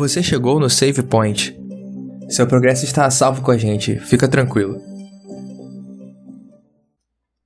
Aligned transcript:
Você 0.00 0.22
chegou 0.22 0.58
no 0.58 0.70
Save 0.70 1.02
Point. 1.02 1.54
Seu 2.30 2.46
progresso 2.48 2.86
está 2.86 3.04
a 3.04 3.10
salvo 3.10 3.42
com 3.42 3.50
a 3.50 3.58
gente, 3.58 4.00
fica 4.00 4.26
tranquilo. 4.26 4.80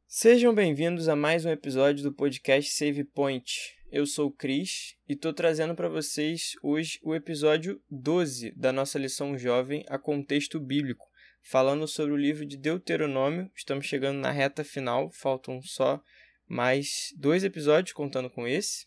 Sejam 0.06 0.54
bem-vindos 0.54 1.08
a 1.08 1.16
mais 1.16 1.44
um 1.44 1.50
episódio 1.50 2.04
do 2.04 2.12
podcast 2.12 2.70
Save 2.70 3.02
Point. 3.02 3.76
Eu 3.90 4.06
sou 4.06 4.28
o 4.28 4.30
Cris 4.30 4.94
e 5.08 5.14
estou 5.14 5.32
trazendo 5.32 5.74
para 5.74 5.88
vocês 5.88 6.52
hoje 6.62 7.00
o 7.02 7.12
episódio 7.12 7.82
12 7.90 8.52
da 8.52 8.72
nossa 8.72 9.00
lição 9.00 9.36
jovem 9.36 9.84
a 9.88 9.98
contexto 9.98 10.60
bíblico, 10.60 11.04
falando 11.42 11.88
sobre 11.88 12.14
o 12.14 12.16
livro 12.16 12.46
de 12.46 12.56
Deuteronômio. 12.56 13.50
Estamos 13.56 13.84
chegando 13.84 14.20
na 14.20 14.30
reta 14.30 14.62
final, 14.62 15.10
faltam 15.10 15.60
só 15.60 16.00
mais 16.46 17.12
dois 17.16 17.42
episódios 17.42 17.92
contando 17.92 18.30
com 18.30 18.46
esse. 18.46 18.86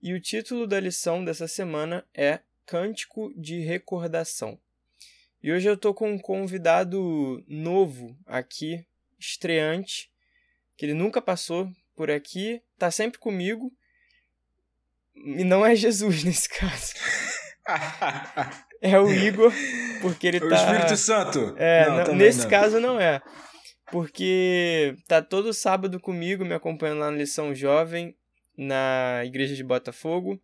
E 0.00 0.14
o 0.14 0.20
título 0.20 0.68
da 0.68 0.78
lição 0.78 1.24
dessa 1.24 1.48
semana 1.48 2.06
é 2.14 2.38
Cântico 2.66 3.32
de 3.36 3.60
Recordação. 3.60 4.58
E 5.42 5.52
hoje 5.52 5.68
eu 5.68 5.74
estou 5.74 5.92
com 5.92 6.12
um 6.12 6.18
convidado 6.18 7.44
novo 7.48 8.16
aqui, 8.26 8.86
estreante, 9.18 10.10
que 10.76 10.86
ele 10.86 10.94
nunca 10.94 11.20
passou 11.20 11.68
por 11.96 12.10
aqui, 12.10 12.62
tá 12.78 12.90
sempre 12.90 13.18
comigo, 13.18 13.72
e 15.14 15.44
não 15.44 15.66
é 15.66 15.74
Jesus 15.76 16.22
nesse 16.22 16.48
caso. 16.48 16.94
é 18.80 18.98
o 18.98 19.10
Igor, 19.12 19.52
porque 20.00 20.28
ele 20.28 20.38
o 20.38 20.48
tá. 20.48 20.54
O 20.54 20.58
Espírito 20.58 20.96
Santo. 20.96 21.54
É, 21.58 21.86
não, 21.88 22.04
não, 22.04 22.14
nesse 22.14 22.42
não. 22.42 22.50
caso 22.50 22.80
não 22.80 23.00
é. 23.00 23.20
Porque 23.90 24.96
tá 25.06 25.20
todo 25.20 25.52
sábado 25.52 26.00
comigo, 26.00 26.44
me 26.44 26.54
acompanhando 26.54 27.00
lá 27.00 27.10
na 27.10 27.16
lição 27.16 27.54
jovem, 27.54 28.16
na 28.56 29.22
igreja 29.24 29.54
de 29.54 29.64
Botafogo 29.64 30.40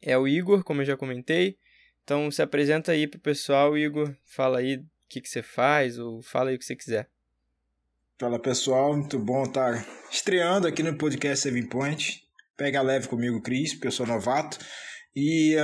é 0.00 0.16
o 0.16 0.26
Igor, 0.26 0.62
como 0.64 0.82
eu 0.82 0.86
já 0.86 0.96
comentei. 0.96 1.58
Então 2.04 2.30
se 2.30 2.40
apresenta 2.42 2.92
aí 2.92 3.06
pro 3.06 3.18
pessoal, 3.20 3.76
Igor. 3.76 4.14
Fala 4.24 4.58
aí 4.58 4.76
o 4.76 4.86
que, 5.08 5.20
que 5.20 5.28
você 5.28 5.42
faz, 5.42 5.98
ou 5.98 6.22
fala 6.22 6.50
aí 6.50 6.56
o 6.56 6.58
que 6.58 6.64
você 6.64 6.76
quiser. 6.76 7.08
Fala 8.18 8.38
pessoal, 8.38 8.96
muito 8.96 9.18
bom 9.18 9.42
estar 9.42 9.86
estreando 10.10 10.66
aqui 10.66 10.82
no 10.82 10.96
podcast 10.96 11.48
Saving 11.48 11.68
Point. 11.68 12.22
Pega 12.56 12.80
leve 12.80 13.08
comigo, 13.08 13.42
Cris, 13.42 13.74
porque 13.74 13.88
eu 13.88 13.92
sou 13.92 14.06
novato. 14.06 14.58
E 15.14 15.54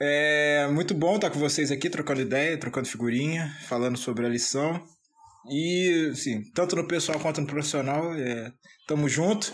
é 0.00 0.66
muito 0.72 0.94
bom 0.94 1.16
estar 1.16 1.30
com 1.30 1.38
vocês 1.38 1.70
aqui, 1.70 1.90
trocando 1.90 2.22
ideia, 2.22 2.58
trocando 2.58 2.88
figurinha, 2.88 3.54
falando 3.68 3.96
sobre 3.96 4.26
a 4.26 4.28
lição. 4.28 4.82
E, 5.48 6.10
assim, 6.12 6.42
tanto 6.54 6.74
no 6.74 6.88
pessoal 6.88 7.20
quanto 7.20 7.40
no 7.40 7.46
profissional, 7.46 8.14
é, 8.14 8.52
tamo 8.86 9.08
junto. 9.08 9.52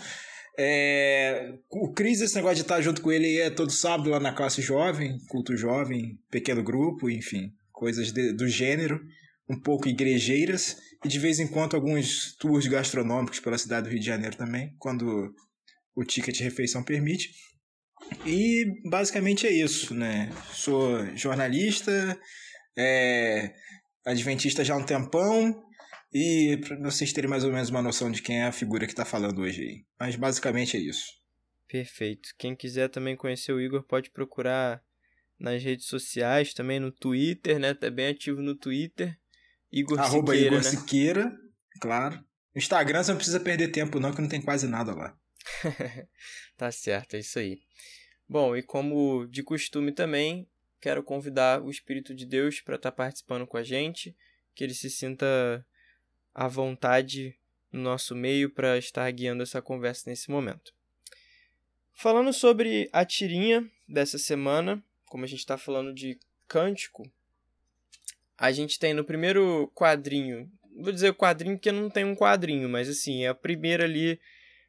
É, 0.59 1.53
o 1.69 1.93
Cris, 1.93 2.19
esse 2.19 2.35
negócio 2.35 2.55
de 2.55 2.61
estar 2.63 2.81
junto 2.81 3.01
com 3.01 3.11
ele 3.11 3.39
é 3.39 3.49
todo 3.49 3.71
sábado 3.71 4.09
lá 4.09 4.19
na 4.19 4.33
classe 4.33 4.61
jovem, 4.61 5.19
culto 5.27 5.55
jovem, 5.55 6.19
pequeno 6.31 6.63
grupo, 6.63 7.09
enfim, 7.09 7.53
coisas 7.71 8.11
de, 8.11 8.33
do 8.33 8.47
gênero, 8.47 8.99
um 9.47 9.59
pouco 9.59 9.87
igrejeiras, 9.87 10.77
e 11.05 11.07
de 11.07 11.19
vez 11.19 11.39
em 11.39 11.47
quando 11.47 11.75
alguns 11.75 12.35
tours 12.37 12.65
gastronômicos 12.65 13.39
pela 13.39 13.57
cidade 13.57 13.87
do 13.87 13.91
Rio 13.91 13.99
de 13.99 14.05
Janeiro 14.05 14.35
também, 14.35 14.73
quando 14.79 15.31
o 15.95 16.03
ticket 16.03 16.35
de 16.35 16.43
refeição 16.43 16.83
permite. 16.83 17.29
E 18.25 18.65
basicamente 18.89 19.45
é 19.45 19.51
isso, 19.51 19.93
né? 19.93 20.31
Sou 20.53 21.05
jornalista, 21.15 22.19
é, 22.75 23.53
adventista 24.05 24.63
já 24.63 24.73
há 24.73 24.77
um 24.77 24.83
tempão, 24.83 25.63
e 26.13 26.57
para 26.57 26.77
vocês 26.77 27.11
terem 27.11 27.29
mais 27.29 27.43
ou 27.43 27.51
menos 27.51 27.69
uma 27.69 27.81
noção 27.81 28.11
de 28.11 28.21
quem 28.21 28.41
é 28.41 28.45
a 28.45 28.51
figura 28.51 28.85
que 28.85 28.93
está 28.93 29.05
falando 29.05 29.41
hoje 29.41 29.61
aí. 29.61 29.85
Mas 29.99 30.15
basicamente 30.15 30.77
é 30.77 30.79
isso. 30.79 31.17
Perfeito. 31.67 32.29
Quem 32.37 32.55
quiser 32.55 32.89
também 32.89 33.15
conhecer 33.15 33.51
o 33.51 33.59
Igor 33.59 33.83
pode 33.83 34.09
procurar 34.09 34.81
nas 35.39 35.61
redes 35.61 35.85
sociais, 35.85 36.53
também 36.53 36.79
no 36.79 36.91
Twitter, 36.91 37.59
né? 37.59 37.73
Tá 37.73 37.89
bem 37.89 38.07
ativo 38.07 38.41
no 38.41 38.55
Twitter. 38.55 39.17
Igor 39.71 39.99
Arroba 39.99 40.33
Siqueira, 40.33 40.55
Igor 40.55 40.63
né? 40.63 40.69
Siqueira, 40.69 41.39
claro. 41.81 42.15
No 42.55 42.59
Instagram 42.59 43.03
você 43.03 43.11
não 43.11 43.17
precisa 43.17 43.39
perder 43.39 43.67
tempo 43.67 43.99
não, 43.99 44.13
que 44.13 44.21
não 44.21 44.29
tem 44.29 44.41
quase 44.41 44.67
nada 44.67 44.95
lá. 44.95 45.17
tá 46.57 46.71
certo, 46.71 47.15
é 47.15 47.19
isso 47.19 47.37
aí. 47.37 47.59
Bom, 48.27 48.55
e 48.55 48.63
como 48.63 49.27
de 49.27 49.43
costume 49.43 49.91
também, 49.91 50.47
quero 50.81 51.03
convidar 51.03 51.61
o 51.61 51.69
Espírito 51.69 52.15
de 52.15 52.25
Deus 52.25 52.61
para 52.61 52.75
estar 52.75 52.91
tá 52.91 52.95
participando 52.95 53.45
com 53.45 53.57
a 53.57 53.63
gente, 53.63 54.15
que 54.55 54.63
ele 54.63 54.73
se 54.73 54.89
sinta 54.89 55.65
à 56.37 56.47
vontade 56.47 57.35
no 57.71 57.81
nosso 57.81 58.15
meio 58.15 58.51
para 58.51 58.77
estar 58.77 59.09
guiando 59.09 59.41
essa 59.41 59.59
conversa 59.59 60.07
nesse 60.07 60.29
momento. 60.29 60.71
Falando 61.95 62.31
sobre 62.31 62.87
a 62.93 63.03
tirinha 63.03 63.67
dessa 63.89 64.19
semana, 64.19 64.81
como 65.07 65.25
a 65.25 65.27
gente 65.27 65.39
está 65.39 65.57
falando 65.57 65.91
de 65.91 66.19
cântico, 66.47 67.11
a 68.37 68.51
gente 68.51 68.77
tem 68.77 68.93
no 68.93 69.03
primeiro 69.03 69.71
quadrinho, 69.73 70.47
vou 70.79 70.93
dizer 70.93 71.11
quadrinho 71.15 71.57
porque 71.57 71.71
não 71.71 71.89
tem 71.89 72.05
um 72.05 72.15
quadrinho, 72.15 72.69
mas 72.69 72.87
assim, 72.87 73.23
é 73.23 73.29
a 73.29 73.35
primeira 73.35 73.85
ali 73.85 74.19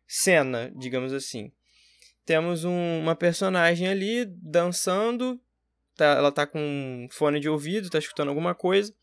cena, 0.07 0.73
digamos 0.75 1.13
assim. 1.13 1.53
Temos 2.25 2.65
um, 2.65 3.01
uma 3.01 3.15
personagem 3.15 3.89
ali 3.89 4.25
dançando, 4.25 5.39
tá, 5.95 6.07
ela 6.07 6.33
tá 6.33 6.47
com 6.47 6.59
um 6.59 7.09
fone 7.11 7.41
de 7.41 7.49
ouvido, 7.49 7.91
tá 7.91 7.99
escutando 7.99 8.29
alguma 8.29 8.55
coisa, 8.55 8.95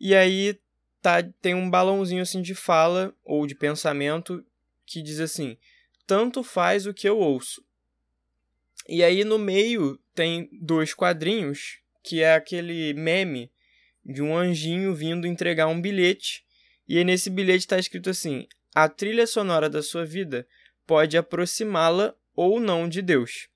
e 0.00 0.12
aí 0.12 0.58
tá, 1.04 1.22
tem 1.42 1.54
um 1.54 1.68
balãozinho 1.68 2.22
assim 2.22 2.40
de 2.40 2.54
fala 2.54 3.14
ou 3.22 3.46
de 3.46 3.54
pensamento 3.54 4.42
que 4.86 5.02
diz 5.02 5.20
assim: 5.20 5.58
tanto 6.06 6.42
faz 6.42 6.86
o 6.86 6.94
que 6.94 7.06
eu 7.06 7.18
ouço. 7.18 7.62
E 8.88 9.04
aí 9.04 9.22
no 9.22 9.38
meio 9.38 10.00
tem 10.14 10.48
dois 10.50 10.94
quadrinhos, 10.94 11.78
que 12.02 12.22
é 12.22 12.34
aquele 12.34 12.94
meme 12.94 13.52
de 14.02 14.22
um 14.22 14.34
anjinho 14.34 14.94
vindo 14.94 15.26
entregar 15.26 15.66
um 15.66 15.78
bilhete. 15.78 16.42
E 16.88 17.02
nesse 17.04 17.28
bilhete 17.28 17.58
está 17.58 17.78
escrito 17.78 18.08
assim: 18.08 18.48
a 18.74 18.88
trilha 18.88 19.26
sonora 19.26 19.68
da 19.68 19.82
sua 19.82 20.06
vida 20.06 20.48
pode 20.86 21.18
aproximá-la 21.18 22.14
ou 22.34 22.58
não 22.58 22.88
de 22.88 23.02
Deus. 23.02 23.48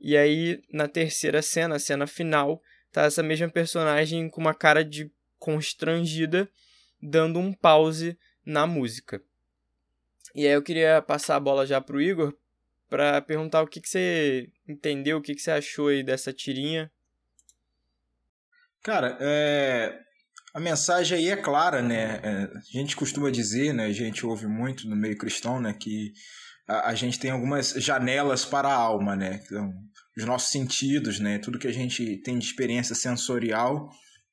E 0.00 0.16
aí 0.16 0.60
na 0.72 0.88
terceira 0.88 1.40
cena, 1.40 1.76
a 1.76 1.78
cena 1.78 2.04
final, 2.08 2.60
tá 2.90 3.04
essa 3.04 3.22
mesma 3.22 3.48
personagem 3.48 4.28
com 4.28 4.40
uma 4.40 4.54
cara 4.54 4.84
de 4.84 5.08
constrangida 5.38 6.50
dando 7.04 7.38
um 7.38 7.52
pause 7.52 8.18
na 8.44 8.66
música. 8.66 9.22
E 10.34 10.46
aí 10.46 10.52
eu 10.52 10.62
queria 10.62 11.02
passar 11.02 11.36
a 11.36 11.40
bola 11.40 11.66
já 11.66 11.80
pro 11.80 12.00
Igor 12.00 12.34
para 12.88 13.20
perguntar 13.20 13.62
o 13.62 13.66
que, 13.66 13.80
que 13.80 13.88
você 13.88 14.50
entendeu, 14.66 15.18
o 15.18 15.22
que, 15.22 15.34
que 15.34 15.42
você 15.42 15.50
achou 15.50 15.88
aí 15.88 16.02
dessa 16.02 16.32
tirinha. 16.32 16.90
Cara, 18.82 19.16
é... 19.20 19.98
a 20.52 20.60
mensagem 20.60 21.18
aí 21.18 21.30
é 21.30 21.36
clara, 21.36 21.82
né? 21.82 22.20
É... 22.22 22.44
A 22.56 22.60
gente 22.72 22.96
costuma 22.96 23.30
dizer, 23.30 23.72
né? 23.72 23.86
A 23.86 23.92
gente 23.92 24.26
ouve 24.26 24.46
muito 24.46 24.88
no 24.88 24.96
meio 24.96 25.16
cristão, 25.16 25.60
né? 25.60 25.72
Que 25.72 26.12
a, 26.66 26.90
a 26.90 26.94
gente 26.94 27.18
tem 27.18 27.30
algumas 27.30 27.70
janelas 27.70 28.44
para 28.44 28.68
a 28.68 28.74
alma, 28.74 29.14
né? 29.14 29.40
Então, 29.44 29.72
os 30.16 30.24
nossos 30.24 30.50
sentidos, 30.50 31.20
né? 31.20 31.38
Tudo 31.38 31.58
que 31.58 31.68
a 31.68 31.72
gente 31.72 32.18
tem 32.22 32.38
de 32.38 32.46
experiência 32.46 32.94
sensorial 32.94 33.90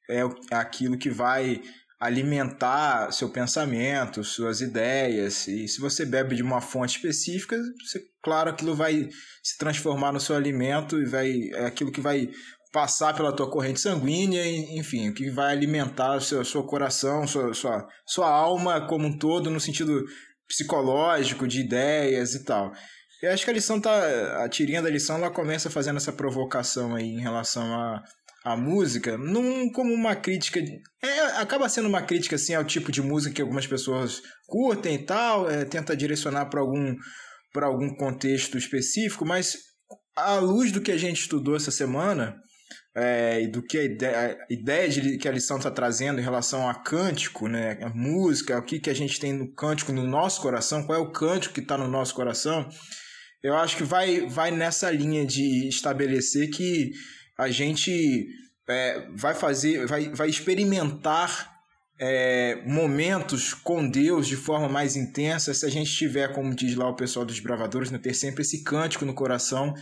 é 0.10 0.22
aquilo 0.52 0.98
que 0.98 1.10
vai 1.10 1.62
alimentar 2.02 3.12
seu 3.12 3.30
pensamento, 3.30 4.24
suas 4.24 4.60
ideias. 4.60 5.48
E 5.48 5.68
se 5.68 5.80
você 5.80 6.04
bebe 6.04 6.36
de 6.36 6.42
uma 6.42 6.60
fonte 6.60 6.96
específica, 6.96 7.56
você, 7.86 8.02
claro, 8.24 8.50
aquilo 8.50 8.76
vai 8.76 9.08
se 9.44 9.56
transformar 9.60 10.12
no 10.12 10.20
seu 10.20 10.36
alimento 10.36 11.00
e 11.00 11.06
vai 11.06 11.32
é 11.54 11.68
aquilo 11.68 11.92
que 11.92 12.02
vai 12.02 12.28
passar 12.74 13.14
pela 13.14 13.36
tua 13.36 13.52
corrente 13.52 13.80
sanguínea, 13.80 14.44
enfim, 14.76 15.10
o 15.10 15.14
que 15.14 15.30
vai 15.30 15.52
alimentar 15.52 16.16
o 16.16 16.22
seu, 16.22 16.44
seu 16.44 16.64
coração, 16.64 17.28
sua, 17.28 17.54
sua, 17.54 17.88
sua 18.08 18.30
alma 18.30 18.88
como 18.88 19.08
um 19.08 19.18
todo, 19.18 19.52
no 19.52 19.60
sentido 19.60 20.04
psicológico, 20.48 21.48
de 21.48 21.60
ideias 21.60 22.34
e 22.34 22.44
tal. 22.44 22.72
Eu 23.22 23.32
acho 23.32 23.46
que 23.46 23.52
a 23.52 23.54
lição 23.54 23.80
tá. 23.80 24.44
A 24.44 24.50
tirinha 24.50 24.82
da 24.82 24.90
lição 24.90 25.18
ela 25.18 25.30
começa 25.30 25.70
fazendo 25.70 25.98
essa 25.98 26.12
provocação 26.12 26.96
aí 26.96 27.06
em 27.06 27.20
relação 27.20 27.64
a 27.64 28.02
a 28.44 28.58
música, 28.58 29.18
não 29.18 29.70
como 29.72 29.94
uma 29.94 30.16
crítica. 30.16 30.60
É, 31.02 31.20
acaba 31.38 31.70
sendo 31.70 31.88
uma 31.88 32.02
crítica 32.02 32.36
assim, 32.36 32.56
ao 32.56 32.64
tipo 32.64 32.92
de 32.92 33.02
música 33.02 33.36
que 33.36 33.42
algumas 33.42 33.68
pessoas 33.68 34.22
curtem 34.48 34.96
e 34.96 35.06
tal, 35.06 35.50
é, 35.50 35.64
tenta 35.64 35.96
direcionar 35.96 36.48
para 36.48 36.60
algum, 36.60 36.96
algum 37.56 37.96
contexto 37.96 38.58
específico, 38.58 39.26
mas 39.26 39.58
à 40.16 40.36
luz 40.36 40.72
do 40.72 40.82
que 40.82 40.92
a 40.92 40.98
gente 40.98 41.22
estudou 41.22 41.56
essa 41.56 41.72
semana. 41.72 42.36
É, 42.94 43.42
e 43.42 43.48
do 43.48 43.64
que 43.64 43.78
a 43.78 43.84
ideia, 43.86 44.38
a 44.38 44.54
ideia 44.54 44.90
de, 44.90 45.18
que 45.18 45.26
a 45.26 45.32
lição 45.32 45.56
está 45.56 45.72
trazendo 45.72 46.20
em 46.20 46.24
relação 46.24 46.68
a 46.68 46.74
cântico, 46.76 47.48
né, 47.48 47.80
a 47.82 47.90
música, 47.90 48.58
o 48.58 48.64
que, 48.64 48.82
que 48.82 48.90
a 48.90 48.94
gente 48.94 49.18
tem 49.18 49.32
no 49.32 49.50
cântico 49.54 49.94
no 49.94 50.06
nosso 50.06 50.42
coração, 50.42 50.84
qual 50.84 51.00
é 51.00 51.02
o 51.02 51.10
cântico 51.10 51.54
que 51.54 51.62
está 51.62 51.78
no 51.78 51.88
nosso 51.88 52.14
coração, 52.14 52.68
eu 53.42 53.56
acho 53.56 53.78
que 53.78 53.84
vai, 53.84 54.28
vai 54.28 54.52
nessa 54.52 54.92
linha 54.92 55.26
de 55.26 55.70
estabelecer 55.70 56.50
que 56.50 56.92
a 57.42 57.50
gente 57.50 58.28
é, 58.70 59.08
vai 59.16 59.34
fazer, 59.34 59.88
vai, 59.88 60.10
vai 60.10 60.30
experimentar 60.30 61.52
é, 62.00 62.62
momentos 62.68 63.52
com 63.52 63.90
Deus 63.90 64.28
de 64.28 64.36
forma 64.36 64.70
mais 64.70 64.96
intensa, 64.96 65.52
se 65.52 65.66
a 65.66 65.70
gente 65.70 65.92
tiver, 65.92 66.32
como 66.34 66.54
diz 66.54 66.76
lá 66.76 66.88
o 66.88 66.96
pessoal 66.96 67.26
dos 67.26 67.40
bravadores, 67.40 67.90
né, 67.90 67.98
ter 67.98 68.14
sempre 68.14 68.44
esse 68.44 68.64
cântico 68.64 69.06
no 69.06 69.16
coração, 69.16 69.74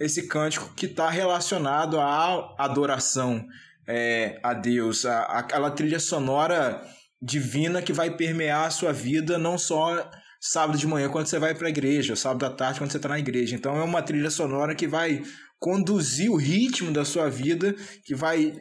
esse 0.00 0.26
cântico 0.26 0.72
que 0.74 0.86
está 0.86 1.10
relacionado 1.10 2.00
à 2.00 2.54
adoração 2.58 3.44
é, 3.86 4.40
a 4.42 4.54
Deus, 4.54 5.04
a, 5.04 5.24
aquela 5.24 5.70
trilha 5.70 6.00
sonora 6.00 6.82
divina 7.20 7.82
que 7.82 7.92
vai 7.92 8.16
permear 8.16 8.64
a 8.66 8.70
sua 8.70 8.92
vida, 8.92 9.36
não 9.36 9.58
só 9.58 10.10
sábado 10.40 10.78
de 10.78 10.86
manhã 10.86 11.10
quando 11.10 11.26
você 11.26 11.38
vai 11.38 11.54
para 11.54 11.66
a 11.66 11.70
igreja, 11.70 12.16
sábado 12.16 12.46
à 12.46 12.50
tarde 12.50 12.80
quando 12.80 12.90
você 12.90 12.96
está 12.96 13.10
na 13.10 13.18
igreja. 13.18 13.54
Então 13.54 13.76
é 13.76 13.82
uma 13.82 14.00
trilha 14.00 14.30
sonora 14.30 14.74
que 14.74 14.88
vai 14.88 15.22
conduzir 15.62 16.28
o 16.30 16.36
ritmo 16.36 16.90
da 16.90 17.04
sua 17.04 17.30
vida, 17.30 17.72
que 18.04 18.14
vai 18.14 18.52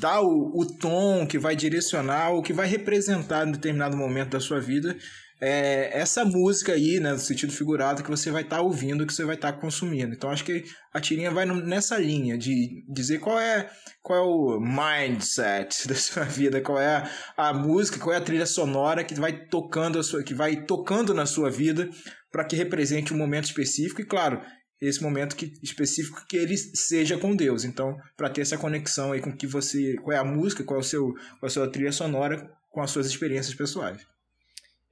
dar 0.00 0.22
o, 0.22 0.58
o 0.58 0.66
tom, 0.66 1.26
que 1.26 1.38
vai 1.38 1.54
direcionar, 1.54 2.30
o 2.30 2.42
que 2.42 2.54
vai 2.54 2.66
representar 2.66 3.46
em 3.46 3.52
determinado 3.52 3.96
momento 3.96 4.30
da 4.30 4.40
sua 4.40 4.58
vida 4.58 4.96
é, 5.40 5.96
essa 5.96 6.24
música 6.24 6.72
aí, 6.72 6.98
né, 6.98 7.12
no 7.12 7.18
sentido 7.18 7.52
figurado, 7.52 8.02
que 8.02 8.10
você 8.10 8.30
vai 8.30 8.42
estar 8.42 8.56
tá 8.56 8.62
ouvindo, 8.62 9.06
que 9.06 9.12
você 9.12 9.24
vai 9.24 9.36
estar 9.36 9.52
tá 9.52 9.58
consumindo. 9.58 10.12
Então 10.12 10.30
acho 10.30 10.44
que 10.44 10.64
a 10.92 11.00
tirinha 11.00 11.30
vai 11.30 11.46
nessa 11.46 11.96
linha 11.96 12.36
de 12.36 12.84
dizer 12.88 13.20
qual 13.20 13.38
é 13.38 13.70
qual 14.02 14.18
é 14.18 14.22
o 14.22 14.60
mindset 14.60 15.86
da 15.86 15.94
sua 15.94 16.24
vida, 16.24 16.60
qual 16.60 16.80
é 16.80 17.08
a, 17.36 17.50
a 17.50 17.52
música, 17.52 17.98
qual 17.98 18.14
é 18.14 18.18
a 18.18 18.22
trilha 18.22 18.46
sonora 18.46 19.04
que 19.04 19.14
vai 19.14 19.46
tocando 19.46 19.98
a 19.98 20.02
sua, 20.02 20.24
que 20.24 20.34
vai 20.34 20.64
tocando 20.64 21.14
na 21.14 21.26
sua 21.26 21.50
vida 21.50 21.88
para 22.32 22.44
que 22.44 22.56
represente 22.56 23.14
um 23.14 23.16
momento 23.16 23.44
específico 23.44 24.00
e 24.00 24.06
claro, 24.06 24.40
esse 24.80 25.02
momento 25.02 25.36
que, 25.36 25.52
específico 25.62 26.24
que 26.26 26.36
ele 26.36 26.56
seja 26.56 27.18
com 27.18 27.34
Deus. 27.34 27.64
Então, 27.64 27.98
para 28.16 28.30
ter 28.30 28.42
essa 28.42 28.58
conexão 28.58 29.12
aí 29.12 29.20
com 29.20 29.36
que 29.36 29.46
você, 29.46 29.96
qual 29.96 30.16
é 30.16 30.18
a 30.18 30.24
música, 30.24 30.64
qual 30.64 30.78
é 30.78 30.80
o 30.80 30.84
seu, 30.84 31.12
qual 31.12 31.44
é 31.44 31.46
a 31.46 31.50
sua 31.50 31.70
trilha 31.70 31.92
sonora 31.92 32.50
com 32.70 32.80
as 32.80 32.90
suas 32.90 33.06
experiências 33.06 33.54
pessoais. 33.54 34.06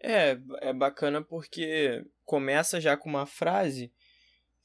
É, 0.01 0.39
é 0.61 0.73
bacana 0.73 1.23
porque 1.23 2.05
começa 2.25 2.81
já 2.81 2.97
com 2.97 3.09
uma 3.09 3.27
frase 3.27 3.93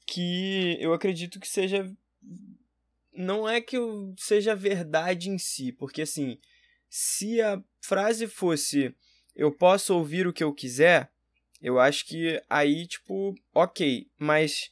que 0.06 0.76
eu 0.80 0.92
acredito 0.92 1.40
que 1.40 1.48
seja. 1.48 1.90
Não 3.14 3.48
é 3.48 3.60
que 3.60 3.76
seja 4.16 4.54
verdade 4.54 5.28
em 5.28 5.38
si, 5.38 5.70
porque 5.70 6.02
assim, 6.02 6.38
se 6.88 7.40
a 7.40 7.62
frase 7.80 8.26
fosse 8.26 8.94
eu 9.34 9.50
posso 9.50 9.94
ouvir 9.94 10.26
o 10.26 10.32
que 10.32 10.44
eu 10.44 10.52
quiser, 10.52 11.10
eu 11.60 11.78
acho 11.78 12.06
que 12.06 12.42
aí, 12.50 12.86
tipo, 12.86 13.34
ok, 13.54 14.06
mas 14.18 14.70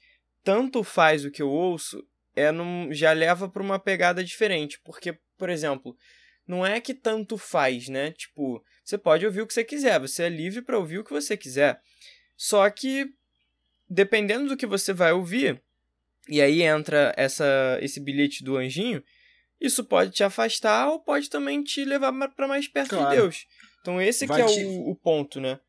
tanto 0.50 0.82
faz 0.82 1.25
o 1.25 1.31
que 1.31 1.41
eu 1.41 1.49
ouço, 1.49 2.05
é 2.35 2.50
num, 2.50 2.93
já 2.93 3.12
leva 3.12 3.49
para 3.49 3.62
uma 3.62 3.79
pegada 3.79 4.25
diferente, 4.25 4.81
porque, 4.85 5.17
por 5.38 5.49
exemplo, 5.49 5.97
não 6.44 6.67
é 6.67 6.81
que 6.81 6.93
tanto 6.93 7.38
faz, 7.38 7.88
né? 7.88 8.11
Tipo, 8.11 8.61
você 8.85 8.99
pode 8.99 9.25
ouvir 9.25 9.43
o 9.43 9.47
que 9.47 9.55
você 9.55 9.62
quiser, 9.62 10.00
você 10.00 10.25
é 10.25 10.29
livre 10.29 10.61
para 10.61 10.76
ouvir 10.76 10.99
o 10.99 11.05
que 11.05 11.12
você 11.12 11.37
quiser. 11.37 11.81
Só 12.37 12.69
que 12.69 13.14
dependendo 13.88 14.49
do 14.49 14.56
que 14.56 14.67
você 14.67 14.93
vai 14.93 15.12
ouvir, 15.12 15.62
e 16.29 16.43
aí 16.43 16.62
entra 16.62 17.14
essa 17.17 17.79
esse 17.81 18.00
bilhete 18.00 18.43
do 18.43 18.56
anjinho, 18.56 19.05
isso 19.61 19.85
pode 19.85 20.11
te 20.11 20.25
afastar 20.25 20.88
ou 20.88 20.99
pode 20.99 21.31
também 21.31 21.62
te 21.62 21.85
levar 21.85 22.12
para 22.31 22.49
mais 22.49 22.67
perto 22.67 22.97
claro. 22.97 23.08
de 23.08 23.17
Deus. 23.17 23.47
Então 23.82 24.02
esse 24.02 24.26
que 24.26 24.32
é 24.32 24.47
te... 24.47 24.64
o, 24.64 24.91
o 24.91 24.97
ponto, 24.97 25.41
né? 25.41 25.61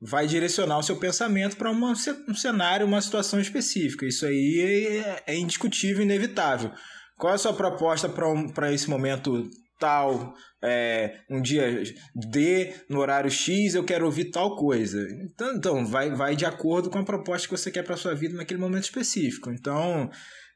Vai 0.00 0.26
direcionar 0.26 0.78
o 0.78 0.82
seu 0.82 0.96
pensamento 0.96 1.56
para 1.56 1.70
um 1.72 1.94
cenário, 2.34 2.86
uma 2.86 3.00
situação 3.00 3.40
específica. 3.40 4.06
Isso 4.06 4.24
aí 4.26 5.02
é, 5.04 5.22
é 5.26 5.36
indiscutível, 5.36 6.02
inevitável. 6.02 6.70
Qual 7.16 7.32
é 7.32 7.34
a 7.34 7.38
sua 7.38 7.52
proposta 7.52 8.08
para 8.08 8.28
um, 8.28 8.52
esse 8.72 8.88
momento 8.88 9.50
tal, 9.78 10.34
é, 10.62 11.20
um 11.30 11.40
dia 11.40 11.82
D, 12.14 12.74
no 12.88 12.98
horário 12.98 13.30
X, 13.30 13.74
eu 13.74 13.84
quero 13.84 14.04
ouvir 14.04 14.26
tal 14.26 14.56
coisa. 14.56 15.06
Então, 15.22 15.54
então 15.54 15.86
vai, 15.86 16.10
vai 16.10 16.36
de 16.36 16.44
acordo 16.44 16.90
com 16.90 16.98
a 16.98 17.04
proposta 17.04 17.46
que 17.46 17.56
você 17.56 17.70
quer 17.70 17.84
para 17.84 17.96
sua 17.96 18.14
vida 18.14 18.36
naquele 18.36 18.60
momento 18.60 18.84
específico. 18.84 19.50
Então, 19.50 20.10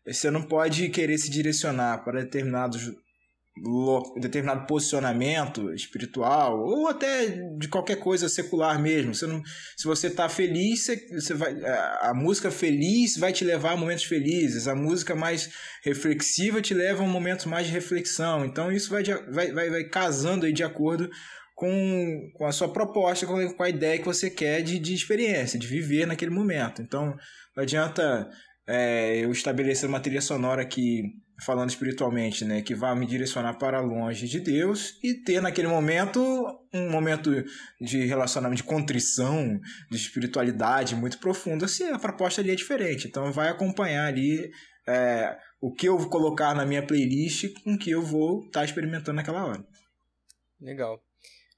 você 0.06 0.30
não 0.30 0.42
pode 0.42 0.88
querer 0.90 1.16
se 1.18 1.30
direcionar 1.30 2.04
para 2.04 2.22
determinados 2.22 2.90
determinado 4.16 4.66
posicionamento 4.66 5.72
espiritual 5.74 6.58
ou 6.58 6.88
até 6.88 7.26
de 7.58 7.68
qualquer 7.68 7.96
coisa 7.96 8.28
secular 8.28 8.80
mesmo. 8.80 9.14
Você 9.14 9.26
não, 9.26 9.42
se 9.76 9.84
você 9.84 10.06
está 10.06 10.28
feliz, 10.28 10.84
você, 10.86 10.96
você 11.12 11.34
vai, 11.34 11.54
a 12.00 12.12
música 12.14 12.50
feliz 12.50 13.16
vai 13.16 13.32
te 13.32 13.44
levar 13.44 13.72
a 13.72 13.76
momentos 13.76 14.04
felizes. 14.04 14.66
A 14.66 14.74
música 14.74 15.14
mais 15.14 15.50
reflexiva 15.84 16.62
te 16.62 16.72
leva 16.72 17.04
a 17.04 17.06
momentos 17.06 17.44
mais 17.44 17.66
de 17.66 17.72
reflexão. 17.72 18.44
Então 18.44 18.72
isso 18.72 18.88
vai, 18.88 19.04
vai, 19.04 19.52
vai, 19.52 19.70
vai 19.70 19.84
casando 19.84 20.46
aí 20.46 20.52
de 20.52 20.64
acordo 20.64 21.10
com, 21.54 22.30
com 22.34 22.46
a 22.46 22.52
sua 22.52 22.72
proposta, 22.72 23.26
com 23.26 23.62
a, 23.62 23.68
ideia 23.68 23.98
que 23.98 24.06
você 24.06 24.30
quer 24.30 24.62
de, 24.62 24.78
de 24.78 24.94
experiência, 24.94 25.58
de 25.58 25.66
viver 25.66 26.06
naquele 26.06 26.30
momento. 26.30 26.80
Então 26.80 27.14
não 27.54 27.62
adianta 27.62 28.28
é, 28.72 29.22
eu 29.22 29.30
estabelecer 29.30 29.86
uma 29.86 30.00
trilha 30.00 30.22
sonora 30.22 30.64
que 30.64 31.02
falando 31.44 31.68
espiritualmente, 31.68 32.42
né, 32.42 32.62
que 32.62 32.74
vai 32.74 32.98
me 32.98 33.04
direcionar 33.04 33.58
para 33.58 33.80
longe 33.80 34.26
de 34.26 34.40
Deus 34.40 34.98
e 35.02 35.12
ter 35.12 35.42
naquele 35.42 35.68
momento 35.68 36.20
um 36.72 36.90
momento 36.90 37.30
de 37.78 38.06
relacionamento, 38.06 38.62
de 38.62 38.68
contrição, 38.68 39.60
de 39.90 39.96
espiritualidade 39.96 40.94
muito 40.94 41.18
profunda, 41.18 41.68
se 41.68 41.84
a 41.84 41.98
proposta 41.98 42.40
ali 42.40 42.50
é 42.50 42.54
diferente. 42.54 43.08
Então 43.08 43.30
vai 43.30 43.48
acompanhar 43.48 44.06
ali 44.06 44.50
é, 44.88 45.36
o 45.60 45.70
que 45.74 45.86
eu 45.86 45.98
vou 45.98 46.08
colocar 46.08 46.54
na 46.54 46.64
minha 46.64 46.86
playlist 46.86 47.52
com 47.62 47.76
que 47.76 47.90
eu 47.90 48.00
vou 48.00 48.46
estar 48.46 48.60
tá 48.60 48.64
experimentando 48.64 49.16
naquela 49.16 49.44
hora. 49.44 49.62
Legal. 50.58 51.02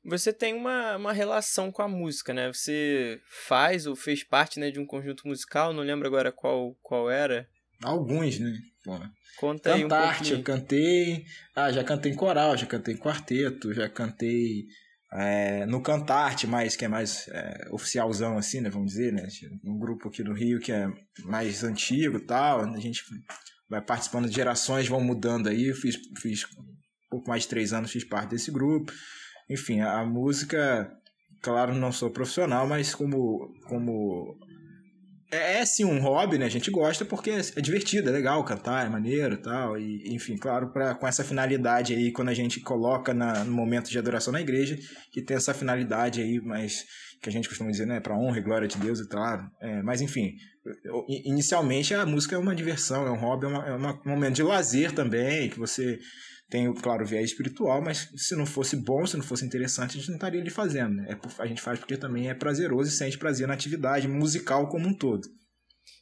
Você 0.05 0.33
tem 0.33 0.53
uma, 0.53 0.97
uma 0.97 1.13
relação 1.13 1.73
com 1.73 1.81
a 1.81 1.89
música, 1.89 2.35
né? 2.35 2.53
Você 2.53 3.21
faz 3.29 3.87
ou 3.87 3.97
fez 3.97 4.23
parte 4.23 4.61
né, 4.61 4.71
de 4.71 4.79
um 4.79 4.87
conjunto 4.87 5.27
musical, 5.27 5.73
não 5.73 5.83
lembro 5.83 6.07
agora 6.07 6.31
qual, 6.31 6.77
qual 6.83 7.11
era. 7.11 7.49
Alguns, 7.83 8.39
né? 8.39 8.53
Pô. 8.85 9.01
Conta 9.37 9.75
aí 9.75 9.85
um 9.85 9.89
eu 10.31 10.43
cantei. 10.43 11.25
Ah, 11.57 11.73
já 11.73 11.83
cantei 11.83 12.13
em 12.13 12.17
coral, 12.17 12.57
já 12.57 12.67
cantei 12.67 12.95
em 12.95 12.99
quarteto, 12.99 13.73
já 13.73 13.89
cantei 13.89 14.67
é, 15.15 15.65
no 15.67 15.81
Cantarte, 15.81 16.47
mais, 16.47 16.75
que 16.77 16.85
é 16.85 16.89
mais 16.89 17.29
é, 17.29 17.69
oficialzão, 17.71 18.37
assim, 18.37 18.61
né? 18.61 18.69
Vamos 18.69 18.93
dizer, 18.93 19.13
né? 19.13 19.27
Um 19.65 19.79
grupo 19.79 20.09
aqui 20.09 20.23
no 20.23 20.35
Rio 20.35 20.61
que 20.61 20.73
é 20.73 20.89
mais 21.25 21.63
antigo 21.63 22.19
e 22.19 22.21
tal. 22.21 22.61
A 22.61 22.81
gente 22.81 23.03
vai 23.69 23.81
participando 23.81 24.29
de 24.29 24.35
gerações, 24.35 24.89
vão 24.89 25.01
mudando 25.01 25.49
aí. 25.49 25.69
Eu 25.69 25.77
fiz, 25.77 25.97
fiz 26.21 26.45
um 26.59 27.09
pouco 27.09 27.29
mais 27.29 27.43
de 27.45 27.49
três 27.49 27.73
anos, 27.73 27.93
fiz 27.93 28.05
parte 28.05 28.31
desse 28.31 28.51
grupo. 28.51 28.93
Enfim, 29.49 29.81
a, 29.81 30.05
música, 30.05 30.91
claro, 31.43 31.75
não 31.75 31.93
sou 31.93 32.11
profissional, 32.11 32.67
mas 32.67 32.95
como, 32.95 33.53
como 33.69 34.39
é, 35.31 35.59
é 35.59 35.67
sim 35.67 35.85
um 35.85 36.01
hobby, 36.01 36.39
né? 36.39 36.47
A 36.47 36.51
gente 36.51 36.71
gosta 36.71 37.05
porque 37.05 37.31
é, 37.31 37.41
é 37.57 37.61
divertido, 37.61 38.09
é 38.09 38.13
legal 38.13 38.43
cantar, 38.45 38.87
é 38.87 38.89
maneiro 38.89 39.37
tal. 39.37 39.79
E, 39.79 40.15
enfim, 40.15 40.37
claro, 40.37 40.73
pra, 40.73 40.95
com 40.95 41.07
essa 41.07 41.25
finalidade 41.25 41.95
aí, 41.95 42.13
quando 42.13 42.29
a 42.29 42.35
gente 42.35 42.61
coloca 42.61 43.13
na, 43.13 43.45
no 43.45 43.53
momento 43.53 43.91
de 43.91 43.99
adoração 43.99 44.33
na 44.33 44.41
igreja, 44.41 44.79
que 45.13 45.23
tem 45.23 45.37
essa 45.37 45.53
finalidade 45.53 46.21
aí, 46.21 46.41
mas 46.41 46.85
que 47.21 47.29
a 47.29 47.33
gente 47.33 47.49
costuma 47.49 47.71
dizer, 47.71 47.87
né? 47.87 48.01
Pra 48.01 48.17
honra 48.17 48.39
e 48.39 48.43
glória 48.43 48.69
de 48.69 48.79
Deus 48.79 49.01
e 49.01 49.09
tal. 49.09 49.41
É, 49.61 49.83
mas 49.83 50.01
enfim, 50.01 50.35
inicialmente 51.25 51.95
a 51.95 52.07
música 52.07 52.37
é 52.37 52.39
uma 52.39 52.55
diversão, 52.55 53.07
é 53.07 53.11
um 53.11 53.19
hobby, 53.19 53.47
é, 53.47 53.49
uma, 53.49 53.91
é 53.91 54.09
um 54.09 54.11
momento 54.11 54.37
de 54.37 54.43
lazer 54.43 54.93
também, 54.93 55.49
que 55.49 55.59
você 55.59 55.99
tem, 56.49 56.73
claro, 56.75 57.07
viés 57.07 57.31
espiritual, 57.31 57.83
mas 57.83 58.11
se 58.17 58.37
não 58.37 58.47
fosse 58.47 58.77
bom, 58.77 59.07
se 59.07 59.17
não 59.17 59.25
fosse 59.25 59.45
interessante, 59.45 59.93
a 59.93 60.01
gente 60.01 60.09
não 60.09 60.17
estaria 60.17 60.41
ali 60.41 60.51
fazendo. 60.51 60.97
Né? 60.97 61.09
É, 61.11 61.43
a 61.43 61.47
gente 61.47 61.61
faz 61.61 61.79
porque 61.79 61.97
também 61.97 62.29
é 62.29 62.35
prazeroso 62.35 62.91
e 62.91 62.93
sente 62.93 63.19
prazer 63.19 63.49
na 63.49 63.55
atividade 63.55 64.07
musical 64.07 64.69
como 64.69 64.89
um 64.89 64.95
todo. 64.95 65.27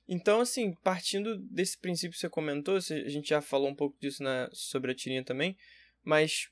Então, 0.08 0.40
assim, 0.40 0.74
partindo 0.82 1.38
desse 1.38 1.78
princípio 1.78 2.12
que 2.12 2.18
você 2.18 2.28
comentou, 2.28 2.76
a 2.76 3.08
gente 3.08 3.28
já 3.28 3.40
falou 3.40 3.68
um 3.68 3.74
pouco 3.74 3.96
disso 4.00 4.22
na, 4.22 4.48
sobre 4.52 4.90
a 4.90 4.94
tirinha 4.94 5.24
também, 5.24 5.56
mas 6.04 6.48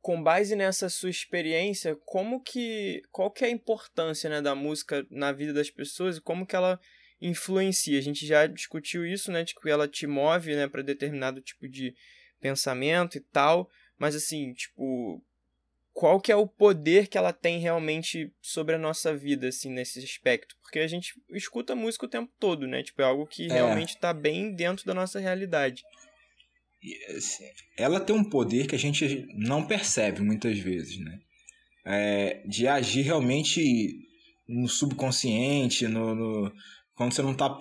com 0.00 0.22
base 0.22 0.54
nessa 0.54 0.88
sua 0.88 1.10
experiência, 1.10 1.96
como 2.04 2.40
que 2.40 3.02
qual 3.10 3.30
que 3.30 3.44
é 3.44 3.48
a 3.48 3.50
importância 3.50 4.30
né, 4.30 4.40
da 4.40 4.54
música 4.54 5.04
na 5.10 5.32
vida 5.32 5.52
das 5.52 5.70
pessoas 5.70 6.16
e 6.18 6.20
como 6.20 6.46
que 6.46 6.54
ela 6.54 6.78
influencia? 7.20 7.98
A 7.98 8.02
gente 8.02 8.24
já 8.24 8.46
discutiu 8.46 9.04
isso, 9.04 9.32
né, 9.32 9.42
de 9.42 9.54
que 9.54 9.68
ela 9.68 9.88
te 9.88 10.06
move, 10.06 10.54
né, 10.54 10.68
para 10.68 10.82
determinado 10.82 11.40
tipo 11.40 11.68
de 11.68 11.94
pensamento 12.40 13.16
e 13.16 13.20
tal, 13.20 13.70
mas 13.98 14.14
assim, 14.14 14.52
tipo, 14.52 15.22
qual 15.98 16.20
que 16.20 16.30
é 16.30 16.36
o 16.36 16.46
poder 16.46 17.08
que 17.08 17.18
ela 17.18 17.32
tem 17.32 17.58
realmente 17.58 18.32
sobre 18.40 18.76
a 18.76 18.78
nossa 18.78 19.16
vida, 19.16 19.48
assim, 19.48 19.68
nesse 19.68 19.98
aspecto? 19.98 20.54
Porque 20.62 20.78
a 20.78 20.86
gente 20.86 21.20
escuta 21.30 21.74
música 21.74 22.06
o 22.06 22.08
tempo 22.08 22.32
todo, 22.38 22.68
né? 22.68 22.84
Tipo, 22.84 23.02
é 23.02 23.04
algo 23.04 23.26
que 23.26 23.46
é. 23.46 23.52
realmente 23.52 23.96
está 23.96 24.12
bem 24.12 24.54
dentro 24.54 24.86
da 24.86 24.94
nossa 24.94 25.18
realidade. 25.18 25.82
Assim, 27.16 27.44
ela 27.76 27.98
tem 27.98 28.14
um 28.14 28.22
poder 28.22 28.68
que 28.68 28.76
a 28.76 28.78
gente 28.78 29.26
não 29.34 29.66
percebe 29.66 30.20
muitas 30.20 30.56
vezes, 30.58 30.98
né? 31.00 31.18
É, 31.84 32.42
de 32.46 32.68
agir 32.68 33.02
realmente 33.02 33.92
no 34.46 34.68
subconsciente, 34.68 35.88
no, 35.88 36.14
no 36.14 36.52
quando 36.94 37.12
você 37.12 37.22
não 37.22 37.32
está 37.32 37.58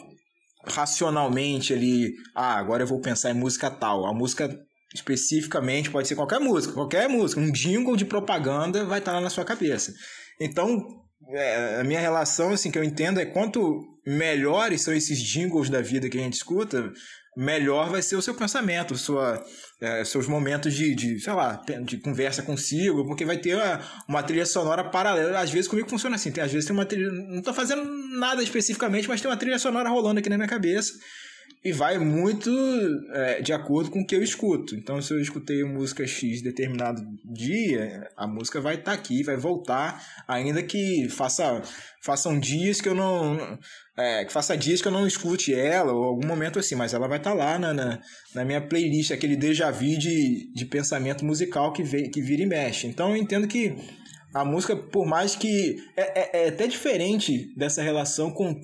racionalmente 0.63 1.73
ali, 1.73 2.13
ah, 2.35 2.55
agora 2.57 2.83
eu 2.83 2.87
vou 2.87 3.01
pensar 3.01 3.31
em 3.31 3.33
música 3.33 3.71
tal. 3.71 4.05
A 4.05 4.13
música 4.13 4.66
especificamente, 4.93 5.89
pode 5.89 6.07
ser 6.07 6.15
qualquer 6.15 6.39
música, 6.39 6.73
qualquer 6.73 7.09
música, 7.09 7.41
um 7.41 7.51
jingle 7.51 7.95
de 7.95 8.05
propaganda 8.05 8.85
vai 8.85 8.99
estar 8.99 9.13
lá 9.13 9.21
na 9.21 9.29
sua 9.29 9.43
cabeça. 9.43 9.93
Então, 10.39 11.03
é, 11.29 11.79
a 11.81 11.83
minha 11.83 11.99
relação, 11.99 12.51
assim, 12.51 12.71
que 12.71 12.77
eu 12.77 12.83
entendo 12.83 13.19
é 13.19 13.25
quanto 13.25 13.83
melhores 14.05 14.81
são 14.81 14.93
esses 14.93 15.19
jingles 15.19 15.69
da 15.69 15.81
vida 15.81 16.09
que 16.09 16.17
a 16.17 16.21
gente 16.21 16.35
escuta, 16.35 16.91
melhor 17.35 17.89
vai 17.89 18.01
ser 18.01 18.15
o 18.15 18.21
seu 18.21 18.33
pensamento, 18.33 18.97
sua, 18.97 19.43
é, 19.81 20.03
seus 20.05 20.27
momentos 20.27 20.73
de, 20.73 20.95
de, 20.95 21.19
sei 21.19 21.33
lá, 21.33 21.61
de 21.83 21.97
conversa 21.97 22.41
consigo, 22.41 23.05
porque 23.05 23.25
vai 23.25 23.37
ter 23.37 23.55
uma, 23.55 23.81
uma, 24.07 24.23
trilha 24.23 24.45
sonora 24.45 24.83
paralela. 24.85 25.39
Às 25.39 25.51
vezes 25.51 25.67
comigo 25.67 25.89
funciona 25.89 26.15
assim, 26.15 26.31
tem, 26.31 26.43
às 26.43 26.51
vezes 26.51 26.65
tem 26.65 26.75
uma 26.75 26.85
trilha. 26.85 27.11
Não 27.11 27.39
estou 27.39 27.53
fazendo 27.53 27.83
nada 28.17 28.41
especificamente, 28.41 29.07
mas 29.07 29.21
tem 29.21 29.29
uma 29.29 29.37
trilha 29.37 29.59
sonora 29.59 29.89
rolando 29.89 30.19
aqui 30.19 30.29
na 30.29 30.37
minha 30.37 30.47
cabeça 30.47 30.93
e 31.67 31.71
vai 31.73 31.97
muito 31.97 32.49
é, 33.11 33.41
de 33.41 33.51
acordo 33.51 33.91
com 33.91 33.99
o 33.99 34.05
que 34.05 34.15
eu 34.15 34.23
escuto. 34.23 34.73
Então, 34.73 35.01
se 35.01 35.13
eu 35.13 35.19
escutei 35.19 35.63
música 35.65 36.07
X 36.07 36.41
determinado 36.41 37.01
dia, 37.25 38.09
a 38.15 38.25
música 38.25 38.61
vai 38.61 38.75
estar 38.75 38.91
tá 38.91 38.97
aqui, 38.97 39.21
vai 39.21 39.35
voltar, 39.35 40.01
ainda 40.25 40.63
que 40.63 41.09
faça 41.09 41.61
façam 42.01 42.39
dias 42.39 42.79
que 42.79 42.87
eu 42.87 42.95
não 42.95 43.59
é, 43.97 44.23
que 44.23 44.31
faça 44.31 44.55
dias 44.55 44.81
que 44.81 44.87
eu 44.87 44.91
não 44.93 45.05
escute 45.05 45.53
ela 45.53 45.91
ou 45.91 46.05
algum 46.05 46.25
momento 46.25 46.57
assim, 46.57 46.75
mas 46.75 46.93
ela 46.93 47.07
vai 47.07 47.17
estar 47.17 47.31
tá 47.31 47.35
lá 47.35 47.59
na, 47.59 47.73
na, 47.73 47.99
na, 48.33 48.45
minha 48.45 48.61
playlist, 48.61 49.11
aquele 49.11 49.35
déjà 49.35 49.69
vu 49.69 49.97
de, 49.97 50.49
de 50.53 50.65
pensamento 50.65 51.25
musical 51.25 51.73
que, 51.73 51.83
vem, 51.83 52.09
que 52.09 52.21
vira 52.21 52.43
e 52.43 52.45
mexe. 52.45 52.87
Então, 52.87 53.09
eu 53.09 53.17
entendo 53.17 53.45
que 53.45 53.75
a 54.33 54.45
música, 54.45 54.73
por 54.73 55.05
mais 55.05 55.35
que 55.35 55.75
é, 55.97 56.39
é, 56.41 56.45
é 56.45 56.47
até 56.47 56.65
diferente 56.65 57.53
dessa 57.57 57.81
relação 57.81 58.31
com 58.31 58.55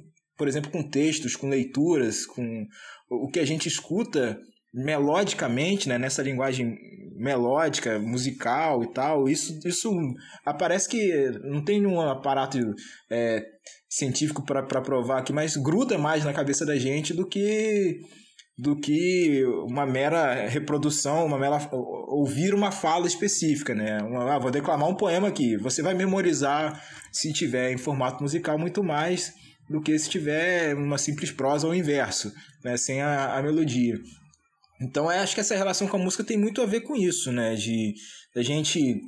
por 0.43 0.49
exemplo, 0.49 0.69
com 0.69 0.83
textos, 0.83 1.37
com 1.37 1.47
leituras, 1.47 2.25
com 2.25 2.67
o 3.09 3.29
que 3.29 3.39
a 3.39 3.45
gente 3.45 3.65
escuta 3.65 4.37
melodicamente, 4.73 5.87
né, 5.87 5.97
nessa 5.97 6.21
linguagem 6.21 6.75
melódica, 7.15 7.97
musical 7.97 8.83
e 8.83 8.91
tal, 8.91 9.29
isso, 9.29 9.57
isso 9.65 9.89
aparece 10.45 10.89
que 10.89 11.29
não 11.45 11.63
tem 11.63 11.79
nenhum 11.79 12.01
aparato 12.01 12.57
é, 13.09 13.41
científico 13.87 14.43
para 14.45 14.81
provar 14.81 15.19
aqui, 15.19 15.31
mas 15.31 15.55
gruda 15.55 15.97
mais 15.97 16.25
na 16.25 16.33
cabeça 16.33 16.65
da 16.65 16.75
gente 16.75 17.13
do 17.13 17.25
que 17.25 18.01
do 18.57 18.77
que 18.77 19.45
uma 19.69 19.85
mera 19.85 20.49
reprodução, 20.49 21.25
uma 21.25 21.39
mera 21.39 21.57
ouvir 21.71 22.53
uma 22.53 22.69
fala 22.69 23.07
específica, 23.07 23.73
né? 23.73 23.99
Uma, 24.03 24.35
ah, 24.35 24.39
vou 24.39 24.51
declamar 24.51 24.89
um 24.89 24.95
poema 24.95 25.29
aqui. 25.29 25.55
Você 25.57 25.81
vai 25.81 25.93
memorizar 25.93 26.83
se 27.13 27.31
tiver 27.31 27.71
em 27.71 27.77
formato 27.77 28.21
musical 28.21 28.59
muito 28.59 28.83
mais 28.83 29.33
do 29.69 29.81
que 29.81 29.97
se 29.97 30.09
tiver 30.09 30.75
uma 30.75 30.97
simples 30.97 31.31
prosa 31.31 31.67
ou 31.67 31.75
inverso, 31.75 32.33
né, 32.63 32.77
sem 32.77 33.01
a, 33.01 33.37
a 33.37 33.41
melodia. 33.41 33.99
Então, 34.81 35.05
eu 35.11 35.21
acho 35.21 35.33
que 35.33 35.41
essa 35.41 35.55
relação 35.55 35.87
com 35.87 35.97
a 35.97 35.99
música 35.99 36.23
tem 36.23 36.37
muito 36.37 36.61
a 36.61 36.65
ver 36.65 36.81
com 36.81 36.95
isso, 36.95 37.31
né, 37.31 37.55
de 37.55 37.93
a 38.35 38.41
gente 38.41 39.01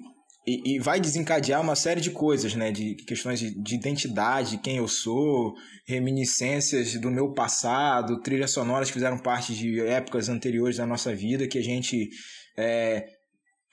e, 0.48 0.76
e, 0.76 0.80
vai 0.80 1.00
desencadear 1.00 1.60
uma 1.60 1.76
série 1.76 2.00
de 2.00 2.12
coisas, 2.12 2.54
né? 2.54 2.72
De 2.72 2.94
questões 2.94 3.40
de, 3.40 3.50
de, 3.50 3.76
identidade, 3.76 4.60
quem 4.60 4.78
eu 4.78 4.88
sou, 4.88 5.56
reminiscências 5.88 6.94
do 7.02 7.10
meu 7.10 7.34
passado, 7.34 8.22
trilhas 8.22 8.52
sonoras 8.52 8.90
que 8.90 8.94
fizeram 8.94 9.18
parte 9.18 9.56
de 9.56 9.80
épocas 9.82 10.30
anteriores 10.30 10.78
da 10.78 10.86
nossa 10.86 11.16
vida, 11.16 11.48
que 11.48 11.58
a 11.58 11.64
gente 11.64 12.10
é, 12.56 13.08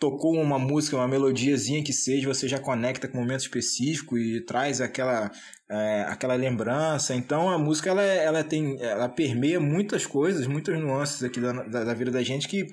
tocou 0.03 0.35
uma 0.35 0.59
música, 0.59 0.97
uma 0.97 1.07
melodiazinha 1.07 1.81
que 1.81 1.93
seja, 1.93 2.27
você 2.27 2.49
já 2.49 2.59
conecta 2.59 3.07
com 3.07 3.19
um 3.19 3.21
momento 3.21 3.43
específico 3.43 4.19
e 4.19 4.45
traz 4.45 4.81
aquela, 4.81 5.31
é, 5.71 6.05
aquela 6.09 6.35
lembrança. 6.35 7.15
Então 7.15 7.49
a 7.49 7.57
música 7.57 7.91
ela, 7.91 8.03
ela 8.03 8.43
tem, 8.43 8.83
ela 8.83 9.09
permeia 9.09 9.61
muitas 9.61 10.05
coisas, 10.05 10.49
muitas 10.49 10.77
nuances 10.81 11.23
aqui 11.23 11.41
da, 11.41 11.53
da, 11.53 11.85
da 11.85 11.95
vida 11.95 12.11
da 12.11 12.21
gente 12.21 12.49
que 12.49 12.67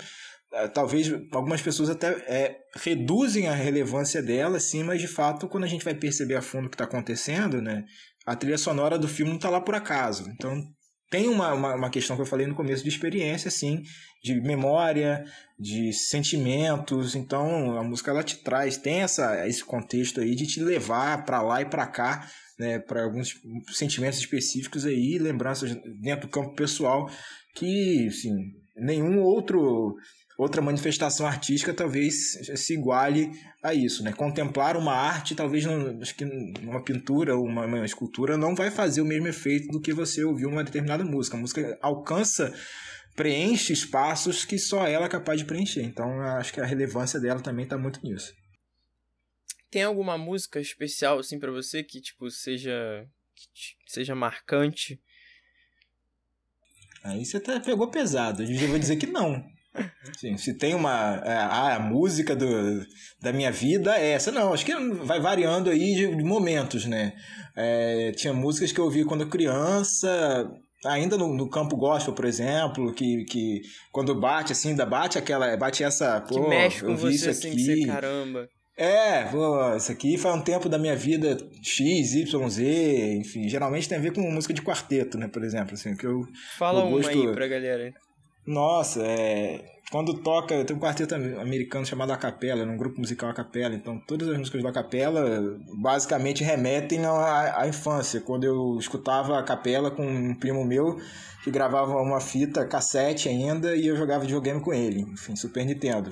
é, 0.53 0.67
talvez 0.69 1.07
algumas 1.31 1.61
pessoas 1.61 1.91
até 1.91 2.07
é, 2.27 2.57
reduzem 2.75 3.47
a 3.47 3.53
relevância 3.53 4.23
dela, 4.23 4.59
sim, 4.59 4.81
mas 4.81 4.99
de 4.99 5.07
fato 5.07 5.47
quando 5.47 5.65
a 5.65 5.67
gente 5.67 5.85
vai 5.85 5.93
perceber 5.93 6.33
a 6.33 6.41
fundo 6.41 6.65
o 6.65 6.69
que 6.69 6.75
está 6.75 6.85
acontecendo, 6.85 7.61
né, 7.61 7.85
a 8.25 8.35
trilha 8.35 8.57
sonora 8.57 8.97
do 8.97 9.07
filme 9.07 9.29
não 9.29 9.37
está 9.37 9.51
lá 9.51 9.61
por 9.61 9.75
acaso. 9.75 10.27
Então 10.31 10.63
tem 11.09 11.27
uma, 11.27 11.53
uma, 11.53 11.75
uma, 11.75 11.89
questão 11.89 12.15
que 12.15 12.21
eu 12.21 12.25
falei 12.25 12.45
no 12.45 12.55
começo 12.55 12.83
de 12.83 12.89
experiência, 12.89 13.49
sim, 13.49 13.83
de 14.23 14.39
memória, 14.41 15.25
de 15.59 15.91
sentimentos. 15.91 17.15
Então 17.15 17.77
a 17.77 17.83
música 17.83 18.11
ela 18.11 18.23
te 18.23 18.37
traz, 18.37 18.77
tem 18.77 19.01
essa, 19.01 19.47
esse 19.47 19.63
contexto 19.63 20.21
aí 20.21 20.35
de 20.35 20.45
te 20.45 20.61
levar 20.61 21.25
para 21.25 21.41
lá 21.41 21.61
e 21.61 21.65
para 21.65 21.87
cá, 21.87 22.29
né, 22.59 22.79
para 22.79 23.03
alguns 23.03 23.39
sentimentos 23.71 24.19
específicos 24.19 24.85
aí, 24.85 25.17
lembranças 25.17 25.75
dentro 25.99 26.27
do 26.27 26.31
campo 26.31 26.53
pessoal 26.53 27.09
que, 27.55 28.07
assim, 28.07 28.53
nenhum 28.75 29.21
outro 29.21 29.95
outra 30.39 30.61
manifestação 30.61 31.27
artística 31.27 31.73
talvez 31.73 32.31
se 32.55 32.73
iguale 32.73 33.29
a 33.61 33.73
isso, 33.73 34.01
né? 34.01 34.13
Contemplar 34.13 34.77
uma 34.77 34.93
arte, 34.93 35.35
talvez 35.35 35.65
não, 35.65 35.99
acho 36.01 36.15
que 36.15 36.23
uma 36.63 36.81
pintura 36.81 37.35
ou 37.35 37.45
uma, 37.45 37.65
uma, 37.65 37.85
escultura 37.85 38.37
não 38.37 38.55
vai 38.55 38.71
fazer 38.71 39.01
o 39.01 39.05
mesmo 39.05 39.27
efeito 39.27 39.67
do 39.67 39.81
que 39.81 39.93
você 39.93 40.23
ouvir 40.23 40.45
uma 40.45 40.63
determinada 40.63 41.03
música. 41.03 41.35
A 41.35 41.39
música 41.39 41.77
alcança, 41.81 42.53
preenche 43.17 43.73
espaços 43.73 44.45
que 44.45 44.57
só 44.57 44.87
ela 44.87 45.07
é 45.07 45.09
capaz 45.09 45.41
de 45.41 45.45
preencher. 45.45 45.83
Então, 45.83 46.21
acho 46.21 46.53
que 46.53 46.61
a 46.61 46.65
relevância 46.65 47.19
dela 47.19 47.41
também 47.41 47.65
está 47.65 47.77
muito 47.77 48.01
nisso. 48.01 48.33
Tem 49.69 49.83
alguma 49.83 50.17
música 50.17 50.61
especial 50.61 51.19
assim 51.19 51.37
para 51.37 51.51
você 51.51 51.83
que 51.83 51.99
tipo 51.99 52.31
seja 52.31 53.05
que 53.35 53.75
seja 53.85 54.15
marcante? 54.15 55.01
Aí 57.03 57.25
você 57.25 57.37
até 57.37 57.59
pegou 57.59 57.91
pesado. 57.91 58.41
Eu 58.41 58.67
vou 58.69 58.79
dizer 58.79 58.95
que 58.95 59.05
não. 59.05 59.58
Sim, 60.17 60.37
se 60.37 60.57
tem 60.57 60.73
uma. 60.73 61.21
É, 61.23 61.33
ah, 61.33 61.75
a 61.75 61.79
música 61.79 62.35
do, 62.35 62.45
da 63.21 63.31
minha 63.31 63.51
vida 63.51 63.95
é 63.97 64.11
essa. 64.11 64.31
Não, 64.31 64.53
acho 64.53 64.65
que 64.65 64.75
vai 65.03 65.19
variando 65.19 65.69
aí 65.69 65.95
de, 65.95 66.23
momentos, 66.23 66.85
né? 66.85 67.13
É, 67.55 68.11
tinha 68.13 68.33
músicas 68.33 68.71
que 68.71 68.79
eu 68.79 68.85
ouvia 68.85 69.05
quando 69.05 69.29
criança, 69.29 70.49
ainda 70.85 71.17
no, 71.17 71.33
no, 71.33 71.49
campo 71.49 71.77
gospel, 71.77 72.13
por 72.13 72.25
exemplo, 72.25 72.93
que, 72.93 73.23
que 73.25 73.61
quando 73.91 74.19
bate 74.19 74.51
assim, 74.51 74.69
ainda 74.69 74.85
bate 74.85 75.17
aquela. 75.17 75.55
Bate 75.55 75.83
essa. 75.83 76.19
Pô, 76.21 76.41
que 76.41 76.49
mexe 76.49 76.81
com 76.81 76.91
eu 76.91 76.97
vi 76.97 77.15
isso 77.15 77.29
assim, 77.29 77.51
aqui. 77.51 77.83
Você, 77.83 77.85
caramba. 77.85 78.47
É, 78.75 79.25
pô, 79.25 79.75
isso 79.75 79.91
aqui 79.91 80.17
foi 80.17 80.31
um 80.31 80.41
tempo 80.41 80.69
da 80.69 80.77
minha 80.77 80.95
vida 80.95 81.37
X, 81.61 82.13
Y, 82.13 82.49
Z, 82.49 83.13
enfim, 83.17 83.49
geralmente 83.49 83.89
tem 83.89 83.97
a 83.97 84.01
ver 84.01 84.13
com 84.13 84.21
música 84.21 84.53
de 84.53 84.61
quarteto, 84.61 85.17
né, 85.17 85.27
por 85.27 85.43
exemplo, 85.43 85.73
assim, 85.73 85.97
que 85.97 86.05
eu 86.05 86.25
Fala 86.57 86.85
uma 86.85 86.91
gosto... 86.91 87.09
aí 87.09 87.33
pra 87.33 87.45
galera. 87.45 87.93
Nossa, 88.45 89.01
é. 89.03 89.65
Quando 89.91 90.21
toca, 90.21 90.63
tem 90.65 90.75
um 90.75 90.79
quarteto 90.79 91.15
americano 91.15 91.83
chamado 91.83 92.11
A 92.11 92.17
Capela, 92.17 92.63
num 92.63 92.77
grupo 92.77 92.99
musical 92.99 93.29
A 93.29 93.33
Capela, 93.33 93.73
então 93.73 93.99
todas 93.99 94.29
as 94.29 94.37
músicas 94.37 94.61
da 94.61 94.71
Capela 94.71 95.57
basicamente 95.81 96.43
remetem 96.43 97.03
à, 97.05 97.61
à 97.61 97.67
infância. 97.67 98.21
Quando 98.21 98.43
eu 98.43 98.77
escutava 98.79 99.39
a 99.39 99.43
Capela 99.43 99.89
com 99.89 100.05
um 100.05 100.35
primo 100.35 100.63
meu 100.63 100.99
que 101.43 101.49
gravava 101.49 101.93
uma 101.93 102.21
fita 102.21 102.67
cassete 102.67 103.29
ainda 103.29 103.75
e 103.75 103.87
eu 103.87 103.95
jogava 103.95 104.21
videogame 104.21 104.61
com 104.61 104.71
ele, 104.71 105.01
enfim, 105.01 105.35
Super 105.35 105.65
Nintendo 105.65 106.09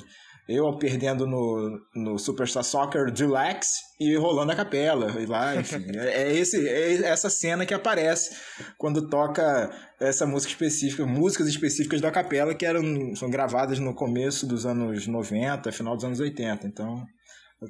eu 0.48 0.78
perdendo 0.78 1.28
no, 1.28 1.80
no 1.94 2.18
Superstar 2.18 2.64
Soccer 2.64 3.12
Deluxe 3.12 3.82
e 4.00 4.16
rolando 4.16 4.54
a 4.54 4.56
capela. 4.56 5.20
E 5.20 5.26
lá, 5.26 5.56
enfim. 5.56 5.86
é, 5.98 6.24
é, 6.24 6.36
esse, 6.38 6.68
é 6.68 7.04
essa 7.04 7.30
cena 7.30 7.66
que 7.66 7.74
aparece 7.74 8.36
quando 8.78 9.10
toca 9.10 9.70
essa 10.00 10.26
música 10.26 10.52
específica, 10.52 11.06
músicas 11.06 11.48
específicas 11.48 12.00
da 12.00 12.12
capela 12.12 12.56
que 12.56 12.66
eram 12.66 13.16
são 13.16 13.30
gravadas 13.30 13.80
no 13.80 13.94
começo 13.94 14.48
dos 14.48 14.66
anos 14.66 15.06
90, 15.06 15.72
final 15.72 15.96
dos 15.96 16.06
anos 16.06 16.20
80. 16.20 16.66
Então, 16.66 17.06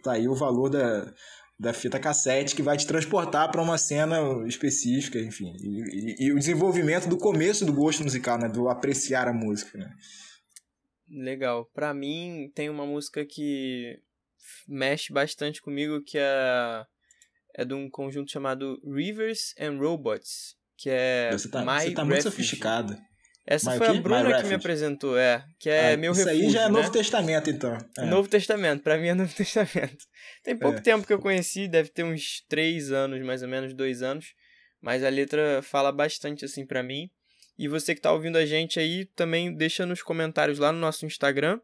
tá 0.03 0.11
aí 0.11 0.27
o 0.27 0.35
valor 0.35 0.69
da, 0.69 1.11
da 1.59 1.73
fita 1.73 1.97
cassete 1.97 2.55
que 2.55 2.61
vai 2.61 2.77
te 2.77 2.85
transportar 2.85 3.49
para 3.49 3.61
uma 3.61 3.77
cena 3.77 4.19
específica, 4.47 5.17
enfim. 5.19 5.51
E, 5.59 6.25
e, 6.25 6.27
e, 6.27 6.31
o 6.31 6.37
desenvolvimento 6.37 7.09
do 7.09 7.17
começo 7.17 7.65
do 7.65 7.73
gosto 7.73 8.03
musical, 8.03 8.37
né? 8.37 8.47
Do 8.47 8.69
apreciar 8.69 9.27
a 9.27 9.33
música, 9.33 9.79
né? 9.79 9.89
Legal. 11.09 11.65
Pra 11.73 11.93
mim, 11.93 12.51
tem 12.53 12.69
uma 12.69 12.85
música 12.85 13.25
que 13.25 13.99
mexe 14.67 15.11
bastante 15.13 15.61
comigo, 15.61 16.01
que 16.03 16.17
é, 16.17 16.85
é 17.55 17.65
de 17.65 17.73
um 17.73 17.89
conjunto 17.89 18.31
chamado 18.31 18.79
Rivers 18.85 19.53
and 19.59 19.77
Robots, 19.77 20.55
que 20.77 20.89
é 20.89 21.29
Você 21.31 21.49
tá, 21.49 21.63
você 21.63 21.91
tá 21.91 22.05
muito 22.05 22.23
sofisticado. 22.23 22.97
Essa 23.49 23.71
My 23.71 23.77
foi 23.77 23.87
a? 23.87 23.93
Bruna 23.93 24.19
My 24.23 24.25
que 24.27 24.31
Refuge. 24.33 24.49
me 24.49 24.55
apresentou, 24.55 25.17
é. 25.17 25.45
Que 25.57 25.69
é 25.69 25.93
Ah, 25.93 25.97
meu 25.97 26.11
isso 26.11 26.25
refúgio, 26.25 26.45
aí 26.47 26.51
já 26.51 26.61
é 26.63 26.65
né? 26.65 26.69
Novo 26.71 26.91
Testamento, 26.91 27.49
então. 27.49 27.77
É. 27.97 28.05
Novo 28.05 28.27
Testamento, 28.27 28.83
pra 28.83 28.97
mim 28.97 29.07
é 29.07 29.13
Novo 29.13 29.31
Testamento. 29.35 29.97
Tem 30.43 30.57
pouco 30.57 30.77
É. 30.79 30.81
tempo 30.81 31.07
que 31.07 31.13
eu 31.13 31.19
conheci, 31.19 31.65
deve 31.69 31.87
ter 31.89 32.03
uns 32.03 32.43
três 32.49 32.91
anos, 32.91 33.25
mais 33.25 33.41
ou 33.41 33.47
menos, 33.47 33.73
dois 33.73 34.01
anos. 34.01 34.33
Mas 34.81 35.01
a 35.01 35.07
letra 35.09 35.61
fala 35.63 35.93
bastante 35.93 36.43
assim 36.43 36.65
pra 36.65 36.83
mim. 36.83 37.09
E 37.57 37.67
você 37.67 37.95
que 37.95 38.01
tá 38.01 38.11
ouvindo 38.11 38.37
a 38.37 38.45
gente 38.45 38.79
aí, 38.79 39.05
também 39.05 39.53
deixa 39.53 39.85
nos 39.85 40.03
comentários 40.03 40.59
lá 40.59 40.71
no 40.71 40.79
nosso 40.79 41.05
Instagram, 41.05 41.59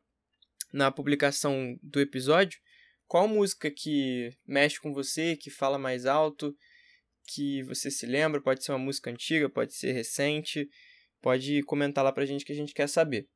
na 0.71 0.91
publicação 0.91 1.77
do 1.83 1.99
episódio, 1.99 2.59
qual 3.07 3.27
música 3.27 3.69
que 3.69 4.35
mexe 4.45 4.79
com 4.79 4.91
você, 4.91 5.35
que 5.35 5.51
fala 5.51 5.77
mais 5.77 6.07
alto, 6.07 6.55
que 7.27 7.61
você 7.63 7.91
se 7.91 8.07
lembra, 8.07 8.41
pode 8.41 8.63
ser 8.63 8.71
uma 8.71 8.79
música 8.79 9.11
antiga, 9.11 9.47
pode 9.47 9.75
ser 9.75 9.91
recente, 9.91 10.67
pode 11.21 11.61
comentar 11.63 12.03
lá 12.03 12.11
pra 12.11 12.25
gente 12.25 12.43
que 12.43 12.51
a 12.51 12.55
gente 12.55 12.73
quer 12.73 12.89
saber. 12.89 13.29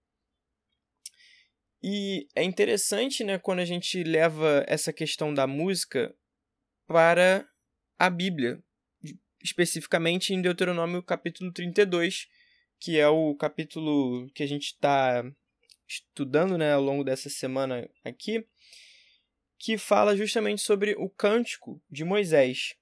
E 1.82 2.28
é 2.36 2.44
interessante, 2.44 3.24
né, 3.24 3.38
quando 3.38 3.60
a 3.60 3.66
gente 3.66 4.04
leva 4.04 4.66
essa 4.68 4.92
questão 4.92 5.32
da 5.32 5.46
música 5.46 6.14
para 6.88 7.48
a 8.00 8.10
Bíblia, 8.10 8.62
especificamente 9.44 10.34
em 10.34 10.42
Deuteronômio 10.42 11.04
capítulo 11.04 11.54
32, 11.54 12.28
que 12.80 13.00
é 13.00 13.08
o 13.08 13.36
capítulo 13.36 14.30
que 14.32 14.44
a 14.44 14.48
gente 14.48 14.68
está 14.68 15.24
estudando 15.88 16.58
né, 16.58 16.74
ao 16.74 16.82
longo 16.82 17.04
dessa 17.04 17.30
semana 17.30 17.90
aqui, 18.04 18.46
que 19.58 19.78
fala 19.78 20.16
justamente 20.16 20.62
sobre 20.62 20.96
o 20.98 21.10
cântico 21.10 21.82
de 21.90 22.04
Moisés. 22.04 22.76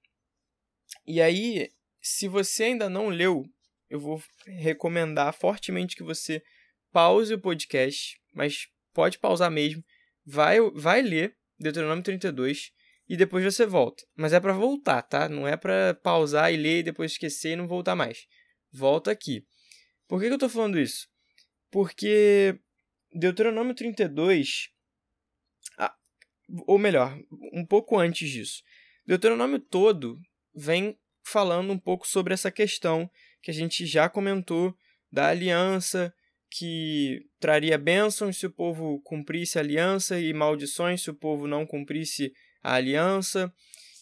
E 1.05 1.21
aí, 1.21 1.71
se 2.01 2.27
você 2.27 2.65
ainda 2.65 2.89
não 2.89 3.09
leu, 3.09 3.45
eu 3.89 3.99
vou 3.99 4.21
recomendar 4.45 5.33
fortemente 5.33 5.95
que 5.95 6.03
você 6.03 6.43
pause 6.91 7.33
o 7.33 7.39
podcast, 7.39 8.19
mas 8.33 8.67
pode 8.93 9.19
pausar 9.19 9.51
mesmo, 9.51 9.83
vai, 10.25 10.59
vai 10.71 11.01
ler 11.01 11.37
Deuteronômio 11.59 12.03
32 12.03 12.71
e 13.07 13.15
depois 13.15 13.43
você 13.43 13.65
volta. 13.65 14.03
Mas 14.15 14.33
é 14.33 14.39
para 14.39 14.53
voltar, 14.53 15.01
tá? 15.03 15.29
Não 15.29 15.47
é 15.47 15.55
para 15.55 15.93
pausar 15.93 16.51
e 16.53 16.57
ler 16.57 16.79
e 16.79 16.83
depois 16.83 17.11
esquecer 17.11 17.51
e 17.51 17.55
não 17.55 17.67
voltar 17.67 17.95
mais. 17.95 18.27
Volta 18.71 19.11
aqui. 19.11 19.45
Por 20.07 20.19
que, 20.21 20.27
que 20.27 20.33
eu 20.33 20.39
tô 20.39 20.49
falando 20.49 20.79
isso? 20.79 21.07
Porque 21.71 22.59
Deuteronômio 23.11 23.73
32, 23.73 24.69
ah, 25.77 25.95
ou 26.67 26.77
melhor, 26.77 27.17
um 27.53 27.65
pouco 27.65 27.97
antes 27.97 28.29
disso, 28.29 28.63
Deuteronômio 29.05 29.59
todo 29.59 30.19
vem 30.53 30.97
falando 31.23 31.71
um 31.71 31.79
pouco 31.79 32.07
sobre 32.07 32.33
essa 32.33 32.51
questão 32.51 33.09
que 33.41 33.51
a 33.51 33.53
gente 33.53 33.85
já 33.85 34.07
comentou 34.07 34.75
da 35.11 35.27
aliança, 35.27 36.13
que 36.49 37.27
traria 37.39 37.77
bênçãos 37.77 38.37
se 38.37 38.45
o 38.45 38.51
povo 38.51 39.01
cumprisse 39.01 39.57
a 39.57 39.61
aliança 39.61 40.19
e 40.19 40.33
maldições 40.33 41.01
se 41.01 41.09
o 41.09 41.13
povo 41.13 41.47
não 41.47 41.65
cumprisse 41.65 42.31
a 42.63 42.75
aliança. 42.75 43.53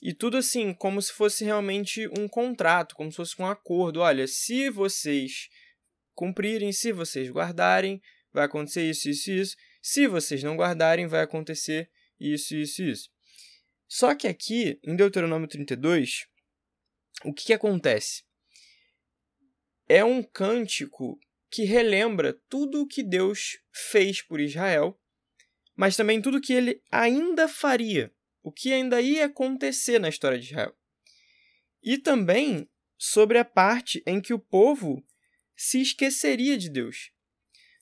E 0.01 0.13
tudo 0.13 0.37
assim, 0.37 0.73
como 0.73 1.01
se 1.01 1.13
fosse 1.13 1.45
realmente 1.45 2.07
um 2.17 2.27
contrato, 2.27 2.95
como 2.95 3.09
se 3.09 3.17
fosse 3.17 3.41
um 3.41 3.45
acordo. 3.45 4.01
Olha, 4.01 4.27
se 4.27 4.69
vocês 4.69 5.49
cumprirem, 6.13 6.71
se 6.71 6.91
vocês 6.91 7.29
guardarem, 7.29 8.01
vai 8.31 8.45
acontecer 8.45 8.89
isso, 8.89 9.09
isso 9.09 9.31
isso. 9.31 9.55
Se 9.81 10.07
vocês 10.07 10.43
não 10.43 10.55
guardarem, 10.55 11.07
vai 11.07 11.21
acontecer 11.21 11.89
isso, 12.19 12.55
isso 12.55 12.83
isso. 12.83 13.09
Só 13.87 14.15
que 14.15 14.27
aqui, 14.27 14.79
em 14.83 14.95
Deuteronômio 14.95 15.47
32, 15.47 16.25
o 17.25 17.33
que, 17.33 17.45
que 17.45 17.53
acontece? 17.53 18.23
É 19.87 20.03
um 20.03 20.23
cântico 20.23 21.19
que 21.49 21.63
relembra 21.63 22.33
tudo 22.49 22.81
o 22.81 22.87
que 22.87 23.03
Deus 23.03 23.59
fez 23.71 24.21
por 24.21 24.39
Israel, 24.39 24.99
mas 25.75 25.95
também 25.95 26.21
tudo 26.21 26.37
o 26.37 26.41
que 26.41 26.53
ele 26.53 26.81
ainda 26.91 27.47
faria 27.47 28.11
o 28.43 28.51
que 28.51 28.73
ainda 28.73 29.01
ia 29.01 29.25
acontecer 29.25 29.97
na 29.97 30.09
história 30.09 30.37
de 30.37 30.47
Israel. 30.47 30.75
E 31.81 31.97
também 31.97 32.69
sobre 32.97 33.37
a 33.37 33.45
parte 33.45 34.03
em 34.05 34.21
que 34.21 34.33
o 34.33 34.39
povo 34.39 35.03
se 35.63 35.81
esqueceria 35.81 36.57
de 36.57 36.69
Deus. 36.69 37.11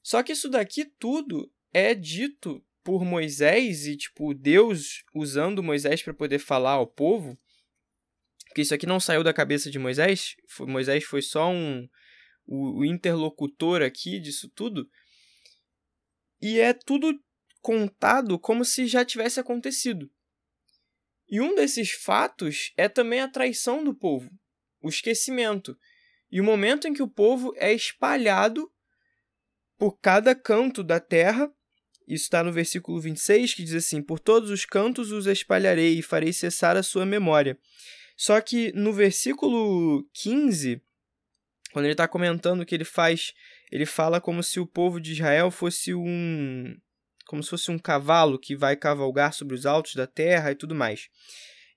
Só 0.04 0.22
que 0.22 0.34
isso 0.34 0.50
daqui 0.50 0.86
tudo 0.86 1.52
é 1.74 1.96
dito 1.96 2.64
por 2.84 3.04
Moisés 3.04 3.88
e 3.88 3.98
tipo 3.98 4.36
Deus 4.36 5.04
usando 5.16 5.64
Moisés 5.64 6.04
para 6.04 6.14
poder 6.14 6.38
falar 6.38 6.74
ao 6.74 6.86
povo. 6.86 7.40
Porque 8.46 8.62
isso 8.62 8.74
aqui 8.76 8.86
não 8.86 9.00
saiu 9.00 9.24
da 9.24 9.34
cabeça 9.34 9.72
de 9.72 9.80
Moisés, 9.80 10.36
Moisés 10.60 11.04
foi 11.06 11.24
só 11.24 11.50
um 11.50 11.90
o, 12.46 12.82
o 12.82 12.86
interlocutor 12.86 13.82
aqui 13.82 14.20
disso 14.20 14.48
tudo. 14.50 14.88
E 16.40 16.60
é 16.60 16.74
tudo 16.74 17.20
contado 17.62 18.38
como 18.38 18.64
se 18.64 18.86
já 18.86 19.04
tivesse 19.04 19.40
acontecido. 19.40 20.12
E 21.28 21.42
um 21.42 21.56
desses 21.56 21.92
fatos 21.92 22.74
é 22.78 22.88
também 22.88 23.22
a 23.22 23.28
traição 23.28 23.84
do 23.84 23.96
povo, 23.96 24.30
o 24.82 24.90
esquecimento, 24.90 25.78
e 26.32 26.40
o 26.40 26.44
momento 26.44 26.88
em 26.88 26.94
que 26.94 27.04
o 27.04 27.08
povo 27.08 27.54
é 27.58 27.74
espalhado 27.74 28.72
por 29.78 30.00
cada 30.00 30.34
canto 30.34 30.84
da 30.84 31.00
terra. 31.00 31.52
Isso 32.08 32.24
está 32.24 32.44
no 32.44 32.52
versículo 32.52 33.00
26, 33.02 33.54
que 33.54 33.64
diz 33.64 33.74
assim: 33.74 34.02
Por 34.02 34.20
todos 34.20 34.50
os 34.50 34.66
cantos 34.66 35.12
os 35.12 35.26
espalharei 35.28 35.98
e 35.98 36.02
farei 36.02 36.32
cessar 36.32 36.78
a 36.78 36.84
sua 36.84 37.06
memória. 37.06 37.58
Só 38.16 38.40
que 38.40 38.72
no 38.74 38.94
versículo 38.94 40.08
15, 40.14 40.82
quando 41.74 41.86
ele 41.86 41.94
está 41.94 42.08
comentando 42.08 42.66
que 42.66 42.76
ele 42.76 42.86
faz, 42.86 43.34
ele 43.72 43.86
fala 43.86 44.22
como 44.22 44.44
se 44.44 44.60
o 44.60 44.68
povo 44.68 45.02
de 45.02 45.14
Israel 45.14 45.50
fosse 45.50 45.94
um 45.94 46.76
como 47.26 47.42
se 47.42 47.50
fosse 47.50 47.72
um 47.72 47.80
cavalo 47.80 48.38
que 48.38 48.58
vai 48.58 48.76
cavalgar 48.76 49.34
sobre 49.34 49.56
os 49.56 49.66
altos 49.66 49.96
da 49.96 50.06
terra 50.06 50.52
e 50.52 50.56
tudo 50.56 50.76
mais. 50.76 51.08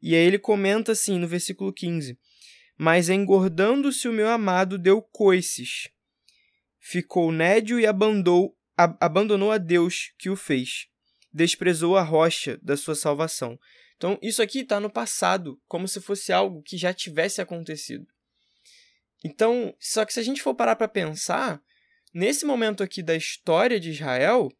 E 0.03 0.15
aí 0.15 0.27
ele 0.27 0.39
comenta 0.39 0.93
assim 0.93 1.19
no 1.19 1.29
versículo 1.29 1.73
15: 1.73 2.19
Mas 2.77 3.09
engordando-se 3.09 4.09
o 4.09 4.13
meu 4.13 4.29
amado 4.29 4.77
deu 4.79 5.01
coices, 5.01 5.89
ficou 6.81 7.31
nédio 7.31 7.79
e 7.79 7.87
abandonou, 7.87 8.57
abandonou 8.77 9.53
a 9.53 9.59
Deus 9.59 10.13
que 10.19 10.29
o 10.29 10.37
fez, 10.37 10.87
desprezou 11.33 11.97
a 11.97 12.03
rocha 12.03 12.59
da 12.63 12.77
sua 12.77 12.95
salvação. 12.95 13.59
Então, 13.97 14.19
isso 14.21 14.43
aqui 14.43 14.61
está 14.61 14.81
no 14.81 14.91
passado, 14.91 15.61
como 15.67 15.87
se 15.87 16.01
fosse 16.01 16.33
algo 16.33 16.63
que 16.63 16.77
já 16.77 16.93
tivesse 16.93 17.41
acontecido. 17.41 18.07
Então, 19.25 19.75
só 19.81 20.05
que 20.05 20.13
se 20.13 20.21
a 20.21 20.23
gente 20.23 20.43
for 20.43 20.55
parar 20.55 20.77
para 20.77 20.89
pensar, 20.89 21.63
nesse 22.13 22.45
momento 22.45 22.83
aqui 22.83 23.03
da 23.03 23.17
história 23.17 23.81
de 23.81 23.91
Israel, 23.91 24.51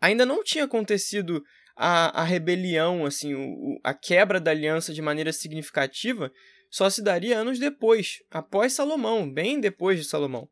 ainda 0.00 0.26
não 0.26 0.42
tinha 0.42 0.64
acontecido 0.64 1.44
a, 1.76 2.22
a 2.22 2.24
rebelião, 2.24 3.06
assim, 3.06 3.34
o, 3.34 3.78
a 3.84 3.94
quebra 3.94 4.40
da 4.40 4.50
aliança 4.50 4.92
de 4.92 5.00
maneira 5.00 5.32
significativa, 5.32 6.32
só 6.70 6.90
se 6.90 7.02
daria 7.02 7.38
anos 7.38 7.58
depois, 7.58 8.22
após 8.30 8.72
Salomão, 8.72 9.30
bem 9.30 9.60
depois 9.60 9.98
de 9.98 10.04
Salomão. 10.04 10.48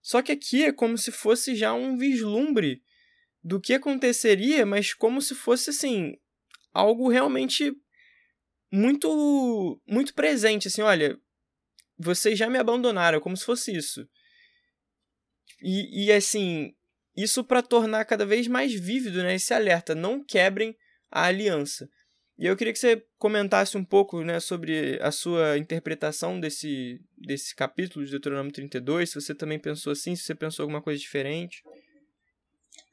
Só 0.00 0.22
que 0.22 0.32
aqui 0.32 0.64
é 0.64 0.72
como 0.72 0.98
se 0.98 1.10
fosse 1.10 1.54
já 1.54 1.72
um 1.72 1.96
vislumbre 1.96 2.82
do 3.42 3.60
que 3.60 3.74
aconteceria, 3.74 4.64
mas 4.64 4.94
como 4.94 5.20
se 5.20 5.34
fosse 5.34 5.70
assim 5.70 6.16
algo 6.72 7.08
realmente 7.08 7.72
muito 8.70 9.80
muito 9.86 10.12
presente, 10.14 10.68
assim, 10.68 10.82
olha, 10.82 11.18
vocês 11.96 12.38
já 12.38 12.50
me 12.50 12.58
abandonaram, 12.58 13.20
como 13.20 13.36
se 13.36 13.44
fosse 13.44 13.74
isso. 13.74 14.08
E, 15.62 16.06
e 16.06 16.12
assim, 16.12 16.74
isso 17.16 17.44
para 17.44 17.62
tornar 17.62 18.04
cada 18.04 18.26
vez 18.26 18.48
mais 18.48 18.74
vívido 18.74 19.22
né, 19.22 19.34
esse 19.34 19.54
alerta: 19.54 19.94
não 19.94 20.22
quebrem 20.22 20.76
a 21.10 21.24
aliança. 21.24 21.88
E 22.36 22.46
eu 22.46 22.56
queria 22.56 22.72
que 22.72 22.78
você 22.78 23.04
comentasse 23.16 23.76
um 23.76 23.84
pouco 23.84 24.22
né, 24.22 24.40
sobre 24.40 24.98
a 25.00 25.12
sua 25.12 25.56
interpretação 25.56 26.40
desse, 26.40 27.00
desse 27.16 27.54
capítulo 27.54 28.04
de 28.04 28.10
Deuteronômio 28.10 28.52
32, 28.52 29.10
se 29.10 29.20
você 29.20 29.34
também 29.34 29.58
pensou 29.58 29.92
assim, 29.92 30.16
se 30.16 30.24
você 30.24 30.34
pensou 30.34 30.64
alguma 30.64 30.82
coisa 30.82 30.98
diferente. 30.98 31.62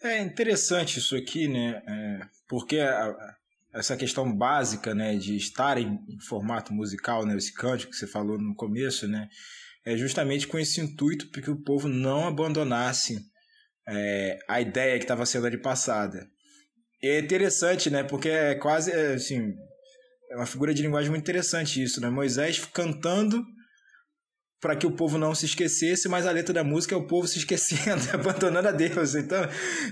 É 0.04 0.20
interessante 0.20 1.00
isso 1.00 1.16
aqui, 1.16 1.48
né? 1.48 1.82
É, 1.88 2.20
porque 2.48 2.80
a, 2.80 3.36
essa 3.74 3.98
questão 3.98 4.32
básica 4.32 4.94
né, 4.94 5.16
de 5.16 5.36
estar 5.36 5.78
em, 5.78 6.00
em, 6.08 6.20
formato 6.20 6.74
musical, 6.74 7.26
né, 7.26 7.36
esse 7.36 7.54
cântico 7.54 7.92
que 7.92 7.98
você 7.98 8.08
falou 8.08 8.38
no 8.38 8.56
começo, 8.56 9.08
né, 9.08 9.28
é 9.86 9.98
justamente 9.98 10.48
com 10.48 10.60
esse 10.60 10.80
intuito 10.82 11.30
para 11.30 11.42
que 11.42 11.50
o 11.50 11.62
povo 11.62 11.88
não 11.88 12.28
abandonasse 12.28 13.26
é, 13.88 14.38
a 14.48 14.62
ideia 14.62 14.98
que 14.98 15.04
estava 15.04 15.26
sendo 15.26 15.48
ali 15.48 15.58
passada. 15.58 16.30
É 17.04 17.20
interessante, 17.20 17.90
né? 17.90 18.04
Porque 18.04 18.30
é 18.30 18.56
quase 18.56 18.92
é, 18.92 19.14
assim. 19.14 19.54
É 20.32 20.36
uma 20.36 20.46
figura 20.46 20.74
de 20.74 20.82
linguagem 20.82 21.10
muito 21.10 21.24
interessante 21.24 21.82
isso, 21.82 22.00
né? 22.00 22.10
Moisés 22.10 22.64
cantando 22.74 23.44
para 24.62 24.76
que 24.76 24.86
o 24.86 24.92
povo 24.92 25.18
não 25.18 25.34
se 25.34 25.46
esquecesse, 25.46 26.08
mas 26.08 26.28
a 26.28 26.32
letra 26.32 26.54
da 26.54 26.64
música 26.64 26.94
é 26.94 26.98
o 26.98 27.08
povo 27.08 27.28
se 27.28 27.40
esquecendo, 27.40 28.02
abandonando 28.14 28.68
a 28.68 28.72
Deus. 28.72 29.16
Então, 29.16 29.42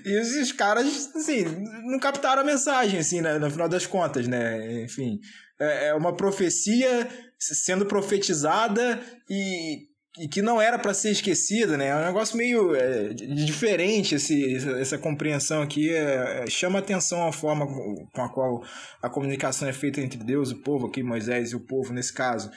e 0.05 0.19
os 0.19 0.51
caras, 0.51 1.09
assim, 1.15 1.43
não 1.85 1.99
captaram 1.99 2.43
a 2.43 2.45
mensagem, 2.45 2.99
assim, 2.99 3.19
né, 3.19 3.39
no 3.39 3.49
final 3.49 3.67
das 3.67 3.87
contas, 3.87 4.27
né? 4.27 4.83
Enfim, 4.83 5.19
é, 5.59 5.87
é 5.87 5.93
uma 5.95 6.15
profecia 6.15 7.09
sendo 7.39 7.85
profetizada 7.85 9.01
e 9.27 9.88
e 10.17 10.27
que 10.27 10.41
não 10.41 10.59
era 10.61 10.79
para 10.79 10.93
ser 10.93 11.11
esquecida, 11.11 11.77
né? 11.77 11.87
É 11.87 11.95
um 11.95 12.05
negócio 12.05 12.35
meio 12.35 12.75
é, 12.75 13.13
diferente 13.13 14.15
esse, 14.15 14.55
essa 14.79 14.97
compreensão 14.97 15.61
aqui. 15.61 15.89
É, 15.89 16.43
é, 16.43 16.49
chama 16.49 16.79
atenção 16.79 17.27
a 17.27 17.31
forma 17.31 17.67
com 17.67 18.21
a 18.21 18.29
qual 18.29 18.63
a 19.01 19.09
comunicação 19.09 19.67
é 19.67 19.73
feita 19.73 20.01
entre 20.01 20.23
Deus 20.23 20.49
e 20.49 20.53
o 20.53 20.63
povo, 20.63 20.87
aqui 20.87 21.03
Moisés 21.03 21.51
e 21.51 21.55
o 21.55 21.65
povo 21.65 21.93
nesse 21.93 22.13
caso. 22.13 22.49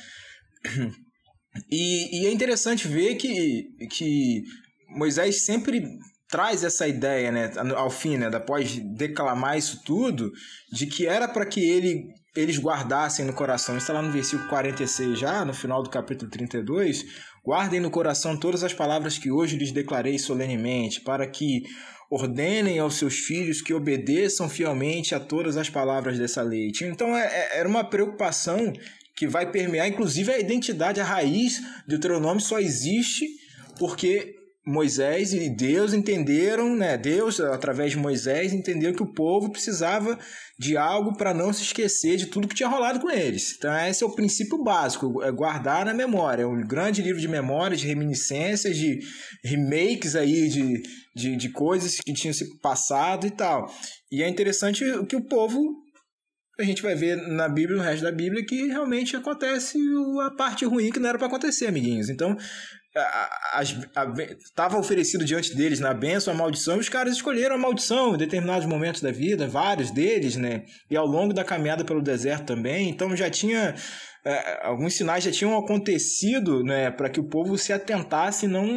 E, 1.71 2.23
e 2.23 2.27
é 2.27 2.33
interessante 2.33 2.89
ver 2.89 3.17
que, 3.17 3.67
que 3.91 4.43
Moisés 4.89 5.45
sempre 5.45 5.87
traz 6.27 6.65
essa 6.65 6.89
ideia, 6.89 7.31
né, 7.31 7.53
ao 7.77 7.91
fim, 7.91 8.17
né, 8.17 8.29
após 8.35 8.79
declamar 8.97 9.59
isso 9.59 9.83
tudo, 9.85 10.33
de 10.73 10.87
que 10.87 11.07
era 11.07 11.29
para 11.29 11.45
que 11.45 11.61
ele 11.61 12.07
eles 12.35 12.59
guardassem 12.59 13.27
no 13.27 13.35
coração, 13.35 13.77
está 13.77 13.93
lá 13.93 14.01
no 14.01 14.11
versículo 14.11 14.49
46 14.49 15.19
já, 15.19 15.45
no 15.45 15.53
final 15.53 15.83
do 15.83 15.91
capítulo 15.91 16.31
32, 16.31 17.05
guardem 17.45 17.81
no 17.81 17.91
coração 17.91 18.37
todas 18.37 18.63
as 18.63 18.73
palavras 18.73 19.19
que 19.19 19.31
hoje 19.31 19.57
lhes 19.57 19.73
declarei 19.73 20.19
solenemente, 20.19 21.01
para 21.01 21.27
que 21.27 21.65
ordenem 22.11 22.79
aos 22.79 22.97
seus 22.97 23.15
filhos 23.19 23.63
que 23.63 23.73
obedeçam 23.73 24.49
fielmente 24.49 25.15
a 25.15 25.21
todas 25.21 25.57
as 25.57 25.71
palavras 25.71 26.19
dessa 26.19 26.43
lei. 26.43 26.71
Então 26.83 27.17
é, 27.17 27.27
é, 27.27 27.59
era 27.59 27.69
uma 27.69 27.85
preocupação 27.85 28.73
que 29.15 29.27
vai 29.27 29.51
permear, 29.51 29.89
inclusive, 29.89 30.33
a 30.33 30.39
identidade, 30.39 31.01
a 31.01 31.05
raiz 31.05 31.61
do 31.87 31.89
Deuteronômio 31.89 32.41
só 32.41 32.59
existe 32.59 33.27
porque 33.79 34.42
Moisés 34.65 35.33
e 35.33 35.51
Deus 35.51 35.93
entenderam, 35.93 36.77
né? 36.77 36.97
Deus, 36.97 37.41
através 37.41 37.91
de 37.91 37.99
Moisés, 37.99 38.53
entendeu 38.53 38.95
que 38.95 39.03
o 39.03 39.13
povo 39.13 39.51
precisava 39.51 40.17
de 40.57 40.77
algo 40.77 41.17
para 41.17 41.35
não 41.35 41.53
se 41.53 41.63
esquecer 41.63 42.17
de 42.17 42.27
tudo 42.27 42.47
que 42.47 42.55
tinha 42.55 42.69
rolado 42.69 43.01
com 43.01 43.11
eles. 43.11 43.57
Então, 43.57 43.77
esse 43.87 44.05
é 44.05 44.07
o 44.07 44.15
princípio 44.15 44.63
básico, 44.63 45.21
é 45.23 45.33
guardar 45.33 45.85
na 45.85 45.93
memória. 45.93 46.45
É 46.45 46.47
um 46.47 46.61
grande 46.61 47.03
livro 47.03 47.21
de 47.21 47.27
memórias, 47.27 47.81
de 47.81 47.89
reminiscências, 47.89 48.77
de 48.77 49.01
remakes 49.45 50.15
aí 50.15 50.49
de, 50.49 50.83
de, 51.15 51.37
de 51.37 51.49
coisas 51.51 51.97
que 51.97 52.13
tinham 52.13 52.33
se 52.33 52.59
passado 52.61 53.27
e 53.27 53.31
tal. 53.31 53.69
E 54.13 54.23
é 54.23 54.29
interessante 54.29 54.85
que 55.09 55.17
o 55.17 55.27
povo 55.27 55.83
a 56.61 56.63
gente 56.65 56.83
vai 56.83 56.95
ver 56.95 57.17
na 57.17 57.49
Bíblia, 57.49 57.77
no 57.77 57.83
resto 57.83 58.05
da 58.05 58.13
Bíblia, 58.13 58.45
que 58.45 58.67
realmente 58.69 59.17
acontece 59.17 59.79
a 60.25 60.31
parte 60.37 60.65
ruim 60.65 60.91
que 60.93 61.01
não 61.01 61.09
era 61.09 61.19
para 61.19 61.27
acontecer, 61.27 61.67
amiguinhos. 61.67 62.09
Então, 62.09 62.37
estava 64.43 64.79
oferecido 64.79 65.25
diante 65.25 65.55
deles 65.55 65.81
na 65.81 65.95
benção 65.95 66.35
a 66.35 66.37
maldição, 66.37 66.77
e 66.77 66.81
os 66.81 66.89
caras 66.89 67.15
escolheram 67.15 67.55
a 67.55 67.59
maldição 67.59 68.15
em 68.15 68.19
determinados 68.19 68.67
momentos 68.67 69.01
da 69.01 69.11
vida, 69.11 69.49
vários 69.49 69.91
deles, 69.91 70.37
né? 70.37 70.65
E 70.91 70.97
ao 70.97 71.07
longo 71.07 71.33
da 71.33 71.45
caminhada 71.45 71.85
pelo 71.85 72.03
deserto 72.03 72.47
também. 72.47 72.89
Então 72.89 73.17
já 73.17 73.31
tinha. 73.31 73.75
É, 74.25 74.61
alguns 74.65 74.95
sinais 74.95 75.25
já 75.25 75.33
tinham 75.33 75.59
acontecido 75.59 76.63
né, 76.63 76.93
para 76.93 77.11
que 77.11 77.19
o 77.19 77.29
povo 77.29 77.59
se 77.59 77.73
atentasse 77.73 78.47
e 78.47 78.49
não 78.49 78.69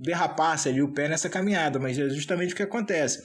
derrapasse 0.00 0.68
ali 0.68 0.80
o 0.80 0.92
pé 0.92 1.08
nessa 1.08 1.28
caminhada, 1.28 1.80
mas 1.80 1.98
é 1.98 2.08
justamente 2.10 2.52
o 2.52 2.56
que 2.56 2.62
acontece. 2.62 3.20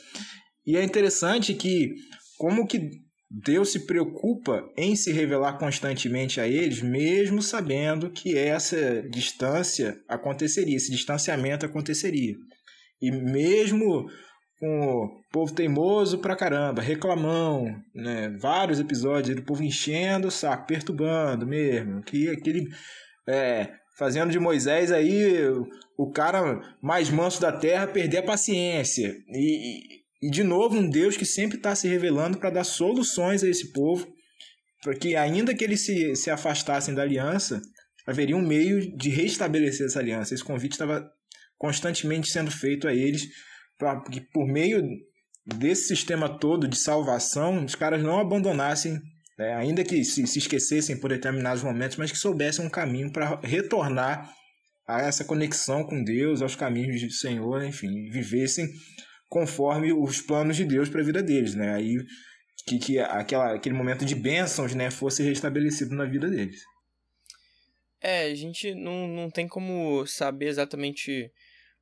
E 0.65 0.75
é 0.75 0.83
interessante 0.83 1.53
que, 1.53 1.93
como 2.39 2.65
que 2.65 2.89
Deus 3.29 3.71
se 3.71 3.85
preocupa 3.85 4.67
em 4.75 4.95
se 4.95 5.11
revelar 5.11 5.59
constantemente 5.59 6.41
a 6.41 6.47
eles, 6.47 6.81
mesmo 6.81 7.41
sabendo 7.43 8.09
que 8.09 8.35
essa 8.35 9.03
distância 9.03 9.95
aconteceria, 10.07 10.75
esse 10.75 10.91
distanciamento 10.91 11.65
aconteceria. 11.65 12.35
E 12.99 13.11
mesmo 13.11 14.09
com 14.59 15.05
o 15.05 15.21
povo 15.31 15.53
teimoso 15.53 16.17
pra 16.17 16.35
caramba, 16.35 16.81
reclamão, 16.81 17.65
né? 17.93 18.29
vários 18.41 18.79
episódios 18.79 19.35
do 19.35 19.43
povo 19.43 19.63
enchendo 19.63 20.27
o 20.27 20.31
saco, 20.31 20.67
perturbando 20.67 21.45
mesmo, 21.45 22.01
que 22.01 22.29
aquele 22.29 22.67
é, 23.27 23.69
fazendo 23.97 24.31
de 24.31 24.39
Moisés 24.39 24.91
aí 24.91 25.43
o 25.97 26.11
cara 26.11 26.61
mais 26.81 27.09
manso 27.09 27.39
da 27.39 27.51
terra 27.51 27.85
perder 27.85 28.19
a 28.19 28.23
paciência. 28.23 29.13
E, 29.29 29.98
e 30.21 30.29
de 30.29 30.43
novo, 30.43 30.77
um 30.77 30.89
Deus 30.89 31.15
que 31.15 31.25
sempre 31.25 31.57
está 31.57 31.73
se 31.75 31.87
revelando 31.87 32.37
para 32.37 32.49
dar 32.49 32.63
soluções 32.63 33.43
a 33.43 33.47
esse 33.47 33.71
povo, 33.71 34.05
porque 34.83 35.15
ainda 35.15 35.55
que 35.55 35.63
eles 35.63 35.85
se, 35.85 36.15
se 36.15 36.29
afastassem 36.29 36.93
da 36.93 37.01
aliança, 37.01 37.61
haveria 38.05 38.35
um 38.35 38.45
meio 38.45 38.95
de 38.97 39.09
restabelecer 39.09 39.85
essa 39.85 39.99
aliança. 39.99 40.33
Esse 40.33 40.43
convite 40.43 40.73
estava 40.73 41.09
constantemente 41.57 42.29
sendo 42.29 42.51
feito 42.51 42.87
a 42.87 42.93
eles, 42.93 43.27
para 43.77 44.01
que 44.01 44.19
por 44.19 44.45
meio 44.45 44.83
desse 45.45 45.87
sistema 45.87 46.37
todo 46.37 46.67
de 46.67 46.77
salvação, 46.77 47.63
os 47.63 47.75
caras 47.75 48.03
não 48.03 48.19
abandonassem, 48.19 48.99
né, 49.37 49.55
ainda 49.55 49.83
que 49.83 50.03
se, 50.03 50.27
se 50.27 50.39
esquecessem 50.39 50.99
por 50.99 51.09
determinados 51.09 51.63
momentos, 51.63 51.97
mas 51.97 52.11
que 52.11 52.17
soubessem 52.17 52.65
um 52.65 52.69
caminho 52.69 53.11
para 53.11 53.39
retornar 53.41 54.29
a 54.85 55.01
essa 55.01 55.23
conexão 55.23 55.83
com 55.83 56.03
Deus, 56.03 56.41
aos 56.41 56.55
caminhos 56.55 57.01
do 57.01 57.11
Senhor, 57.11 57.63
enfim, 57.63 58.09
vivessem 58.09 58.67
conforme 59.29 59.93
os 59.93 60.19
planos 60.19 60.57
de 60.57 60.65
Deus 60.65 60.89
para 60.89 61.01
a 61.01 61.05
vida 61.05 61.23
deles, 61.23 61.55
né? 61.55 61.75
Aí 61.75 61.97
que, 62.65 62.79
que 62.79 62.99
aquela, 62.99 63.53
aquele 63.53 63.75
momento 63.75 64.03
de 64.03 64.15
bênçãos, 64.15 64.75
né, 64.75 64.91
fosse 64.91 65.23
restabelecido 65.23 65.95
na 65.95 66.05
vida 66.05 66.29
deles. 66.29 66.63
É, 68.01 68.23
a 68.23 68.35
gente 68.35 68.73
não, 68.75 69.07
não 69.07 69.29
tem 69.29 69.47
como 69.47 70.05
saber 70.05 70.47
exatamente 70.47 71.31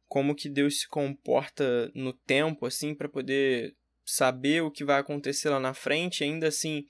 como 0.08 0.36
que 0.36 0.50
Deus 0.50 0.82
se 0.82 0.88
comporta 0.88 1.92
no 1.94 2.14
tempo, 2.14 2.66
assim, 2.66 2.96
para 2.96 3.10
poder 3.10 3.76
saber 4.06 4.64
o 4.64 4.72
que 4.72 4.86
vai 4.86 5.00
acontecer 5.00 5.50
lá 5.50 5.60
na 5.60 5.74
frente, 5.74 6.24
ainda 6.24 6.48
assim 6.48 6.86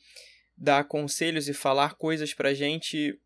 dar 0.56 0.88
conselhos 0.88 1.48
e 1.48 1.54
falar 1.54 1.96
coisas 1.96 2.34
pra 2.34 2.54
gente 2.54 3.20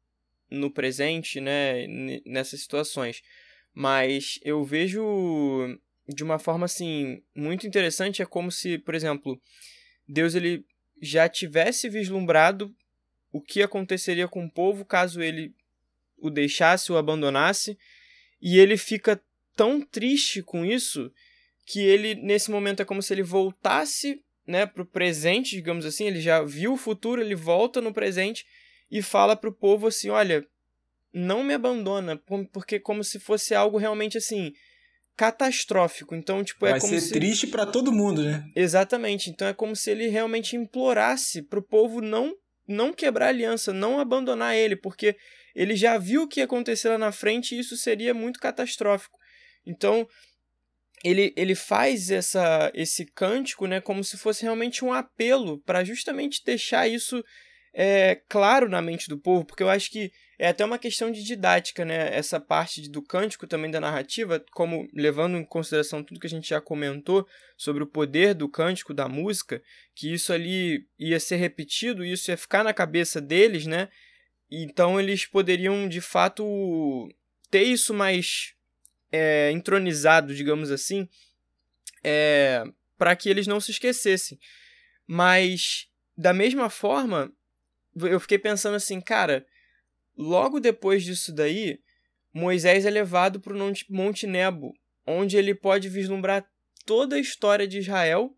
no 0.50 0.72
presente, 0.72 1.40
né, 1.40 1.88
nessas 2.26 2.62
situações. 2.62 3.22
Mas 3.74 4.40
eu 4.44 4.64
vejo 4.64 5.78
de 6.08 6.24
uma 6.24 6.40
forma 6.40 6.66
assim 6.66 7.22
muito 7.36 7.66
interessante 7.68 8.22
é 8.22 8.26
como 8.26 8.52
se, 8.52 8.78
por 8.78 8.96
exemplo, 8.96 9.40
Deus 10.08 10.36
ele 10.36 10.66
já 11.02 11.28
tivesse 11.28 11.90
vislumbrado 11.90 12.74
o 13.32 13.42
que 13.42 13.62
aconteceria 13.62 14.28
com 14.28 14.46
o 14.46 14.52
povo 14.52 14.84
caso 14.84 15.22
ele 15.22 15.54
o 16.18 16.30
deixasse 16.30 16.92
ou 16.92 16.98
abandonasse, 16.98 17.78
e 18.40 18.60
ele 18.60 18.78
fica 18.78 19.20
tão 19.56 19.82
triste 19.82 20.42
com 20.44 20.64
isso 20.64 21.12
que 21.66 21.80
ele 21.80 22.16
nesse 22.16 22.52
momento 22.52 22.82
é 22.82 22.86
como 22.86 23.02
se 23.02 23.14
ele 23.14 23.24
voltasse, 23.24 24.24
né, 24.46 24.66
pro 24.66 24.86
presente, 24.86 25.56
digamos 25.56 25.86
assim, 25.86 26.06
ele 26.06 26.22
já 26.22 26.44
viu 26.44 26.74
o 26.74 26.78
futuro, 26.78 27.22
ele 27.22 27.36
volta 27.36 27.82
no 27.82 27.94
presente 27.94 28.46
e 28.90 29.02
fala 29.02 29.36
pro 29.36 29.54
povo 29.54 29.88
assim, 29.88 30.10
olha, 30.10 30.46
não 31.14 31.44
me 31.44 31.54
abandona, 31.54 32.22
porque 32.52 32.80
como 32.80 33.04
se 33.04 33.20
fosse 33.20 33.56
algo 33.56 33.78
realmente 33.78 34.18
assim, 34.18 34.54
catastrófico. 35.16 36.16
Então, 36.16 36.44
tipo, 36.44 36.66
é 36.66 36.72
Vai 36.72 36.80
como 36.80 36.94
ser 36.94 37.02
se... 37.02 37.14
triste 37.14 37.48
para 37.48 37.66
todo 37.66 37.92
mundo, 37.92 38.24
né? 38.24 38.44
Exatamente. 38.56 39.30
Então 39.30 39.48
é 39.48 39.54
como 39.54 39.76
se 39.76 39.92
ele 39.92 40.08
realmente 40.08 40.56
implorasse 40.56 41.42
pro 41.42 41.62
povo 41.62 42.02
não 42.02 42.34
não 42.68 42.94
quebrar 42.94 43.26
a 43.26 43.30
aliança, 43.30 43.74
não 43.74 44.00
abandonar 44.00 44.56
ele, 44.56 44.78
porque 44.78 45.18
ele 45.54 45.76
já 45.76 45.98
viu 45.98 46.24
o 46.24 46.28
que 46.28 46.40
ia 46.40 46.46
acontecer 46.46 46.88
lá 46.88 46.98
na 46.98 47.12
frente 47.12 47.54
e 47.54 47.60
isso 47.60 47.76
seria 47.76 48.14
muito 48.14 48.40
catastrófico. 48.40 49.18
Então, 49.66 50.08
ele, 51.04 51.34
ele 51.36 51.56
faz 51.56 52.10
essa, 52.10 52.72
esse 52.74 53.06
cântico 53.06 53.66
né, 53.66 53.82
como 53.82 54.04
se 54.04 54.18
fosse 54.18 54.44
realmente 54.44 54.86
um 54.86 54.94
apelo 54.94 55.60
para 55.64 55.84
justamente 55.84 56.42
deixar 56.46 56.88
isso 56.88 57.22
é, 57.74 58.22
claro 58.28 58.68
na 58.68 58.82
mente 58.82 59.08
do 59.08 59.18
povo, 59.18 59.46
porque 59.46 59.64
eu 59.64 59.70
acho 59.70 59.90
que 59.90 60.12
é 60.38 60.48
até 60.48 60.66
uma 60.66 60.80
questão 60.80 61.12
de 61.12 61.24
didática, 61.24 61.86
né? 61.86 62.14
Essa 62.16 62.40
parte 62.40 62.90
do 62.90 63.02
cântico 63.02 63.48
também 63.48 63.70
da 63.70 63.80
narrativa, 63.80 64.44
como 64.52 64.90
levando 64.94 65.38
em 65.38 65.46
consideração 65.46 66.04
tudo 66.04 66.20
que 66.20 66.28
a 66.28 66.30
gente 66.30 66.50
já 66.50 66.60
comentou 66.60 67.28
sobre 67.56 67.84
o 67.84 67.88
poder 67.88 68.34
do 68.34 68.50
cântico, 68.50 68.94
da 68.94 69.08
música, 69.08 69.62
que 69.94 70.12
isso 70.12 70.34
ali 70.34 70.88
ia 70.98 71.20
ser 71.20 71.38
repetido, 71.38 72.04
isso 72.04 72.32
ia 72.32 72.38
ficar 72.38 72.64
na 72.64 72.74
cabeça 72.74 73.22
deles, 73.22 73.66
né? 73.66 73.88
Então 74.50 75.00
eles 75.00 75.26
poderiam 75.26 75.88
de 75.88 76.02
fato 76.02 77.08
ter 77.50 77.64
isso 77.64 77.94
mais 77.94 78.54
é, 79.12 79.52
entronizado, 79.52 80.36
digamos 80.36 80.72
assim, 80.72 81.08
é, 82.04 82.64
para 82.98 83.16
que 83.16 83.30
eles 83.30 83.48
não 83.48 83.62
se 83.62 83.72
esquecessem. 83.72 84.40
Mas 85.08 85.88
da 86.18 86.34
mesma 86.34 86.70
forma, 86.70 87.32
eu 87.96 88.20
fiquei 88.20 88.38
pensando 88.38 88.76
assim, 88.76 89.00
cara 89.02 89.46
Logo 90.18 90.60
depois 90.60 91.04
disso 91.04 91.34
daí, 91.34 91.80
Moisés 92.34 92.86
é 92.86 92.90
levado 92.90 93.40
para 93.40 93.54
o 93.56 93.74
Monte 93.90 94.28
Nebo, 94.28 94.74
onde 95.06 95.38
ele 95.38 95.56
pode 95.56 95.90
vislumbrar 95.90 96.46
toda 96.86 97.16
a 97.16 97.20
história 97.20 97.68
de 97.68 97.80
Israel, 97.80 98.36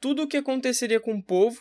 tudo 0.00 0.22
o 0.22 0.28
que 0.28 0.36
aconteceria 0.36 1.00
com 1.00 1.14
o 1.14 1.22
povo, 1.22 1.60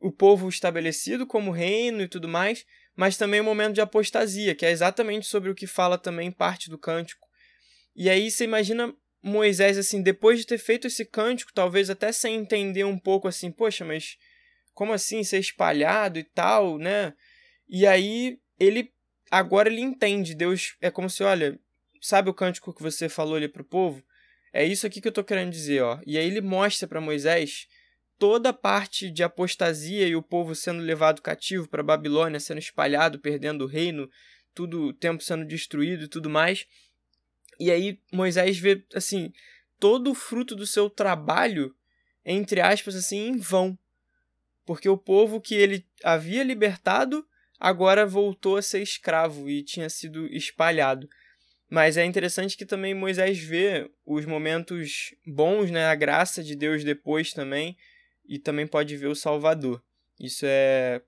o 0.00 0.10
povo 0.10 0.48
estabelecido 0.48 1.26
como 1.26 1.50
reino 1.50 2.02
e 2.02 2.08
tudo 2.08 2.26
mais, 2.26 2.64
mas 2.96 3.16
também 3.16 3.40
o 3.40 3.44
momento 3.44 3.74
de 3.74 3.80
apostasia, 3.80 4.54
que 4.54 4.64
é 4.64 4.70
exatamente 4.70 5.26
sobre 5.26 5.50
o 5.50 5.54
que 5.54 5.66
fala 5.66 5.98
também 5.98 6.30
parte 6.30 6.70
do 6.70 6.78
cântico. 6.78 7.28
E 7.94 8.08
aí 8.08 8.30
você 8.30 8.44
imagina 8.44 8.94
Moisés 9.22 9.76
assim, 9.76 10.02
depois 10.02 10.38
de 10.38 10.46
ter 10.46 10.58
feito 10.58 10.86
esse 10.86 11.04
cântico, 11.04 11.52
talvez 11.52 11.90
até 11.90 12.10
sem 12.12 12.36
entender 12.36 12.84
um 12.84 12.98
pouco 12.98 13.28
assim, 13.28 13.50
poxa, 13.52 13.84
mas 13.84 14.16
como 14.80 14.94
assim 14.94 15.22
ser 15.22 15.38
espalhado 15.38 16.18
e 16.18 16.24
tal, 16.24 16.78
né? 16.78 17.12
E 17.68 17.86
aí 17.86 18.38
ele 18.58 18.90
agora 19.30 19.68
ele 19.68 19.82
entende. 19.82 20.34
Deus 20.34 20.74
é 20.80 20.90
como 20.90 21.10
se, 21.10 21.22
olha, 21.22 21.60
sabe 22.00 22.30
o 22.30 22.34
cântico 22.34 22.72
que 22.72 22.82
você 22.82 23.06
falou 23.06 23.34
ali 23.34 23.46
pro 23.46 23.62
povo? 23.62 24.02
É 24.50 24.64
isso 24.64 24.86
aqui 24.86 24.98
que 24.98 25.06
eu 25.06 25.12
tô 25.12 25.22
querendo 25.22 25.52
dizer, 25.52 25.82
ó. 25.82 26.00
E 26.06 26.16
aí 26.16 26.26
ele 26.26 26.40
mostra 26.40 26.88
para 26.88 26.98
Moisés 26.98 27.66
toda 28.18 28.48
a 28.48 28.54
parte 28.54 29.10
de 29.10 29.22
apostasia 29.22 30.08
e 30.08 30.16
o 30.16 30.22
povo 30.22 30.54
sendo 30.54 30.80
levado 30.80 31.20
cativo 31.20 31.68
para 31.68 31.82
Babilônia, 31.82 32.40
sendo 32.40 32.58
espalhado, 32.58 33.18
perdendo 33.18 33.66
o 33.66 33.68
reino, 33.68 34.08
tudo 34.54 34.84
o 34.84 34.92
tempo 34.94 35.22
sendo 35.22 35.44
destruído 35.44 36.04
e 36.04 36.08
tudo 36.08 36.30
mais. 36.30 36.64
E 37.58 37.70
aí 37.70 38.00
Moisés 38.10 38.58
vê 38.58 38.82
assim 38.94 39.30
todo 39.78 40.10
o 40.10 40.14
fruto 40.14 40.56
do 40.56 40.66
seu 40.66 40.88
trabalho 40.88 41.76
entre 42.24 42.62
aspas 42.62 42.96
assim 42.96 43.28
em 43.28 43.36
vão 43.36 43.78
porque 44.70 44.88
o 44.88 44.96
povo 44.96 45.40
que 45.40 45.56
ele 45.56 45.84
havia 46.04 46.44
libertado 46.44 47.26
agora 47.58 48.06
voltou 48.06 48.56
a 48.56 48.62
ser 48.62 48.80
escravo 48.80 49.50
e 49.50 49.64
tinha 49.64 49.90
sido 49.90 50.28
espalhado. 50.28 51.10
Mas 51.68 51.96
é 51.96 52.04
interessante 52.04 52.56
que 52.56 52.64
também 52.64 52.94
Moisés 52.94 53.40
vê 53.40 53.90
os 54.06 54.24
momentos 54.24 55.12
bons, 55.26 55.72
né, 55.72 55.86
a 55.86 55.94
graça 55.96 56.40
de 56.40 56.54
Deus 56.54 56.84
depois 56.84 57.32
também, 57.32 57.76
e 58.24 58.38
também 58.38 58.64
pode 58.64 58.96
ver 58.96 59.08
o 59.08 59.14
Salvador. 59.16 59.82
Isso 60.20 60.44
é 60.46 61.02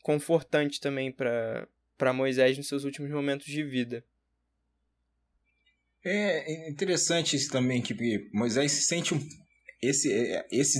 confortante 0.00 0.80
também 0.80 1.10
para 1.10 2.12
Moisés 2.14 2.56
nos 2.56 2.68
seus 2.68 2.84
últimos 2.84 3.10
momentos 3.10 3.46
de 3.46 3.64
vida. 3.64 4.04
É 6.04 6.70
interessante 6.70 7.34
isso 7.34 7.50
também 7.50 7.82
que 7.82 8.30
Moisés 8.32 8.70
se 8.70 8.82
sente 8.82 9.12
um 9.12 9.28
esse 9.82 10.10
esse 10.50 10.78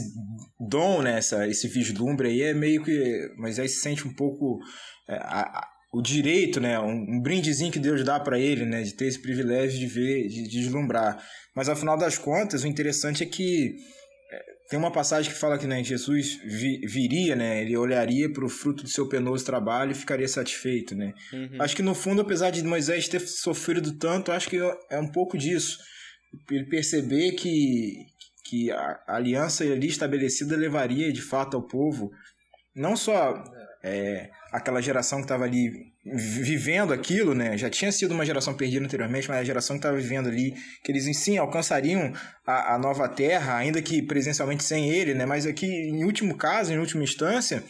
dom 0.58 1.02
né, 1.02 1.18
esse 1.18 1.68
vislumbre 1.68 2.28
aí 2.28 2.42
é 2.42 2.54
meio 2.54 2.82
que 2.82 3.32
Moisés 3.36 3.72
se 3.72 3.80
sente 3.80 4.06
um 4.06 4.14
pouco 4.14 4.58
é, 5.08 5.14
a, 5.14 5.40
a, 5.40 5.68
o 5.92 6.02
direito 6.02 6.60
né 6.60 6.78
um, 6.80 7.16
um, 7.16 7.20
brindezinho 7.20 7.72
que 7.72 7.78
Deus 7.78 8.04
dá 8.04 8.18
para 8.18 8.38
ele 8.38 8.64
né 8.64 8.82
de 8.82 8.94
ter 8.94 9.06
esse 9.06 9.20
privilégio 9.20 9.78
de 9.78 9.86
ver 9.86 10.28
de, 10.28 10.42
de 10.42 10.60
deslumbrar 10.60 11.22
mas 11.54 11.68
afinal 11.68 11.96
das 11.96 12.18
contas 12.18 12.64
o 12.64 12.66
interessante 12.66 13.22
é 13.22 13.26
que 13.26 13.76
tem 14.68 14.78
uma 14.78 14.92
passagem 14.92 15.32
que 15.32 15.38
fala 15.38 15.58
que 15.58 15.66
né, 15.66 15.82
Jesus 15.82 16.38
vi, 16.44 16.80
viria, 16.86 17.34
né, 17.34 17.62
ele 17.62 17.74
olharia 17.74 18.30
para 18.30 18.44
o 18.44 18.50
fruto 18.50 18.82
do 18.82 18.88
seu 18.88 19.08
penoso 19.08 19.44
trabalho 19.44 19.92
e 19.92 19.94
ficaria 19.94 20.28
satisfeito. 20.28 20.94
Né? 20.94 21.14
Uhum. 21.32 21.56
Acho 21.58 21.74
que 21.74 21.82
no 21.82 21.94
fundo, 21.94 22.20
apesar 22.20 22.50
de 22.50 22.62
Moisés 22.62 23.08
ter 23.08 23.20
sofrido 23.20 23.92
tanto, 23.92 24.30
acho 24.30 24.50
que 24.50 24.58
é 24.90 24.98
um 24.98 25.10
pouco 25.10 25.38
disso. 25.38 25.78
Ele 26.50 26.66
perceber 26.66 27.32
que, 27.32 27.94
que 28.48 28.70
a 28.70 29.00
aliança 29.06 29.64
ali 29.64 29.88
estabelecida 29.88 30.56
levaria 30.56 31.12
de 31.12 31.20
fato 31.20 31.56
ao 31.56 31.66
povo 31.66 32.10
não 32.74 32.96
só 32.96 33.42
é, 33.82 34.30
aquela 34.52 34.80
geração 34.80 35.18
que 35.18 35.24
estava 35.24 35.44
ali 35.44 35.70
vivendo 36.04 36.92
aquilo, 36.92 37.34
né? 37.34 37.58
Já 37.58 37.68
tinha 37.68 37.92
sido 37.92 38.12
uma 38.12 38.24
geração 38.24 38.54
perdida 38.54 38.84
anteriormente, 38.84 39.28
mas 39.28 39.38
a 39.38 39.44
geração 39.44 39.76
que 39.76 39.80
estava 39.80 39.96
vivendo 39.96 40.28
ali, 40.28 40.54
que 40.82 40.90
eles 40.90 41.04
sim 41.18 41.36
alcançariam 41.36 42.12
a, 42.46 42.74
a 42.74 42.78
nova 42.78 43.08
terra, 43.08 43.56
ainda 43.56 43.82
que 43.82 44.00
presencialmente 44.00 44.64
sem 44.64 44.90
ele, 44.90 45.12
né? 45.12 45.26
Mas 45.26 45.46
aqui, 45.46 45.66
em 45.66 46.04
último 46.04 46.36
caso, 46.36 46.72
em 46.72 46.78
última 46.78 47.04
instância, 47.04 47.62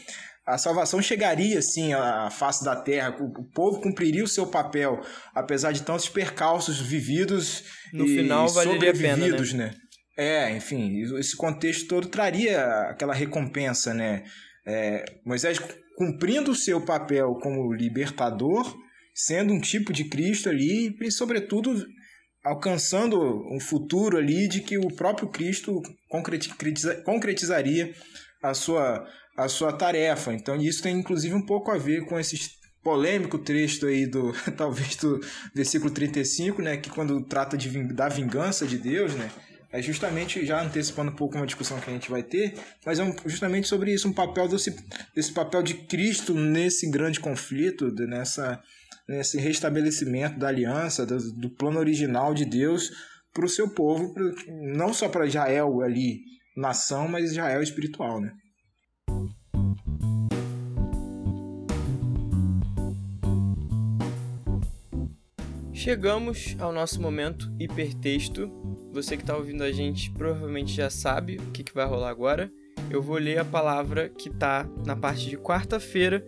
a 0.47 0.57
salvação 0.57 1.03
chegaria 1.03 1.61
sim 1.61 1.93
à 1.93 2.31
face 2.31 2.65
da 2.65 2.77
terra, 2.77 3.17
o, 3.21 3.45
povo 3.53 3.81
cumpriria 3.81 4.25
o 4.25 4.29
seu 4.29 4.47
papel, 4.47 5.01
apesar 5.35 5.73
de 5.73 5.83
tantos 5.83 6.09
percalços 6.09 6.81
vividos 6.81 7.65
no 7.93 8.07
e 8.07 8.17
final 8.17 8.49
sobrevividos, 8.49 9.53
pena, 9.53 9.65
né? 9.65 9.71
né? 9.71 9.88
É, 10.19 10.51
enfim, 10.51 11.01
esse 11.17 11.37
contexto 11.37 11.87
todo 11.87 12.09
traria 12.09 12.61
aquela 12.91 13.15
recompensa, 13.15 13.95
né? 13.95 14.25
É, 14.67 15.05
Moisés 15.25 15.61
cumprindo 15.97 16.51
o 16.51 16.57
seu 16.57 16.81
papel 16.81 17.37
como 17.41 17.73
libertador, 17.73 18.77
sendo 19.15 19.55
um 19.55 19.61
tipo 19.61 19.93
de 19.93 20.09
Cristo 20.09 20.49
ali 20.49 20.93
e, 21.01 21.13
sobretudo, 21.13 21.87
alcançando 22.45 23.17
um 23.49 23.61
futuro 23.61 24.19
ali 24.19 24.49
de 24.49 24.61
que 24.61 24.77
o 24.77 24.89
próprio 24.89 25.29
Cristo 25.29 25.81
concretiza, 26.09 27.01
concretizaria 27.03 27.95
a 28.43 28.55
sua, 28.55 29.07
a 29.37 29.49
sua 29.49 29.73
tarefa. 29.73 30.33
Então, 30.33 30.57
isso 30.57 30.83
tem 30.83 30.99
inclusive 30.99 31.35
um 31.35 31.47
pouco 31.47 31.71
a 31.71 31.79
ver 31.79 32.05
com 32.07 32.19
esse 32.19 32.37
polêmico 32.83 33.39
trecho 33.39 33.87
aí 33.87 34.05
do 34.05 34.33
talvez 34.59 34.97
do 34.97 35.21
versículo 35.55 35.93
35, 35.93 36.61
né, 36.61 36.77
que 36.77 36.91
quando 36.91 37.25
trata 37.25 37.57
de 37.57 37.69
da 37.93 38.09
vingança 38.09 38.67
de 38.67 38.79
Deus, 38.79 39.15
né, 39.15 39.31
é 39.71 39.83
justamente, 39.83 40.45
já 40.47 40.63
antecipando 40.63 41.11
um 41.11 41.15
pouco 41.15 41.37
uma 41.37 41.47
discussão 41.47 41.79
que 41.79 41.91
a 41.91 41.93
gente 41.93 42.11
vai 42.11 42.23
ter, 42.23 42.55
mas 42.85 42.99
é 42.99 43.17
justamente 43.27 43.69
sobre 43.69 43.93
isso, 43.93 44.09
um 44.09 44.13
papel 44.13 44.49
desse, 44.49 44.75
desse 45.15 45.33
papel 45.33 45.63
de 45.63 45.75
Cristo 45.75 46.33
nesse 46.33 46.91
grande 46.91 47.21
conflito, 47.21 47.91
nessa, 48.07 48.63
nesse 49.07 49.39
restabelecimento 49.39 50.39
da 50.39 50.49
aliança, 50.49 51.05
do, 51.05 51.33
do 51.33 51.51
plano 51.51 51.79
original 51.79 52.33
de 52.33 52.45
Deus 52.45 52.91
para 53.33 53.45
o 53.45 53.49
seu 53.49 53.69
povo, 53.69 54.15
não 54.49 54.95
só 54.95 55.09
para 55.09 55.27
Israel 55.27 55.83
ali, 55.83 56.21
nação, 56.57 57.07
mas 57.07 57.31
Israel 57.31 57.63
espiritual, 57.63 58.21
né? 58.21 58.33
Chegamos 65.73 66.57
ao 66.59 66.73
nosso 66.73 67.01
momento 67.01 67.51
hipertexto. 67.59 68.68
Você 68.93 69.17
que 69.17 69.23
está 69.23 69.37
ouvindo 69.37 69.63
a 69.63 69.71
gente 69.71 70.11
provavelmente 70.11 70.73
já 70.73 70.91
sabe 70.91 71.37
o 71.37 71.51
que, 71.51 71.63
que 71.63 71.75
vai 71.75 71.87
rolar 71.87 72.09
agora. 72.09 72.51
Eu 72.91 73.03
vou 73.03 73.19
ler 73.19 73.39
a 73.39 73.45
palavra 73.45 74.09
que 74.09 74.29
está 74.29 74.67
na 74.85 74.97
parte 74.97 75.29
de 75.29 75.37
quarta-feira 75.37 76.25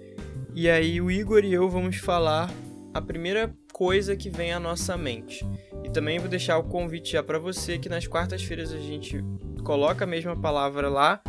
e 0.55 0.69
aí 0.69 1.01
o 1.01 1.11
Igor 1.11 1.45
e 1.45 1.53
eu 1.53 1.69
vamos 1.69 1.97
falar 1.97 2.51
a 2.93 3.01
primeira 3.01 3.55
coisa 3.73 4.17
que 4.17 4.29
vem 4.29 4.53
à 4.53 4.61
nossa 4.61 4.97
mente. 4.97 5.47
E 5.85 5.91
também 5.91 6.19
vou 6.19 6.29
deixar 6.29 6.59
o 6.59 6.65
convite 6.65 7.21
para 7.23 7.39
você 7.39 7.79
que 7.79 7.89
nas 7.89 8.07
quartas-feiras 8.07 8.73
a 8.73 8.79
gente 8.79 9.25
coloca 9.65 10.05
a 10.05 10.07
mesma 10.07 10.37
palavra 10.37 10.89
lá, 10.89 11.23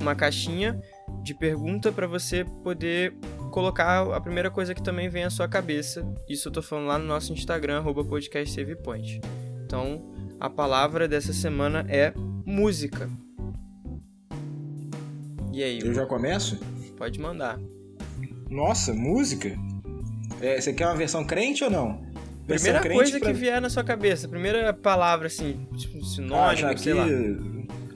uma 0.00 0.14
caixinha 0.14 0.80
de 1.22 1.34
pergunta 1.34 1.92
para 1.92 2.06
você 2.06 2.44
poder 2.62 3.14
colocar 3.50 4.02
a 4.14 4.20
primeira 4.20 4.50
coisa 4.50 4.74
que 4.74 4.82
também 4.82 5.08
vem 5.08 5.24
à 5.24 5.30
sua 5.30 5.48
cabeça. 5.48 6.06
Isso 6.28 6.48
eu 6.48 6.52
tô 6.52 6.62
falando 6.62 6.86
lá 6.86 6.98
no 6.98 7.06
nosso 7.06 7.32
Instagram, 7.32 7.82
podcastsavepoint. 7.82 9.20
Então, 9.64 10.02
a 10.40 10.48
palavra 10.48 11.08
dessa 11.08 11.32
semana 11.32 11.84
é 11.88 12.12
música. 12.46 13.10
E 15.52 15.62
aí? 15.62 15.80
Eu 15.80 15.92
já 15.92 16.06
começo? 16.06 16.58
Pode 16.96 17.20
mandar. 17.20 17.58
Nossa, 18.48 18.92
música? 18.94 19.56
É, 20.40 20.60
você 20.60 20.72
quer 20.72 20.86
uma 20.86 20.96
versão 20.96 21.24
crente 21.24 21.64
ou 21.64 21.70
não? 21.70 22.06
Versão 22.46 22.72
primeira 22.72 22.94
coisa 22.94 23.18
pra... 23.18 23.32
que 23.32 23.38
vier 23.38 23.60
na 23.60 23.68
sua 23.68 23.84
cabeça, 23.84 24.28
primeira 24.28 24.72
palavra 24.72 25.26
assim, 25.26 25.66
tipo 25.76 26.02
sinônimo, 26.04 26.68
ah, 26.68 26.76
sei 26.76 26.94
lá. 26.94 27.04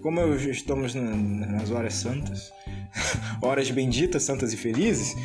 Como 0.03 0.21
eu, 0.21 0.35
estamos 0.35 0.95
nas 0.95 1.71
horas 1.71 1.95
santas, 1.95 2.53
horas 3.41 3.71
benditas, 3.71 4.23
santas 4.23 4.53
e 4.53 4.57
felizes. 4.57 5.17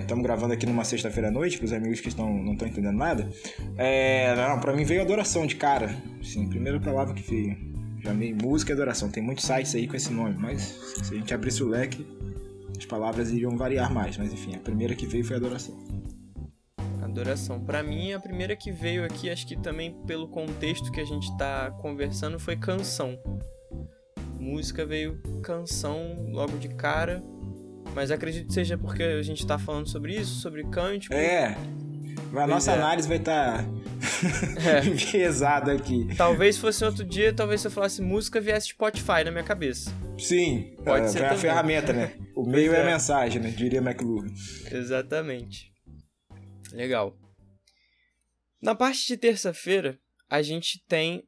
Estamos 0.00 0.22
é, 0.22 0.26
gravando 0.26 0.54
aqui 0.54 0.66
numa 0.66 0.84
sexta-feira 0.84 1.28
à 1.28 1.30
noite, 1.30 1.58
para 1.58 1.66
os 1.66 1.72
amigos 1.72 2.00
que 2.00 2.08
estão, 2.08 2.32
não 2.32 2.52
estão 2.52 2.68
entendendo 2.68 2.96
nada. 2.96 3.28
É, 3.76 4.34
não, 4.36 4.60
para 4.60 4.72
mim 4.72 4.84
veio 4.84 5.02
adoração 5.02 5.46
de 5.46 5.56
cara. 5.56 5.94
Sim, 6.22 6.48
primeira 6.48 6.80
palavra 6.80 7.14
que 7.14 7.22
veio. 7.22 7.56
Já 8.00 8.14
meio 8.14 8.36
música 8.36 8.72
e 8.72 8.74
adoração. 8.74 9.10
Tem 9.10 9.22
muitos 9.22 9.44
sites 9.44 9.74
aí 9.74 9.88
com 9.88 9.96
esse 9.96 10.12
nome, 10.12 10.36
mas 10.38 10.62
se 11.02 11.14
a 11.14 11.16
gente 11.16 11.34
abrisse 11.34 11.62
o 11.62 11.68
leque, 11.68 12.06
as 12.78 12.84
palavras 12.84 13.30
iriam 13.32 13.56
variar 13.56 13.92
mais. 13.92 14.16
Mas 14.16 14.32
enfim, 14.32 14.54
a 14.54 14.60
primeira 14.60 14.94
que 14.94 15.06
veio 15.06 15.24
foi 15.24 15.36
adoração. 15.36 15.76
Adoração. 17.02 17.58
Para 17.58 17.82
mim, 17.82 18.12
a 18.12 18.20
primeira 18.20 18.54
que 18.54 18.70
veio 18.70 19.04
aqui, 19.04 19.30
acho 19.30 19.46
que 19.46 19.56
também 19.56 19.96
pelo 20.06 20.28
contexto 20.28 20.92
que 20.92 21.00
a 21.00 21.04
gente 21.04 21.30
está 21.30 21.70
conversando, 21.70 22.38
foi 22.38 22.56
canção 22.56 23.18
música 24.38 24.84
veio 24.84 25.20
canção 25.42 26.30
logo 26.30 26.56
de 26.58 26.68
cara. 26.68 27.22
Mas 27.94 28.10
acredito 28.10 28.48
que 28.48 28.52
seja 28.52 28.76
porque 28.76 29.02
a 29.02 29.22
gente 29.22 29.46
tá 29.46 29.58
falando 29.58 29.88
sobre 29.88 30.14
isso, 30.14 30.40
sobre 30.40 30.64
cântico. 30.64 31.14
É. 31.14 31.56
A 32.34 32.46
nossa 32.46 32.72
é. 32.72 32.74
análise 32.74 33.08
vai 33.08 33.16
estar 33.18 33.62
tá 33.62 33.70
é. 34.70 34.84
enviesada 34.86 35.72
aqui. 35.72 36.08
Talvez 36.16 36.58
fosse 36.58 36.84
outro 36.84 37.04
dia, 37.04 37.32
talvez 37.32 37.60
se 37.60 37.66
eu 37.66 37.70
falasse 37.70 38.02
música, 38.02 38.40
viesse 38.40 38.68
Spotify 38.68 39.24
na 39.24 39.30
minha 39.30 39.44
cabeça. 39.44 39.90
Sim, 40.18 40.74
pode 40.84 41.06
é, 41.06 41.08
ser. 41.08 41.22
É 41.22 41.28
a 41.28 41.36
ferramenta, 41.36 41.92
né? 41.92 42.12
O 42.34 42.44
meio 42.44 42.74
é. 42.74 42.78
é 42.78 42.82
a 42.82 42.86
mensagem, 42.86 43.40
né? 43.40 43.50
Diria 43.50 43.80
McLuhan. 43.80 44.26
Exatamente. 44.70 45.72
Legal. 46.72 47.16
Na 48.60 48.74
parte 48.74 49.06
de 49.06 49.16
terça-feira, 49.16 49.98
a 50.28 50.42
gente 50.42 50.84
tem 50.86 51.24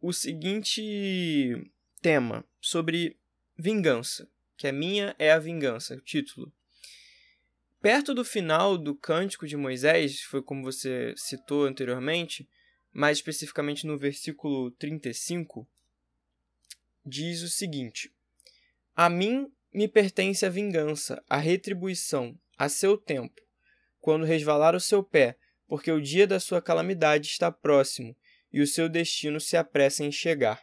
o 0.00 0.12
seguinte 0.12 1.72
tema 2.04 2.44
sobre 2.60 3.16
vingança, 3.56 4.28
que 4.58 4.66
a 4.66 4.72
minha 4.72 5.16
é 5.18 5.32
a 5.32 5.38
vingança, 5.38 5.94
o 5.94 6.00
título. 6.02 6.52
Perto 7.80 8.12
do 8.12 8.22
final 8.22 8.76
do 8.76 8.94
Cântico 8.94 9.46
de 9.46 9.56
Moisés, 9.56 10.20
foi 10.20 10.42
como 10.42 10.62
você 10.62 11.14
citou 11.16 11.64
anteriormente, 11.64 12.46
mais 12.92 13.16
especificamente 13.16 13.86
no 13.86 13.96
versículo 13.96 14.70
35, 14.72 15.66
diz 17.06 17.40
o 17.40 17.48
seguinte: 17.48 18.12
A 18.94 19.08
mim 19.08 19.50
me 19.72 19.88
pertence 19.88 20.44
a 20.44 20.50
vingança, 20.50 21.24
a 21.26 21.38
retribuição, 21.38 22.38
a 22.58 22.68
seu 22.68 22.98
tempo, 22.98 23.40
quando 23.98 24.26
resvalar 24.26 24.76
o 24.76 24.80
seu 24.80 25.02
pé, 25.02 25.38
porque 25.66 25.90
o 25.90 26.02
dia 26.02 26.26
da 26.26 26.38
sua 26.38 26.60
calamidade 26.60 27.28
está 27.28 27.50
próximo 27.50 28.14
e 28.52 28.60
o 28.60 28.66
seu 28.66 28.90
destino 28.90 29.40
se 29.40 29.56
apressa 29.56 30.04
em 30.04 30.12
chegar. 30.12 30.62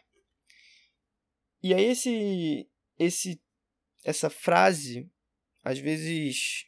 E 1.62 1.72
aí 1.72 1.84
esse 1.84 2.68
esse 2.98 3.40
essa 4.04 4.28
frase 4.28 5.08
às 5.62 5.78
vezes 5.78 6.66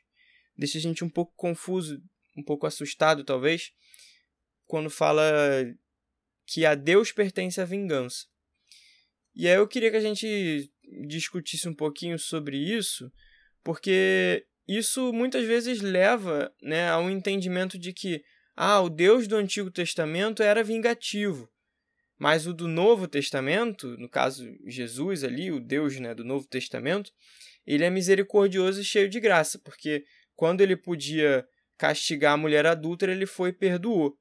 deixa 0.57 0.79
a 0.79 0.81
gente 0.81 1.05
um 1.05 1.11
pouco 1.11 1.33
confuso, 1.37 2.01
um 2.37 2.43
pouco 2.43 2.67
assustado 2.67 3.25
talvez, 3.25 3.73
quando 4.67 4.89
fala 4.89 5.23
que 6.47 6.65
a 6.65 6.75
Deus 6.75 7.11
pertence 7.11 7.61
a 7.61 7.65
vingança. 7.65 8.27
E 9.35 9.49
aí 9.49 9.57
eu 9.57 9.67
queria 9.67 9.91
que 9.91 9.97
a 9.97 10.01
gente 10.01 10.71
discutisse 11.07 11.69
um 11.69 11.75
pouquinho 11.75 12.19
sobre 12.19 12.57
isso, 12.57 13.11
porque 13.65 14.47
isso 14.67 15.13
muitas 15.13 15.45
vezes 15.45 15.81
leva 15.81 16.55
né, 16.63 16.89
a 16.89 16.99
um 16.99 17.11
entendimento 17.11 17.79
de 17.79 17.93
que 17.93 18.23
ah, 18.55 18.81
o 18.81 18.89
Deus 18.89 19.27
do 19.27 19.37
Antigo 19.37 19.71
Testamento 19.71 20.43
era 20.43 20.63
vingativo, 20.63 21.51
mas 22.19 22.47
o 22.47 22.55
do 22.55 22.69
Novo 22.69 23.09
Testamento, 23.09 23.97
no 23.99 24.09
caso 24.09 24.47
Jesus 24.67 25.25
ali, 25.25 25.51
o 25.51 25.61
Deus 25.61 25.99
né, 25.99 26.15
do 26.15 26.25
Novo 26.25 26.47
Testamento, 26.47 27.11
ele 27.67 27.85
é 27.85 27.91
misericordioso 27.91 28.81
e 28.81 28.85
cheio 28.85 29.09
de 29.09 29.21
graça, 29.21 29.59
porque 29.59 30.05
quando 30.35 30.61
ele 30.61 30.77
podia 30.77 31.47
castigar 31.77 32.35
a 32.35 32.37
mulher 32.37 32.67
adúltera, 32.67 33.13
ele 33.13 33.27
foi 33.27 33.51
e 33.51 33.53
perdoou. 33.53 34.17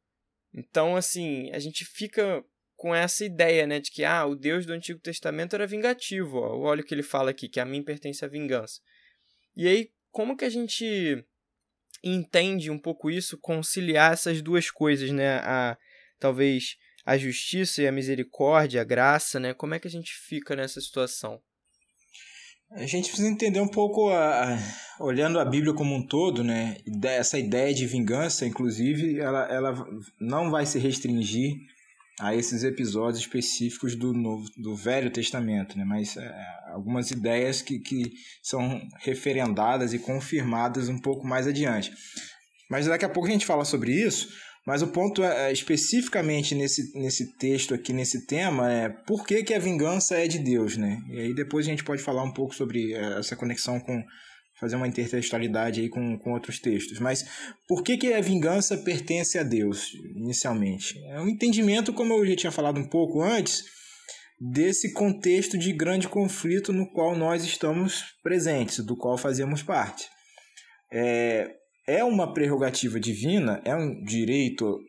Então, 0.54 0.96
assim, 0.96 1.52
a 1.52 1.60
gente 1.60 1.86
fica 1.86 2.44
com 2.76 2.94
essa 2.94 3.24
ideia, 3.24 3.66
né, 3.66 3.80
de 3.80 3.92
que 3.92 4.04
ah, 4.04 4.26
o 4.26 4.36
Deus 4.36 4.66
do 4.66 4.74
Antigo 4.74 5.00
Testamento 5.00 5.56
era 5.56 5.68
vingativo. 5.68 6.38
Ó. 6.38 6.58
Olha 6.60 6.82
o 6.82 6.84
que 6.84 6.94
ele 6.94 7.04
fala 7.04 7.32
aqui, 7.32 7.48
que 7.48 7.60
a 7.60 7.66
mim 7.66 7.82
pertence 7.82 8.26
a 8.26 8.28
vingança. 8.28 8.82
E 9.56 9.68
aí, 9.68 9.92
como 10.12 10.36
que 10.36 10.46
a 10.46 10.50
gente 10.50 11.24
entende 12.04 12.70
um 12.70 12.78
pouco 12.78 13.10
isso, 13.10 13.38
conciliar 13.38 14.14
essas 14.14 14.42
duas 14.42 14.70
coisas, 14.70 15.12
né? 15.12 15.38
A, 15.38 15.78
talvez 16.20 16.78
a 17.06 17.18
justiça 17.18 17.82
e 17.82 17.88
a 17.88 17.92
misericórdia, 17.92 18.82
a 18.82 18.86
graça, 18.86 19.40
né? 19.40 19.54
Como 19.54 19.74
é 19.74 19.80
que 19.80 19.88
a 19.88 19.92
gente 19.92 20.14
fica 20.14 20.56
nessa 20.56 20.80
situação? 20.80 21.40
A 22.72 22.88
gente 22.88 23.08
precisa 23.08 23.30
entender 23.30 23.60
um 23.60 23.68
pouco, 23.68 24.10
a, 24.10 24.56
a, 24.56 24.60
olhando 25.00 25.40
a 25.40 25.46
Bíblia 25.46 25.74
como 25.74 25.94
um 25.94 26.06
todo, 26.08 26.44
né? 26.44 26.78
Essa 27.04 27.38
ideia 27.38 27.74
de 27.74 27.86
vingança, 27.86 28.46
inclusive, 28.46 29.20
ela, 29.20 29.46
ela 29.52 29.86
não 30.20 30.50
vai 30.50 30.66
se 30.66 30.80
restringir 30.80 31.54
a 32.20 32.34
esses 32.36 32.64
episódios 32.64 33.20
específicos 33.20 33.96
do 33.96 34.14
Novo, 34.14 34.46
do 34.58 34.76
Velho 34.76 35.12
Testamento, 35.12 35.78
né? 35.78 35.84
Mas 35.84 36.18
é, 36.18 36.34
algumas 36.72 37.12
ideias 37.12 37.62
que, 37.62 37.80
que 37.80 38.12
são 38.42 38.82
referendadas 39.02 39.94
e 39.94 40.00
confirmadas 40.00 40.90
um 40.90 41.00
pouco 41.00 41.28
mais 41.28 41.48
adiante. 41.48 41.92
Mas 42.70 42.88
daqui 42.88 43.06
a 43.06 43.10
pouco 43.10 43.28
a 43.28 43.32
gente 43.32 43.46
fala 43.46 43.66
sobre 43.66 43.92
isso. 43.92 44.30
Mas 44.66 44.82
o 44.82 44.88
ponto 44.88 45.24
é, 45.24 45.50
é, 45.50 45.52
especificamente 45.52 46.56
nesse, 46.56 46.98
nesse 46.98 47.38
texto 47.38 47.74
aqui, 47.74 47.92
nesse 47.92 48.26
tema, 48.26 48.72
é 48.72 48.90
por 48.90 49.26
que, 49.26 49.44
que 49.44 49.54
a 49.54 49.60
vingança 49.60 50.16
é 50.16 50.28
de 50.28 50.40
Deus, 50.40 50.78
né? 50.78 51.02
E 51.10 51.20
aí 51.20 51.34
depois 51.34 51.66
a 51.66 51.70
gente 51.70 51.84
pode 51.84 52.02
falar 52.02 52.24
um 52.24 52.32
pouco 52.32 52.56
sobre 52.56 52.94
é, 52.94 53.20
essa 53.20 53.36
conexão 53.36 53.80
com 53.80 54.04
fazer 54.60 54.78
uma 54.78 54.88
intertextualidade 54.88 55.82
aí 55.82 55.90
com, 55.90 56.18
com 56.18 56.32
outros 56.32 56.60
textos. 56.60 57.00
Mas 57.00 57.26
por 57.68 57.84
que, 57.84 57.98
que 57.98 58.14
a 58.14 58.22
vingança 58.22 58.78
pertence 58.78 59.38
a 59.38 59.44
Deus, 59.44 59.92
inicialmente? 60.16 60.98
É 61.08 61.20
um 61.20 61.28
entendimento, 61.28 61.92
como 61.92 62.14
eu 62.14 62.26
já 62.26 62.36
tinha 62.36 62.52
falado 62.52 62.80
um 62.80 62.88
pouco 62.88 63.22
antes, 63.22 63.66
desse 64.40 64.94
contexto 64.94 65.58
de 65.58 65.74
grande 65.74 66.08
conflito 66.08 66.72
no 66.72 66.90
qual 66.92 67.18
nós 67.18 67.44
estamos 67.44 68.16
presentes, 68.24 68.80
do 68.80 68.96
qual 68.96 69.18
fazemos 69.18 69.62
parte. 69.62 70.08
É, 70.92 71.50
é 71.88 72.04
uma 72.04 72.34
prerrogativa 72.34 73.00
divina, 73.00 73.62
é 73.66 73.76
um 73.76 74.04
direito 74.04 74.80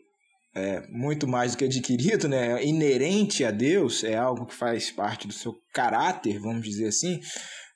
é, 0.54 0.86
muito 0.88 1.26
mais 1.26 1.52
do 1.52 1.58
que 1.58 1.64
adquirido, 1.64 2.28
né? 2.28 2.60
É 2.60 2.66
inerente 2.66 3.44
a 3.44 3.50
Deus, 3.50 4.04
é 4.04 4.16
algo 4.16 4.46
que 4.46 4.54
faz 4.54 4.90
parte 4.90 5.26
do 5.26 5.32
seu 5.32 5.54
caráter, 5.72 6.38
vamos 6.38 6.64
dizer 6.64 6.88
assim, 6.88 7.20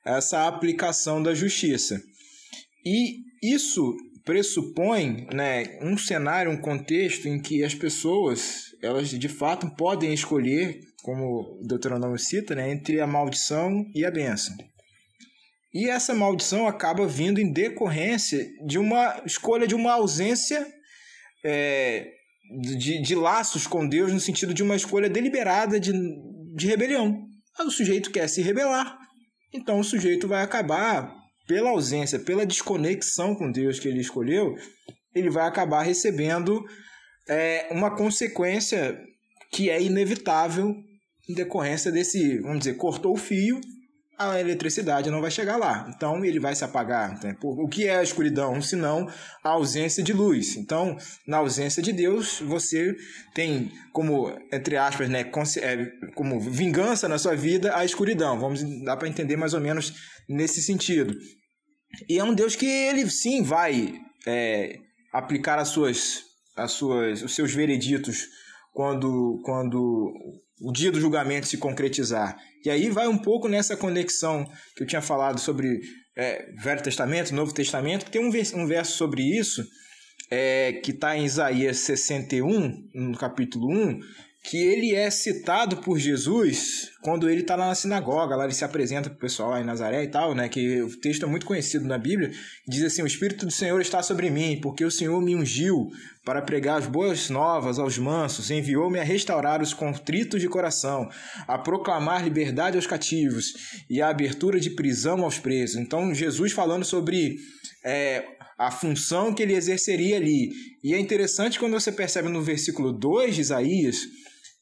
essa 0.04 0.46
aplicação 0.46 1.22
da 1.22 1.34
justiça. 1.34 2.00
E 2.84 3.16
isso 3.42 3.94
pressupõe 4.24 5.26
né, 5.32 5.78
um 5.82 5.96
cenário, 5.96 6.52
um 6.52 6.60
contexto 6.60 7.26
em 7.26 7.40
que 7.40 7.64
as 7.64 7.74
pessoas, 7.74 8.66
elas 8.82 9.08
de 9.08 9.28
fato 9.28 9.74
podem 9.74 10.12
escolher, 10.12 10.78
como 11.02 11.58
o 11.60 11.66
Deuteronômio 11.66 12.18
cita, 12.18 12.54
né, 12.54 12.70
entre 12.70 13.00
a 13.00 13.06
maldição 13.06 13.84
e 13.94 14.04
a 14.04 14.10
bênção. 14.10 14.54
E 15.72 15.88
essa 15.88 16.14
maldição 16.14 16.66
acaba 16.66 17.06
vindo 17.06 17.40
em 17.40 17.52
decorrência 17.52 18.46
de 18.66 18.78
uma 18.78 19.22
escolha 19.26 19.66
de 19.66 19.74
uma 19.74 19.92
ausência 19.92 20.66
é, 21.44 22.10
de, 22.60 23.02
de 23.02 23.14
laços 23.14 23.66
com 23.66 23.86
Deus, 23.86 24.12
no 24.12 24.20
sentido 24.20 24.54
de 24.54 24.62
uma 24.62 24.76
escolha 24.76 25.08
deliberada 25.08 25.78
de, 25.78 25.92
de 26.56 26.66
rebelião. 26.66 27.26
O 27.60 27.70
sujeito 27.70 28.10
quer 28.10 28.28
se 28.28 28.40
rebelar, 28.40 28.96
então 29.52 29.80
o 29.80 29.84
sujeito 29.84 30.28
vai 30.28 30.42
acabar, 30.42 31.12
pela 31.46 31.70
ausência, 31.70 32.18
pela 32.18 32.46
desconexão 32.46 33.34
com 33.34 33.50
Deus 33.50 33.80
que 33.80 33.88
ele 33.88 34.00
escolheu, 34.00 34.54
ele 35.14 35.30
vai 35.30 35.48
acabar 35.48 35.82
recebendo 35.82 36.62
é, 37.26 37.66
uma 37.70 37.96
consequência 37.96 39.00
que 39.50 39.70
é 39.70 39.82
inevitável 39.82 40.76
em 41.28 41.34
decorrência 41.34 41.90
desse, 41.90 42.38
vamos 42.40 42.60
dizer, 42.60 42.74
cortou 42.74 43.14
o 43.14 43.16
fio, 43.16 43.58
a 44.18 44.40
eletricidade 44.40 45.10
não 45.10 45.20
vai 45.20 45.30
chegar 45.30 45.56
lá. 45.56 45.88
Então 45.94 46.24
ele 46.24 46.40
vai 46.40 46.54
se 46.54 46.64
apagar. 46.64 47.22
Né? 47.22 47.36
O 47.40 47.68
que 47.68 47.86
é 47.86 47.98
a 47.98 48.02
escuridão? 48.02 48.60
Senão 48.60 49.08
a 49.44 49.50
ausência 49.50 50.02
de 50.02 50.12
luz. 50.12 50.56
Então, 50.56 50.96
na 51.26 51.38
ausência 51.38 51.80
de 51.82 51.92
Deus, 51.92 52.40
você 52.40 52.96
tem 53.32 53.70
como, 53.92 54.36
entre 54.52 54.76
aspas, 54.76 55.08
né, 55.08 55.20
é, 55.20 56.10
como 56.14 56.40
vingança 56.40 57.08
na 57.08 57.18
sua 57.18 57.36
vida 57.36 57.76
a 57.76 57.84
escuridão. 57.84 58.40
Vamos 58.40 58.62
dar 58.84 58.96
para 58.96 59.08
entender 59.08 59.36
mais 59.36 59.54
ou 59.54 59.60
menos 59.60 59.94
nesse 60.28 60.60
sentido. 60.60 61.14
E 62.08 62.18
é 62.18 62.24
um 62.24 62.34
Deus 62.34 62.56
que 62.56 62.66
ele 62.66 63.08
sim 63.08 63.42
vai 63.42 63.94
é, 64.26 64.78
aplicar 65.12 65.58
as 65.58 65.68
suas, 65.68 66.22
as 66.56 66.72
suas, 66.72 67.22
os 67.22 67.34
seus 67.34 67.54
vereditos 67.54 68.26
quando, 68.72 69.40
quando 69.44 70.12
o 70.60 70.72
dia 70.72 70.90
do 70.90 71.00
julgamento 71.00 71.46
se 71.46 71.56
concretizar. 71.56 72.36
E 72.64 72.70
aí 72.70 72.90
vai 72.90 73.06
um 73.06 73.18
pouco 73.18 73.48
nessa 73.48 73.76
conexão 73.76 74.46
que 74.76 74.82
eu 74.82 74.86
tinha 74.86 75.02
falado 75.02 75.38
sobre 75.38 75.80
é, 76.16 76.50
Velho 76.62 76.82
Testamento, 76.82 77.34
Novo 77.34 77.54
Testamento, 77.54 78.04
que 78.04 78.10
tem 78.10 78.20
um, 78.20 78.30
um 78.60 78.66
verso 78.66 78.96
sobre 78.96 79.22
isso, 79.22 79.64
é, 80.30 80.72
que 80.84 80.90
está 80.90 81.16
em 81.16 81.24
Isaías 81.24 81.78
61, 81.78 82.88
no 82.94 83.16
capítulo 83.16 83.70
1, 83.72 84.00
que 84.44 84.56
ele 84.56 84.94
é 84.94 85.10
citado 85.10 85.78
por 85.78 85.98
Jesus 85.98 86.90
quando 87.02 87.28
ele 87.28 87.42
está 87.42 87.56
lá 87.56 87.68
na 87.68 87.74
sinagoga, 87.74 88.36
lá 88.36 88.44
ele 88.44 88.54
se 88.54 88.64
apresenta 88.64 89.10
para 89.10 89.16
o 89.16 89.20
pessoal 89.20 89.50
lá 89.50 89.60
em 89.60 89.64
Nazaré 89.64 90.04
e 90.04 90.08
tal, 90.08 90.34
né? 90.34 90.48
Que 90.48 90.80
o 90.80 91.00
texto 91.00 91.24
é 91.24 91.28
muito 91.28 91.44
conhecido 91.44 91.84
na 91.84 91.98
Bíblia. 91.98 92.30
Diz 92.66 92.82
assim: 92.82 93.02
O 93.02 93.06
Espírito 93.06 93.44
do 93.44 93.52
Senhor 93.52 93.80
está 93.80 94.02
sobre 94.02 94.30
mim, 94.30 94.60
porque 94.62 94.84
o 94.84 94.90
Senhor 94.90 95.20
me 95.20 95.34
ungiu 95.34 95.88
para 96.24 96.42
pregar 96.42 96.78
as 96.78 96.86
boas 96.86 97.28
novas 97.30 97.78
aos 97.78 97.98
mansos, 97.98 98.50
enviou-me 98.50 98.98
a 98.98 99.04
restaurar 99.04 99.60
os 99.60 99.74
contritos 99.74 100.40
de 100.40 100.48
coração, 100.48 101.08
a 101.46 101.58
proclamar 101.58 102.22
liberdade 102.22 102.76
aos 102.76 102.86
cativos 102.86 103.52
e 103.90 104.00
a 104.00 104.08
abertura 104.08 104.60
de 104.60 104.70
prisão 104.70 105.24
aos 105.24 105.38
presos. 105.38 105.76
Então, 105.76 106.14
Jesus 106.14 106.52
falando 106.52 106.84
sobre 106.84 107.36
é, 107.84 108.24
a 108.58 108.70
função 108.70 109.32
que 109.32 109.42
ele 109.42 109.54
exerceria 109.54 110.16
ali. 110.16 110.50
E 110.82 110.92
é 110.92 110.98
interessante 110.98 111.58
quando 111.58 111.72
você 111.72 111.92
percebe 111.92 112.28
no 112.28 112.42
versículo 112.42 112.92
2 112.92 113.34
de 113.34 113.40
Isaías 113.40 113.98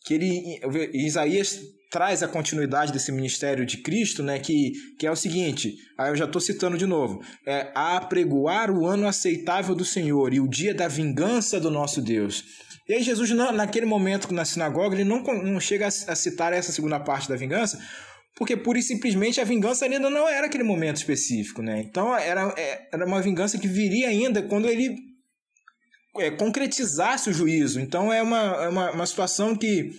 que 0.06 0.14
ele 0.14 0.60
Isaías 0.94 1.60
traz 1.90 2.22
a 2.22 2.28
continuidade 2.28 2.92
desse 2.92 3.10
ministério 3.10 3.66
de 3.66 3.78
Cristo, 3.78 4.22
né, 4.22 4.38
que, 4.38 4.72
que 4.98 5.06
é 5.06 5.10
o 5.10 5.16
seguinte, 5.16 5.74
aí 5.98 6.10
eu 6.10 6.16
já 6.16 6.24
estou 6.24 6.40
citando 6.40 6.78
de 6.78 6.86
novo, 6.86 7.20
é 7.44 7.70
a 7.74 7.96
apregoar 7.96 8.70
o 8.70 8.86
ano 8.86 9.06
aceitável 9.06 9.74
do 9.74 9.84
Senhor 9.84 10.32
e 10.32 10.40
o 10.40 10.48
dia 10.48 10.74
da 10.74 10.88
vingança 10.88 11.58
do 11.58 11.70
nosso 11.70 12.00
Deus. 12.00 12.44
E 12.88 12.94
aí 12.94 13.02
Jesus, 13.02 13.30
naquele 13.30 13.86
momento 13.86 14.32
na 14.32 14.44
sinagoga, 14.44 14.94
ele 14.94 15.04
não, 15.04 15.22
não 15.22 15.58
chega 15.58 15.86
a 15.86 15.90
citar 15.90 16.52
essa 16.52 16.70
segunda 16.70 17.00
parte 17.00 17.28
da 17.28 17.34
vingança, 17.34 17.78
porque 18.36 18.56
pura 18.56 18.78
e 18.78 18.82
simplesmente 18.82 19.40
a 19.40 19.44
vingança 19.44 19.86
ainda 19.86 20.10
não 20.10 20.28
era 20.28 20.46
aquele 20.46 20.62
momento 20.62 20.96
específico, 20.96 21.62
né? 21.62 21.80
Então 21.80 22.14
era, 22.16 22.54
é, 22.56 22.88
era 22.92 23.06
uma 23.06 23.20
vingança 23.20 23.58
que 23.58 23.66
viria 23.66 24.08
ainda 24.08 24.42
quando 24.42 24.68
ele 24.68 24.94
é, 26.20 26.30
concretizasse 26.30 27.30
o 27.30 27.32
juízo. 27.32 27.80
Então 27.80 28.12
é 28.12 28.22
uma, 28.22 28.64
é 28.64 28.68
uma, 28.68 28.90
uma 28.92 29.06
situação 29.06 29.56
que, 29.56 29.90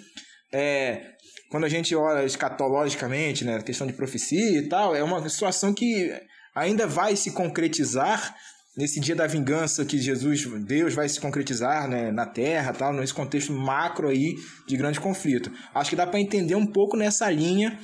é, 0.54 1.02
quando 1.50 1.66
a 1.66 1.70
gente 1.70 1.96
olha 1.96 2.26
escatologicamente, 2.26 3.46
né, 3.46 3.62
questão 3.62 3.88
de 3.88 3.94
profecia 3.94 4.60
e 4.60 4.68
tal, 4.68 4.96
é 4.96 5.04
uma 5.04 5.28
situação 5.30 5.74
que 5.74 6.12
ainda 6.56 6.88
vai 6.88 7.16
se 7.16 7.32
concretizar 7.32 8.36
nesse 8.78 9.00
dia 9.00 9.16
da 9.16 9.26
vingança 9.26 9.84
que 9.84 9.98
Jesus, 9.98 10.46
Deus 10.66 10.94
vai 10.94 11.10
se 11.10 11.20
concretizar 11.20 11.90
né, 11.90 12.12
na 12.12 12.28
Terra, 12.28 12.74
tal, 12.74 12.94
nesse 12.94 13.14
contexto 13.14 13.52
macro 13.52 14.08
aí 14.08 14.36
de 14.68 14.78
grande 14.78 15.00
conflito. 15.00 15.52
Acho 15.74 15.90
que 15.90 15.96
dá 15.96 16.06
para 16.06 16.20
entender 16.20 16.56
um 16.56 16.68
pouco 16.68 16.96
nessa 16.96 17.30
linha 17.32 17.78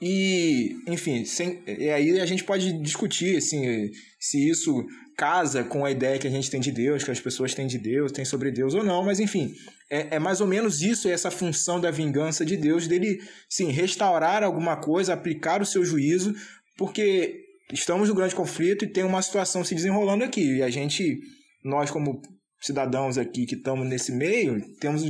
e, 0.00 0.76
enfim, 0.86 1.24
sem, 1.24 1.62
e 1.66 1.90
aí 1.90 2.18
a 2.18 2.24
gente 2.24 2.44
pode 2.44 2.72
discutir 2.82 3.36
assim, 3.36 3.90
se 4.18 4.48
isso 4.48 4.72
casa 5.18 5.64
com 5.64 5.84
a 5.84 5.90
ideia 5.90 6.16
que 6.16 6.28
a 6.28 6.30
gente 6.30 6.48
tem 6.48 6.60
de 6.60 6.70
Deus, 6.70 7.02
que 7.02 7.10
as 7.10 7.18
pessoas 7.18 7.52
têm 7.52 7.66
de 7.66 7.76
Deus, 7.76 8.12
têm 8.12 8.24
sobre 8.24 8.52
Deus 8.52 8.72
ou 8.72 8.84
não, 8.84 9.04
mas 9.04 9.18
enfim, 9.18 9.52
é, 9.90 10.14
é 10.14 10.18
mais 10.20 10.40
ou 10.40 10.46
menos 10.46 10.80
isso, 10.80 11.08
essa 11.08 11.28
função 11.28 11.80
da 11.80 11.90
vingança 11.90 12.46
de 12.46 12.56
Deus, 12.56 12.86
dele, 12.86 13.20
sim, 13.48 13.72
restaurar 13.72 14.44
alguma 14.44 14.76
coisa, 14.76 15.12
aplicar 15.12 15.60
o 15.60 15.66
seu 15.66 15.84
juízo, 15.84 16.32
porque 16.76 17.34
estamos 17.72 18.08
no 18.08 18.14
grande 18.14 18.32
conflito 18.32 18.84
e 18.84 18.88
tem 18.88 19.02
uma 19.02 19.20
situação 19.20 19.64
se 19.64 19.74
desenrolando 19.74 20.22
aqui, 20.22 20.58
e 20.58 20.62
a 20.62 20.70
gente, 20.70 21.18
nós 21.64 21.90
como 21.90 22.22
cidadãos 22.60 23.18
aqui 23.18 23.44
que 23.44 23.56
estamos 23.56 23.88
nesse 23.88 24.12
meio, 24.12 24.62
temos 24.78 25.02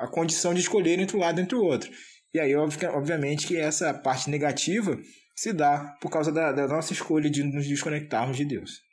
a 0.00 0.06
condição 0.08 0.52
de 0.52 0.60
escolher 0.60 1.00
entre 1.00 1.16
um 1.16 1.20
lado 1.20 1.40
e 1.40 1.42
entre 1.42 1.56
o 1.56 1.64
outro. 1.64 1.90
E 2.34 2.38
aí, 2.38 2.54
obviamente, 2.54 3.46
que 3.46 3.56
essa 3.56 3.94
parte 3.94 4.28
negativa 4.28 4.98
se 5.34 5.50
dá 5.50 5.96
por 6.00 6.10
causa 6.10 6.30
da, 6.30 6.52
da 6.52 6.68
nossa 6.68 6.92
escolha 6.92 7.30
de 7.30 7.42
nos 7.42 7.66
desconectarmos 7.66 8.36
de 8.36 8.44
Deus. 8.44 8.83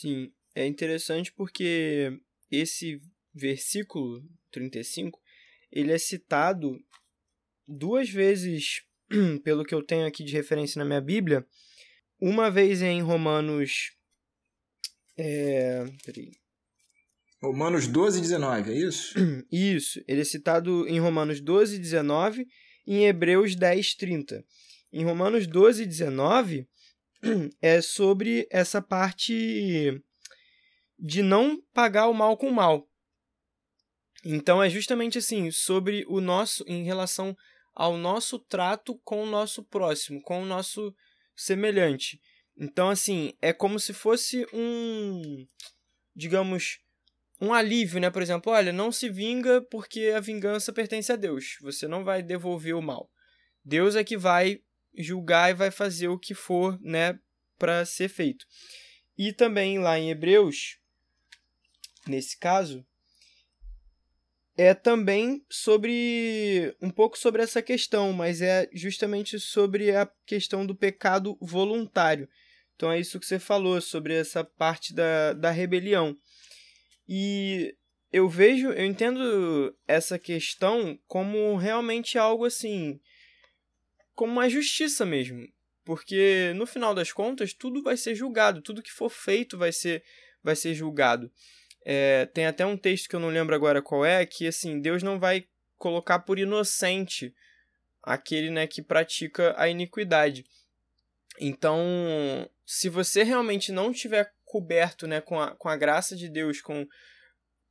Sim, 0.00 0.32
é 0.54 0.66
interessante 0.66 1.30
porque 1.30 2.18
esse 2.50 3.02
versículo 3.34 4.24
35, 4.50 5.20
ele 5.70 5.92
é 5.92 5.98
citado 5.98 6.82
duas 7.68 8.08
vezes, 8.08 8.82
pelo 9.44 9.62
que 9.62 9.74
eu 9.74 9.82
tenho 9.82 10.06
aqui 10.06 10.24
de 10.24 10.32
referência 10.32 10.78
na 10.78 10.86
minha 10.86 11.02
Bíblia, 11.02 11.46
uma 12.18 12.50
vez 12.50 12.80
em 12.80 13.02
Romanos. 13.02 13.94
É, 15.18 15.84
peraí. 16.02 16.30
Romanos 17.42 17.86
12, 17.86 18.22
19, 18.22 18.72
é 18.72 18.74
isso? 18.74 19.14
Isso, 19.52 20.02
ele 20.08 20.22
é 20.22 20.24
citado 20.24 20.88
em 20.88 20.98
Romanos 20.98 21.42
12, 21.42 21.78
19 21.78 22.46
e 22.86 22.96
em 22.96 23.06
Hebreus 23.06 23.54
10, 23.54 23.96
30. 23.96 24.42
Em 24.90 25.04
Romanos 25.04 25.46
12, 25.46 25.84
19 25.84 26.66
é 27.60 27.80
sobre 27.80 28.46
essa 28.50 28.80
parte 28.80 30.02
de 30.98 31.22
não 31.22 31.60
pagar 31.72 32.08
o 32.08 32.14
mal 32.14 32.36
com 32.36 32.48
o 32.48 32.54
mal. 32.54 32.86
Então 34.24 34.62
é 34.62 34.68
justamente 34.68 35.18
assim, 35.18 35.50
sobre 35.50 36.04
o 36.06 36.20
nosso 36.20 36.62
em 36.66 36.84
relação 36.84 37.34
ao 37.74 37.96
nosso 37.96 38.38
trato 38.38 38.98
com 39.04 39.22
o 39.22 39.26
nosso 39.26 39.64
próximo, 39.64 40.20
com 40.22 40.42
o 40.42 40.46
nosso 40.46 40.94
semelhante. 41.34 42.20
Então 42.56 42.90
assim, 42.90 43.32
é 43.40 43.52
como 43.52 43.80
se 43.80 43.94
fosse 43.94 44.46
um 44.52 45.46
digamos 46.14 46.78
um 47.40 47.54
alívio, 47.54 47.98
né? 47.98 48.10
Por 48.10 48.20
exemplo, 48.20 48.52
olha, 48.52 48.70
não 48.70 48.92
se 48.92 49.08
vinga 49.08 49.62
porque 49.70 50.12
a 50.14 50.20
vingança 50.20 50.72
pertence 50.72 51.10
a 51.10 51.16
Deus. 51.16 51.56
Você 51.62 51.88
não 51.88 52.04
vai 52.04 52.22
devolver 52.22 52.76
o 52.76 52.82
mal. 52.82 53.10
Deus 53.64 53.96
é 53.96 54.04
que 54.04 54.16
vai 54.18 54.60
julgar 54.96 55.50
e 55.50 55.54
vai 55.54 55.70
fazer 55.70 56.08
o 56.08 56.18
que 56.18 56.34
for, 56.34 56.78
né, 56.80 57.18
para 57.58 57.84
ser 57.84 58.08
feito. 58.08 58.46
E 59.16 59.32
também 59.32 59.78
lá 59.78 59.98
em 59.98 60.10
Hebreus, 60.10 60.78
nesse 62.06 62.38
caso, 62.38 62.84
é 64.56 64.74
também 64.74 65.44
sobre 65.48 66.76
um 66.82 66.90
pouco 66.90 67.18
sobre 67.18 67.42
essa 67.42 67.62
questão, 67.62 68.12
mas 68.12 68.42
é 68.42 68.68
justamente 68.72 69.38
sobre 69.38 69.94
a 69.94 70.10
questão 70.26 70.66
do 70.66 70.74
pecado 70.74 71.38
voluntário. 71.40 72.28
Então 72.76 72.90
é 72.90 72.98
isso 72.98 73.20
que 73.20 73.26
você 73.26 73.38
falou 73.38 73.80
sobre 73.80 74.14
essa 74.14 74.42
parte 74.42 74.94
da, 74.94 75.32
da 75.32 75.50
rebelião. 75.50 76.16
E 77.08 77.74
eu 78.12 78.28
vejo, 78.28 78.68
eu 78.68 78.84
entendo 78.84 79.74
essa 79.86 80.18
questão 80.18 80.98
como 81.06 81.56
realmente 81.56 82.18
algo 82.18 82.44
assim, 82.44 83.00
como 84.14 84.32
uma 84.32 84.48
justiça 84.48 85.04
mesmo. 85.06 85.46
Porque 85.84 86.52
no 86.54 86.66
final 86.66 86.94
das 86.94 87.12
contas, 87.12 87.52
tudo 87.52 87.82
vai 87.82 87.96
ser 87.96 88.14
julgado, 88.14 88.62
tudo 88.62 88.82
que 88.82 88.92
for 88.92 89.08
feito 89.08 89.58
vai 89.58 89.72
ser, 89.72 90.04
vai 90.42 90.54
ser 90.54 90.74
julgado. 90.74 91.30
É, 91.82 92.26
tem 92.26 92.46
até 92.46 92.64
um 92.64 92.76
texto 92.76 93.08
que 93.08 93.16
eu 93.16 93.20
não 93.20 93.28
lembro 93.28 93.54
agora 93.54 93.80
qual 93.80 94.04
é, 94.04 94.24
que 94.26 94.46
assim, 94.46 94.80
Deus 94.80 95.02
não 95.02 95.18
vai 95.18 95.46
colocar 95.78 96.18
por 96.18 96.38
inocente 96.38 97.34
aquele 98.02 98.50
né, 98.50 98.66
que 98.66 98.82
pratica 98.82 99.54
a 99.56 99.68
iniquidade. 99.68 100.44
Então, 101.38 101.80
se 102.66 102.88
você 102.88 103.22
realmente 103.22 103.72
não 103.72 103.92
tiver 103.92 104.32
coberto 104.44 105.06
né, 105.06 105.20
com, 105.20 105.40
a, 105.40 105.54
com 105.56 105.68
a 105.68 105.76
graça 105.76 106.14
de 106.14 106.28
Deus, 106.28 106.60
com 106.60 106.86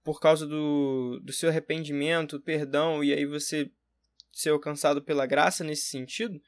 por 0.04 0.20
causa 0.20 0.48
do, 0.48 1.20
do 1.24 1.32
seu 1.32 1.50
arrependimento, 1.50 2.40
perdão, 2.40 3.04
e 3.04 3.14
aí 3.14 3.26
você 3.26 3.70
ser 4.32 4.50
alcançado 4.50 5.02
pela 5.02 5.26
graça 5.26 5.64
nesse 5.64 5.88
sentido, 5.88 6.42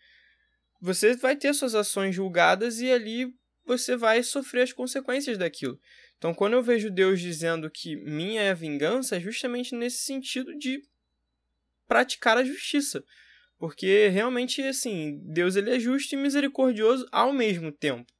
você 0.79 1.15
vai 1.15 1.35
ter 1.35 1.53
suas 1.53 1.75
ações 1.75 2.15
julgadas 2.15 2.79
e 2.79 2.91
ali 2.91 3.33
você 3.65 3.95
vai 3.95 4.23
sofrer 4.23 4.63
as 4.63 4.73
consequências 4.73 5.37
daquilo. 5.37 5.79
Então, 6.17 6.33
quando 6.33 6.53
eu 6.53 6.63
vejo 6.63 6.89
Deus 6.89 7.19
dizendo 7.19 7.69
que 7.69 7.95
minha 7.95 8.41
é 8.41 8.51
a 8.51 8.55
vingança, 8.55 9.15
é 9.15 9.19
justamente 9.19 9.75
nesse 9.75 9.99
sentido 9.99 10.57
de 10.57 10.81
praticar 11.87 12.37
a 12.37 12.43
justiça. 12.43 13.03
Porque 13.57 14.07
realmente, 14.07 14.61
assim, 14.63 15.19
Deus 15.23 15.55
ele 15.55 15.75
é 15.75 15.79
justo 15.79 16.13
e 16.13 16.17
misericordioso 16.17 17.07
ao 17.11 17.31
mesmo 17.31 17.71
tempo. 17.71 18.11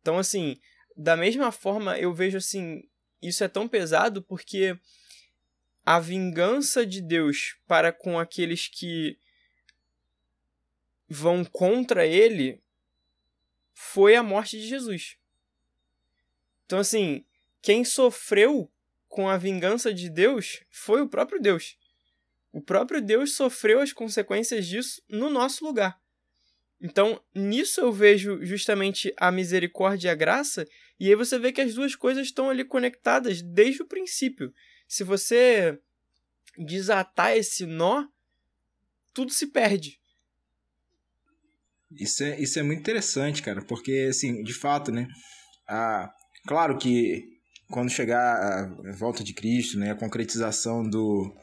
Então, 0.00 0.18
assim, 0.18 0.56
da 0.96 1.16
mesma 1.16 1.50
forma, 1.50 1.98
eu 1.98 2.12
vejo 2.12 2.38
assim, 2.38 2.82
isso 3.20 3.42
é 3.42 3.48
tão 3.48 3.68
pesado 3.68 4.22
porque 4.22 4.78
a 5.88 5.98
vingança 5.98 6.84
de 6.84 7.00
Deus 7.00 7.56
para 7.66 7.90
com 7.90 8.18
aqueles 8.18 8.68
que 8.68 9.18
vão 11.08 11.42
contra 11.42 12.06
ele 12.06 12.60
foi 13.72 14.14
a 14.14 14.22
morte 14.22 14.60
de 14.60 14.68
Jesus. 14.68 15.16
Então, 16.66 16.78
assim, 16.78 17.24
quem 17.62 17.86
sofreu 17.86 18.70
com 19.08 19.30
a 19.30 19.38
vingança 19.38 19.94
de 19.94 20.10
Deus 20.10 20.62
foi 20.68 21.00
o 21.00 21.08
próprio 21.08 21.40
Deus. 21.40 21.78
O 22.52 22.60
próprio 22.60 23.00
Deus 23.00 23.32
sofreu 23.32 23.80
as 23.80 23.90
consequências 23.90 24.66
disso 24.66 25.02
no 25.08 25.30
nosso 25.30 25.64
lugar. 25.64 25.98
Então, 26.78 27.18
nisso 27.34 27.80
eu 27.80 27.90
vejo 27.90 28.44
justamente 28.44 29.10
a 29.16 29.32
misericórdia 29.32 30.08
e 30.08 30.10
a 30.10 30.14
graça, 30.14 30.68
e 31.00 31.08
aí 31.08 31.14
você 31.14 31.38
vê 31.38 31.50
que 31.50 31.62
as 31.62 31.72
duas 31.72 31.96
coisas 31.96 32.26
estão 32.26 32.50
ali 32.50 32.62
conectadas 32.62 33.40
desde 33.40 33.80
o 33.80 33.86
princípio. 33.86 34.52
Se 34.88 35.04
você 35.04 35.78
desatar 36.56 37.36
esse 37.36 37.66
nó, 37.66 38.06
tudo 39.12 39.30
se 39.32 39.46
perde. 39.48 40.00
Isso 41.92 42.24
é, 42.24 42.40
isso 42.40 42.58
é 42.58 42.62
muito 42.62 42.80
interessante, 42.80 43.42
cara, 43.42 43.62
porque, 43.64 44.08
assim, 44.10 44.42
de 44.42 44.52
fato, 44.52 44.90
né, 44.90 45.06
a, 45.68 46.10
claro 46.46 46.76
que 46.76 47.24
quando 47.70 47.90
chegar 47.90 48.18
a 48.18 48.92
volta 48.96 49.22
de 49.22 49.32
Cristo, 49.32 49.78
né, 49.78 49.92
a 49.92 49.94
concretização 49.96 50.82
do, 50.82 51.34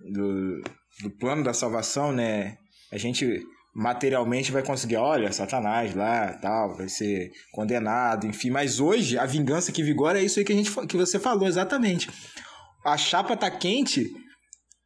do, 0.00 0.62
do 1.02 1.10
plano 1.18 1.42
da 1.42 1.52
salvação, 1.52 2.12
né, 2.12 2.56
a 2.92 2.98
gente 2.98 3.42
materialmente 3.74 4.50
vai 4.50 4.62
conseguir, 4.62 4.96
olha, 4.96 5.32
Satanás 5.32 5.94
lá, 5.94 6.32
tal, 6.34 6.76
vai 6.76 6.88
ser 6.88 7.30
condenado, 7.52 8.26
enfim. 8.26 8.50
Mas 8.50 8.80
hoje 8.80 9.16
a 9.16 9.26
vingança 9.26 9.70
que 9.70 9.82
vigora 9.82 10.18
é 10.20 10.24
isso 10.24 10.38
aí 10.38 10.44
que 10.44 10.52
a 10.52 10.56
gente 10.56 10.70
que 10.86 10.96
você 10.96 11.18
falou 11.18 11.46
exatamente. 11.46 12.10
A 12.84 12.96
chapa 12.96 13.36
tá 13.36 13.50
quente. 13.50 14.10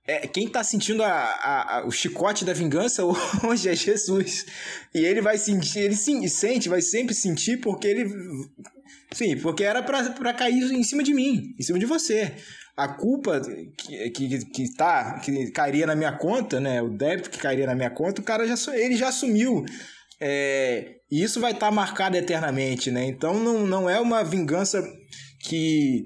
É, 0.07 0.27
quem 0.27 0.49
tá 0.49 0.63
sentindo 0.63 1.03
a, 1.03 1.09
a, 1.09 1.79
a, 1.79 1.87
o 1.87 1.91
chicote 1.91 2.45
da 2.45 2.53
vingança 2.53 3.03
hoje 3.47 3.69
é 3.69 3.75
Jesus. 3.75 4.45
E 4.95 4.99
ele 4.99 5.21
vai 5.21 5.39
sentir, 5.39 5.79
ele 5.79 5.97
sim, 5.97 6.27
sente, 6.29 6.69
vai 6.69 6.83
sempre 6.83 7.15
sentir 7.15 7.59
porque 7.61 7.87
ele 7.87 8.05
Sim, 9.15 9.37
porque 9.37 9.63
era 9.63 9.81
para 9.81 10.35
cair 10.35 10.73
em 10.73 10.83
cima 10.83 11.03
de 11.03 11.15
mim, 11.15 11.55
em 11.59 11.63
cima 11.63 11.79
de 11.79 11.87
você. 11.87 12.35
A 12.77 12.89
culpa 12.89 13.41
que, 13.79 14.11
que, 14.11 14.45
que, 14.47 14.75
tá, 14.75 15.21
que 15.21 15.53
cairia 15.53 15.87
na 15.87 15.95
minha 15.95 16.11
conta, 16.11 16.59
né? 16.59 16.83
O 16.83 16.91
débito 16.91 17.31
que 17.31 17.39
cairia 17.39 17.67
na 17.67 17.77
minha 17.77 17.91
conta, 17.91 18.21
o 18.21 18.25
cara 18.25 18.45
já, 18.45 18.77
ele 18.77 18.97
já 18.97 19.09
assumiu. 19.09 19.65
É, 20.21 20.97
e 21.09 21.23
isso 21.23 21.41
vai 21.41 21.53
estar 21.53 21.67
tá 21.67 21.73
marcado 21.73 22.17
eternamente, 22.17 22.91
né? 22.91 23.05
Então 23.07 23.39
não, 23.39 23.65
não 23.65 23.89
é 23.89 24.01
uma 24.01 24.25
vingança 24.25 24.83
que, 25.45 26.05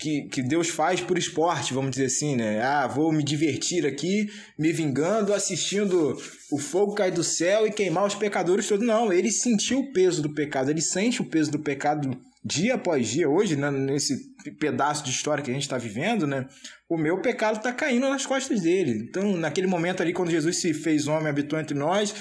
que, 0.00 0.22
que 0.22 0.42
Deus 0.42 0.68
faz 0.68 1.00
por 1.00 1.18
esporte, 1.18 1.74
vamos 1.74 1.90
dizer 1.90 2.06
assim, 2.06 2.34
né? 2.34 2.62
Ah, 2.62 2.86
vou 2.86 3.12
me 3.12 3.22
divertir 3.22 3.86
aqui, 3.86 4.30
me 4.58 4.72
vingando, 4.72 5.34
assistindo 5.34 6.16
o 6.50 6.58
fogo 6.58 6.94
cair 6.94 7.12
do 7.12 7.22
céu 7.22 7.66
e 7.66 7.70
queimar 7.70 8.06
os 8.06 8.14
pecadores 8.14 8.66
todos. 8.66 8.86
Não, 8.86 9.12
ele 9.12 9.30
sentiu 9.30 9.80
o 9.80 9.92
peso 9.92 10.22
do 10.22 10.32
pecado, 10.32 10.70
ele 10.70 10.80
sente 10.80 11.20
o 11.20 11.26
peso 11.26 11.50
do 11.50 11.58
pecado 11.58 12.18
dia 12.42 12.74
após 12.74 13.06
dia, 13.06 13.28
hoje, 13.28 13.54
né, 13.54 13.70
nesse 13.70 14.16
pedaço 14.58 15.04
de 15.04 15.10
história 15.10 15.44
que 15.44 15.50
a 15.50 15.52
gente 15.54 15.64
está 15.64 15.76
vivendo, 15.76 16.26
né, 16.26 16.46
o 16.88 16.96
meu 16.96 17.20
pecado 17.20 17.58
está 17.58 17.70
caindo 17.70 18.08
nas 18.08 18.24
costas 18.24 18.62
dele. 18.62 19.06
Então, 19.08 19.36
naquele 19.36 19.66
momento 19.66 20.02
ali, 20.02 20.14
quando 20.14 20.30
Jesus 20.30 20.56
se 20.56 20.72
fez 20.72 21.06
homem, 21.06 21.28
habitou 21.28 21.60
entre 21.60 21.76
nós, 21.76 22.14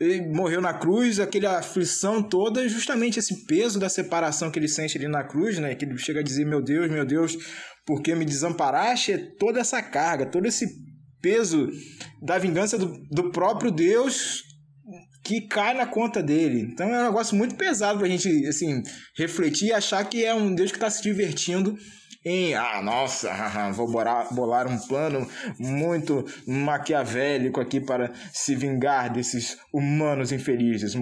ele 0.00 0.22
morreu 0.28 0.60
na 0.60 0.74
cruz, 0.74 1.20
aquela 1.20 1.58
aflição 1.58 2.22
toda, 2.22 2.68
justamente 2.68 3.18
esse 3.18 3.44
peso 3.46 3.78
da 3.78 3.88
separação 3.88 4.50
que 4.50 4.58
ele 4.58 4.68
sente 4.68 4.98
ali 4.98 5.08
na 5.08 5.24
cruz, 5.24 5.58
né, 5.58 5.74
que 5.74 5.84
ele 5.84 5.96
chega 5.98 6.20
a 6.20 6.22
dizer: 6.22 6.44
Meu 6.44 6.62
Deus, 6.62 6.90
meu 6.90 7.04
Deus, 7.04 7.36
por 7.86 8.02
que 8.02 8.14
me 8.14 8.24
desamparaste? 8.24 9.12
É 9.12 9.18
toda 9.38 9.60
essa 9.60 9.82
carga, 9.82 10.26
todo 10.26 10.46
esse 10.46 10.66
peso 11.20 11.70
da 12.22 12.38
vingança 12.38 12.76
do, 12.76 13.00
do 13.10 13.30
próprio 13.30 13.70
Deus 13.70 14.42
que 15.24 15.40
cai 15.40 15.72
na 15.72 15.86
conta 15.86 16.22
dele. 16.22 16.60
Então 16.60 16.86
é 16.94 17.00
um 17.00 17.06
negócio 17.06 17.34
muito 17.34 17.54
pesado 17.54 17.98
pra 17.98 18.08
gente, 18.08 18.46
assim, 18.46 18.82
refletir 19.16 19.68
e 19.68 19.72
achar 19.72 20.04
que 20.04 20.22
é 20.22 20.34
um 20.34 20.54
Deus 20.54 20.70
que 20.70 20.76
está 20.76 20.90
se 20.90 21.02
divertindo 21.02 21.74
em, 22.24 22.54
ah, 22.54 22.80
nossa, 22.82 23.30
vou 23.74 23.86
bolar, 23.86 24.32
bolar 24.32 24.66
um 24.66 24.78
plano 24.78 25.28
muito 25.58 26.24
maquiavélico 26.46 27.60
aqui 27.60 27.80
para 27.80 28.12
se 28.32 28.54
vingar 28.54 29.12
desses 29.12 29.58
humanos 29.72 30.32
infelizes. 30.32 30.94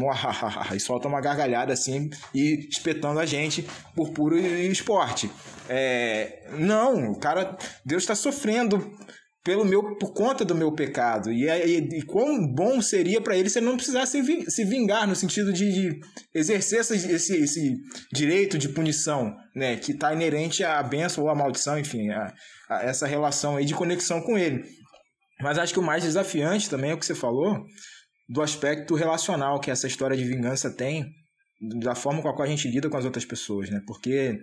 E 0.75 0.81
solta 0.81 1.07
uma 1.07 1.21
gargalhada 1.21 1.73
assim 1.73 2.11
e 2.35 2.67
espetando 2.69 3.21
a 3.21 3.27
gente 3.27 3.65
por 3.95 4.11
puro 4.11 4.37
esporte. 4.37 5.31
É, 5.69 6.43
não, 6.59 7.13
o 7.13 7.19
cara, 7.19 7.57
Deus 7.85 8.03
está 8.03 8.15
sofrendo 8.15 8.93
pelo 9.45 9.65
meu 9.65 9.97
por 9.97 10.13
conta 10.13 10.45
do 10.45 10.55
meu 10.55 10.73
pecado. 10.73 11.33
E, 11.33 11.49
e, 11.49 11.99
e 11.99 12.03
quão 12.03 12.47
bom 12.47 12.81
seria 12.81 13.21
para 13.21 13.37
ele 13.37 13.51
se 13.51 13.59
ele 13.59 13.67
não 13.67 13.77
precisasse 13.77 14.23
se 14.49 14.65
vingar 14.65 15.07
no 15.07 15.17
sentido 15.17 15.53
de, 15.53 15.73
de 15.73 16.01
exercer 16.35 16.81
esse, 16.81 17.13
esse, 17.13 17.37
esse, 17.37 17.77
direito 18.13 18.57
de 18.57 18.69
punição, 18.69 19.35
né, 19.55 19.77
que 19.77 19.93
está 19.93 20.13
inerente 20.13 20.63
à 20.63 20.83
benção 20.83 21.25
ou 21.25 21.31
à 21.31 21.35
maldição, 21.35 21.79
enfim, 21.79 22.11
a, 22.11 22.33
a 22.69 22.83
essa 22.85 23.07
relação 23.07 23.57
aí 23.57 23.65
de 23.65 23.75
conexão 23.75 24.21
com 24.21 24.39
ele. 24.39 24.65
Mas 25.41 25.59
acho 25.59 25.73
que 25.73 25.81
o 25.81 25.83
mais 25.83 26.05
desafiante 26.05 26.71
também 26.71 26.91
é 26.91 26.95
o 26.95 26.99
que 26.99 27.07
você 27.07 27.15
falou 27.15 27.65
do 28.29 28.41
aspecto 28.41 28.95
relacional 28.95 29.61
que 29.61 29.71
essa 29.71 29.89
história 29.89 30.17
de 30.17 30.25
vingança 30.25 30.71
tem, 30.71 31.05
da 31.81 31.95
forma 31.95 32.23
com 32.23 32.29
a 32.29 32.35
qual 32.35 32.47
a 32.47 32.51
gente 32.51 32.69
lida 32.69 32.89
com 32.89 32.97
as 32.97 33.05
outras 33.05 33.25
pessoas, 33.25 33.69
né? 33.71 33.81
Porque 33.87 34.39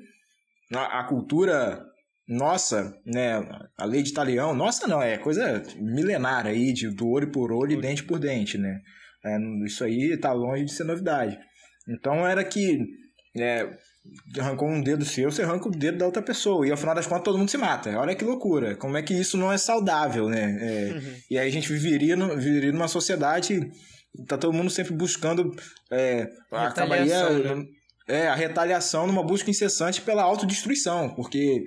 a, 0.74 1.00
a 1.00 1.04
cultura 1.06 1.82
nossa, 2.30 2.93
né, 3.03 3.43
a 3.75 3.86
lei 3.86 4.03
de 4.03 4.13
talião, 4.13 4.53
nossa 4.53 4.88
não, 4.88 5.01
é 5.01 5.17
coisa 5.17 5.63
milenária 5.77 6.51
aí, 6.51 6.71
de, 6.71 6.88
do 6.88 7.09
olho 7.09 7.32
por 7.32 7.51
olho 7.51 7.71
e 7.71 7.82
dente 7.82 8.03
por 8.03 8.19
dente, 8.19 8.55
né? 8.55 8.80
É, 9.25 9.38
isso 9.65 9.84
aí 9.84 10.15
tá 10.15 10.32
longe 10.32 10.63
de 10.63 10.71
ser 10.71 10.84
novidade. 10.84 11.38
Então 11.89 12.27
era 12.27 12.43
que 12.43 12.86
é, 13.36 13.67
arrancou 14.38 14.69
um 14.69 14.80
dedo 14.80 15.03
seu, 15.03 15.32
você 15.32 15.41
arranca 15.41 15.67
o 15.67 15.71
dedo 15.71 15.97
da 15.97 16.05
outra 16.05 16.21
pessoa. 16.21 16.67
E 16.67 16.71
ao 16.71 16.77
final 16.77 16.93
das 16.93 17.07
contas 17.07 17.23
todo 17.23 17.38
mundo 17.38 17.49
se 17.49 17.57
mata. 17.57 17.97
Olha 17.97 18.15
que 18.15 18.23
loucura. 18.23 18.75
Como 18.75 18.95
é 18.95 19.01
que 19.01 19.13
isso 19.13 19.36
não 19.36 19.51
é 19.51 19.57
saudável, 19.57 20.30
né? 20.30 20.57
É, 20.61 20.93
uhum. 20.93 21.15
E 21.32 21.38
aí 21.39 21.47
a 21.47 21.51
gente 21.51 21.71
viveria, 21.71 22.15
no, 22.15 22.38
viveria 22.38 22.71
numa 22.71 22.88
sociedade. 22.88 23.59
Tá 24.27 24.38
todo 24.38 24.53
mundo 24.53 24.69
sempre 24.69 24.93
buscando. 24.93 25.51
É, 25.91 26.27
acabaria. 26.51 27.30
Né? 27.30 27.65
É, 28.07 28.27
a 28.27 28.36
retaliação 28.36 29.07
numa 29.07 29.23
busca 29.23 29.49
incessante 29.49 30.01
pela 30.01 30.23
autodestruição. 30.23 31.09
Porque 31.15 31.63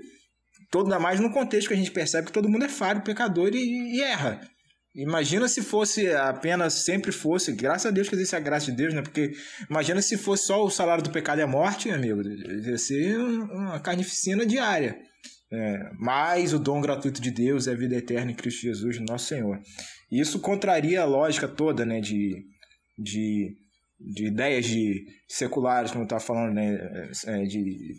todo 0.72 0.86
ainda 0.86 0.98
mais 0.98 1.20
no 1.20 1.30
contexto 1.30 1.68
que 1.68 1.74
a 1.74 1.76
gente 1.76 1.90
percebe 1.90 2.28
que 2.28 2.32
todo 2.32 2.48
mundo 2.48 2.64
é 2.64 2.68
falho, 2.68 3.02
pecador 3.02 3.50
e, 3.54 3.94
e 3.94 4.00
erra. 4.00 4.40
Imagina 4.94 5.46
se 5.46 5.62
fosse 5.62 6.10
apenas, 6.12 6.84
sempre 6.84 7.12
fosse, 7.12 7.52
graças 7.52 7.86
a 7.86 7.90
Deus 7.90 8.08
que 8.08 8.14
existe 8.14 8.34
a 8.34 8.40
graça 8.40 8.70
de 8.70 8.76
Deus, 8.76 8.92
né? 8.92 9.02
Porque 9.02 9.32
imagina 9.70 10.02
se 10.02 10.18
fosse 10.18 10.46
só 10.46 10.64
o 10.64 10.70
salário 10.70 11.04
do 11.04 11.10
pecado 11.10 11.38
e 11.38 11.42
a 11.42 11.46
morte, 11.46 11.90
amigo, 11.90 12.22
ia 12.22 12.76
ser 12.76 13.18
uma 13.18 13.80
carnificina 13.80 14.44
diária. 14.44 14.98
É, 15.50 15.90
mas 15.98 16.54
o 16.54 16.58
dom 16.58 16.80
gratuito 16.80 17.20
de 17.20 17.30
Deus 17.30 17.66
é 17.66 17.72
a 17.72 17.76
vida 17.76 17.96
eterna 17.96 18.32
em 18.32 18.34
Cristo 18.34 18.62
Jesus, 18.62 18.98
nosso 19.00 19.26
Senhor. 19.26 19.60
Isso 20.10 20.40
contraria 20.40 21.02
a 21.02 21.06
lógica 21.06 21.46
toda, 21.46 21.84
né, 21.84 22.00
de, 22.00 22.44
de, 22.98 23.54
de 24.00 24.26
ideias 24.26 24.64
de 24.64 25.04
seculares, 25.28 25.90
como 25.90 26.02
eu 26.02 26.06
estava 26.06 26.22
falando, 26.22 26.54
né, 26.54 27.10
é, 27.26 27.44
de 27.44 27.94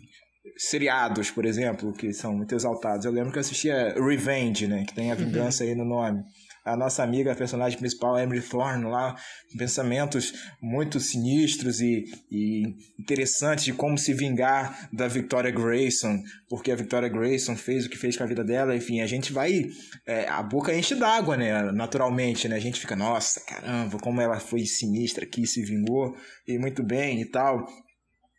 seriados, 0.56 1.30
por 1.30 1.44
exemplo, 1.46 1.92
que 1.92 2.12
são 2.12 2.34
muito 2.34 2.54
exaltados. 2.54 3.04
Eu 3.04 3.12
lembro 3.12 3.32
que 3.32 3.38
eu 3.38 3.40
assistia 3.40 3.94
Revenge, 3.94 4.66
né, 4.66 4.84
que 4.86 4.94
tem 4.94 5.10
a 5.10 5.14
vingança 5.14 5.64
aí 5.64 5.74
no 5.74 5.84
nome. 5.84 6.22
A 6.64 6.78
nossa 6.78 7.02
amiga, 7.02 7.30
a 7.30 7.36
personagem 7.36 7.78
principal, 7.78 8.18
Emily 8.18 8.40
Thorne, 8.40 8.86
lá, 8.86 9.14
pensamentos 9.58 10.32
muito 10.62 10.98
sinistros 10.98 11.78
e, 11.78 12.04
e 12.30 12.62
interessantes 12.98 13.66
de 13.66 13.74
como 13.74 13.98
se 13.98 14.14
vingar 14.14 14.88
da 14.90 15.06
Victoria 15.06 15.50
Grayson, 15.50 16.22
porque 16.48 16.72
a 16.72 16.76
Victoria 16.76 17.10
Grayson 17.10 17.54
fez 17.54 17.84
o 17.84 17.90
que 17.90 17.98
fez 17.98 18.16
com 18.16 18.24
a 18.24 18.26
vida 18.26 18.42
dela, 18.42 18.74
enfim, 18.74 19.02
a 19.02 19.06
gente 19.06 19.30
vai. 19.30 19.66
É, 20.06 20.26
a 20.26 20.42
boca 20.42 20.74
enche 20.74 20.94
d'água, 20.94 21.36
né? 21.36 21.70
Naturalmente, 21.70 22.48
né? 22.48 22.56
A 22.56 22.60
gente 22.60 22.80
fica, 22.80 22.96
nossa, 22.96 23.40
caramba, 23.44 23.98
como 23.98 24.22
ela 24.22 24.40
foi 24.40 24.64
sinistra 24.64 25.24
aqui, 25.24 25.46
se 25.46 25.62
vingou, 25.62 26.16
e 26.48 26.58
muito 26.58 26.82
bem 26.82 27.20
e 27.20 27.26
tal 27.26 27.66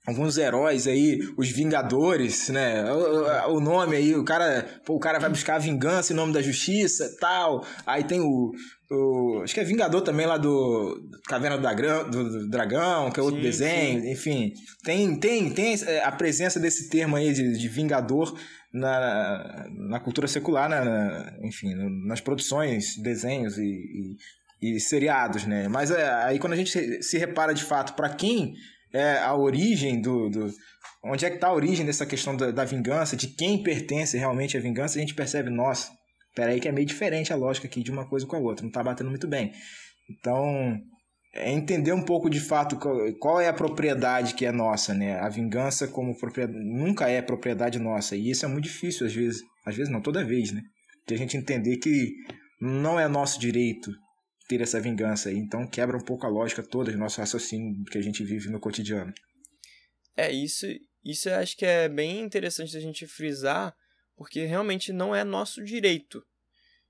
alguns 0.05 0.37
heróis 0.37 0.87
aí, 0.87 1.19
os 1.35 1.49
Vingadores, 1.49 2.49
né? 2.49 2.83
O, 2.91 3.55
o, 3.55 3.59
nome 3.59 3.95
aí, 3.95 4.15
o 4.15 4.23
cara, 4.23 4.65
pô, 4.85 4.95
o 4.95 4.99
cara 4.99 5.19
vai 5.19 5.29
buscar 5.29 5.55
a 5.55 5.59
vingança 5.59 6.13
em 6.13 6.15
nome 6.15 6.33
da 6.33 6.41
justiça, 6.41 7.15
tal. 7.19 7.65
Aí 7.85 8.03
tem 8.03 8.19
o, 8.19 8.51
o 8.91 9.41
acho 9.43 9.53
que 9.53 9.59
é 9.59 9.63
Vingador 9.63 10.01
também 10.01 10.25
lá 10.25 10.37
do 10.37 11.09
Caverna 11.27 11.57
do 11.57 11.63
Dragão, 11.63 12.09
do, 12.09 12.29
do 12.29 12.49
Dragão 12.49 13.09
que 13.11 13.19
é 13.19 13.23
outro 13.23 13.39
sim, 13.39 13.43
desenho, 13.43 14.01
sim. 14.01 14.11
enfim. 14.11 14.53
Tem 14.83 15.15
tem 15.19 15.49
tem 15.49 15.75
a 16.03 16.11
presença 16.11 16.59
desse 16.59 16.89
termo 16.89 17.15
aí 17.15 17.33
de, 17.33 17.57
de 17.57 17.67
Vingador 17.67 18.37
na, 18.71 19.65
na 19.71 19.99
cultura 19.99 20.27
secular, 20.27 20.69
na, 20.69 20.83
na 20.83 21.33
enfim, 21.43 21.73
nas 22.05 22.21
produções, 22.21 22.97
desenhos 22.97 23.57
e, 23.57 24.17
e, 24.61 24.75
e 24.75 24.79
seriados, 24.79 25.45
né? 25.45 25.67
Mas 25.67 25.89
é, 25.89 26.07
aí 26.23 26.37
quando 26.37 26.53
a 26.53 26.57
gente 26.57 27.01
se 27.01 27.17
repara 27.17 27.53
de 27.53 27.63
fato 27.63 27.93
para 27.93 28.09
quem 28.09 28.53
é, 28.95 29.17
a 29.17 29.35
origem 29.35 29.99
do, 29.99 30.29
do. 30.29 30.53
Onde 31.03 31.25
é 31.25 31.29
que 31.29 31.35
está 31.35 31.47
a 31.47 31.53
origem 31.53 31.85
dessa 31.85 32.05
questão 32.05 32.35
da, 32.35 32.49
da 32.49 32.63
vingança, 32.63 33.15
de 33.15 33.27
quem 33.27 33.61
pertence 33.61 34.17
realmente 34.17 34.57
à 34.57 34.59
vingança, 34.59 34.97
a 34.97 35.01
gente 35.01 35.13
percebe, 35.13 35.49
nossa, 35.49 35.91
peraí 36.33 36.59
que 36.59 36.67
é 36.67 36.71
meio 36.71 36.87
diferente 36.87 37.33
a 37.33 37.35
lógica 37.35 37.67
aqui 37.67 37.83
de 37.83 37.91
uma 37.91 38.07
coisa 38.07 38.25
com 38.25 38.37
a 38.37 38.39
outra, 38.39 38.63
não 38.63 38.69
está 38.69 38.81
batendo 38.81 39.09
muito 39.09 39.27
bem. 39.27 39.51
Então, 40.09 40.79
é 41.33 41.51
entender 41.51 41.91
um 41.91 42.01
pouco 42.01 42.29
de 42.29 42.39
fato 42.39 42.77
qual, 42.77 42.97
qual, 43.19 43.41
é 43.41 43.49
a 43.49 43.53
propriedade 43.53 44.33
que 44.33 44.45
é 44.45 44.51
nossa, 44.51 44.93
né? 44.93 45.19
A 45.19 45.27
vingança 45.27 45.87
como 45.87 46.17
propriedade 46.17 46.57
nunca 46.63 47.09
é 47.09 47.21
propriedade 47.21 47.77
nossa, 47.77 48.15
e 48.15 48.31
isso 48.31 48.45
é 48.45 48.47
muito 48.47 48.63
difícil 48.63 49.05
às 49.05 49.13
vezes, 49.13 49.41
às 49.65 49.75
vezes 49.75 49.91
não, 49.91 50.01
toda 50.01 50.23
vez, 50.23 50.53
né? 50.53 50.61
De 51.05 51.13
a 51.13 51.17
gente 51.17 51.35
entender 51.35 51.77
que 51.77 52.13
não 52.61 52.97
é 52.97 53.07
nosso 53.09 53.39
direito 53.39 53.91
ter 54.47 54.61
essa 54.61 54.79
vingança 54.79 55.29
aí. 55.29 55.37
Então 55.37 55.67
quebra 55.67 55.97
um 55.97 56.03
pouco 56.03 56.25
a 56.25 56.29
lógica 56.29 56.63
toda 56.63 56.91
do 56.91 56.97
nosso 56.97 57.19
raciocínio 57.19 57.83
que 57.85 57.97
a 57.97 58.01
gente 58.01 58.23
vive 58.23 58.49
no 58.49 58.59
cotidiano. 58.59 59.13
É, 60.15 60.31
isso, 60.31 60.65
isso 61.03 61.29
eu 61.29 61.35
acho 61.35 61.57
que 61.57 61.65
é 61.65 61.89
bem 61.89 62.21
interessante 62.21 62.75
a 62.77 62.79
gente 62.79 63.05
frisar, 63.05 63.75
porque 64.15 64.45
realmente 64.45 64.93
não 64.93 65.13
é 65.13 65.23
nosso 65.23 65.63
direito. 65.63 66.25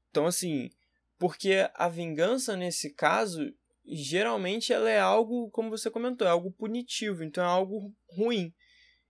Então, 0.10 0.28
assim, 0.28 0.70
porque 1.18 1.70
a 1.74 1.90
vingança 1.90 2.56
nesse 2.56 2.94
caso, 2.94 3.42
geralmente 3.86 4.72
ela 4.72 4.90
é 4.90 5.00
algo, 5.00 5.50
como 5.50 5.70
você 5.70 5.90
comentou, 5.90 6.28
é 6.28 6.30
algo 6.30 6.52
punitivo, 6.52 7.24
então 7.24 7.44
é 7.44 7.48
algo 7.48 7.94
ruim. 8.10 8.54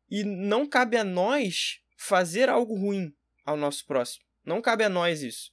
E 0.09 0.23
não 0.23 0.67
cabe 0.67 0.97
a 0.97 1.03
nós 1.03 1.79
fazer 1.97 2.47
algo 2.47 2.75
ruim 2.75 3.13
ao 3.43 3.57
nosso 3.57 3.85
próximo. 3.85 4.23
Não 4.45 4.61
cabe 4.61 4.83
a 4.83 4.89
nós 4.89 5.21
isso. 5.21 5.51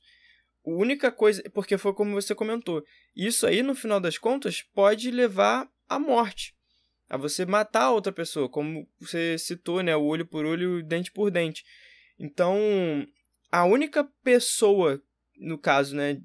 A 0.65 0.71
única 0.71 1.11
coisa, 1.11 1.43
porque 1.51 1.77
foi 1.77 1.93
como 1.93 2.13
você 2.13 2.35
comentou, 2.35 2.85
isso 3.15 3.47
aí 3.47 3.63
no 3.63 3.75
final 3.75 4.01
das 4.01 4.17
contas 4.17 4.63
pode 4.63 5.11
levar 5.11 5.69
à 5.89 5.99
morte, 5.99 6.55
a 7.09 7.17
você 7.17 7.45
matar 7.45 7.91
outra 7.91 8.13
pessoa, 8.13 8.49
como 8.49 8.89
você 9.01 9.37
citou, 9.39 9.83
né, 9.83 9.95
o 9.97 10.05
olho 10.05 10.27
por 10.27 10.45
olho, 10.45 10.83
dente 10.83 11.11
por 11.11 11.31
dente. 11.31 11.65
Então, 12.19 12.57
a 13.51 13.65
única 13.65 14.05
pessoa, 14.23 15.03
no 15.37 15.59
caso, 15.59 15.97
né, 15.97 16.21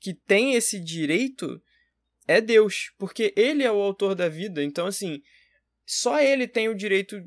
que 0.00 0.14
tem 0.14 0.54
esse 0.54 0.80
direito 0.80 1.62
é 2.26 2.40
Deus, 2.40 2.92
porque 2.98 3.32
ele 3.36 3.62
é 3.62 3.70
o 3.70 3.80
autor 3.80 4.14
da 4.14 4.28
vida. 4.28 4.62
Então, 4.64 4.86
assim, 4.86 5.22
só 5.86 6.20
ele 6.20 6.48
tem 6.48 6.68
o 6.68 6.74
direito 6.74 7.22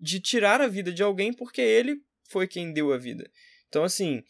de 0.00 0.20
tirar 0.20 0.60
a 0.60 0.66
vida 0.66 0.92
de 0.92 1.02
alguém 1.02 1.32
porque 1.32 1.60
ele 1.60 2.02
foi 2.28 2.48
quem 2.48 2.72
deu 2.72 2.92
a 2.92 2.98
vida. 2.98 3.30
Então, 3.68 3.84
assim, 3.84 4.22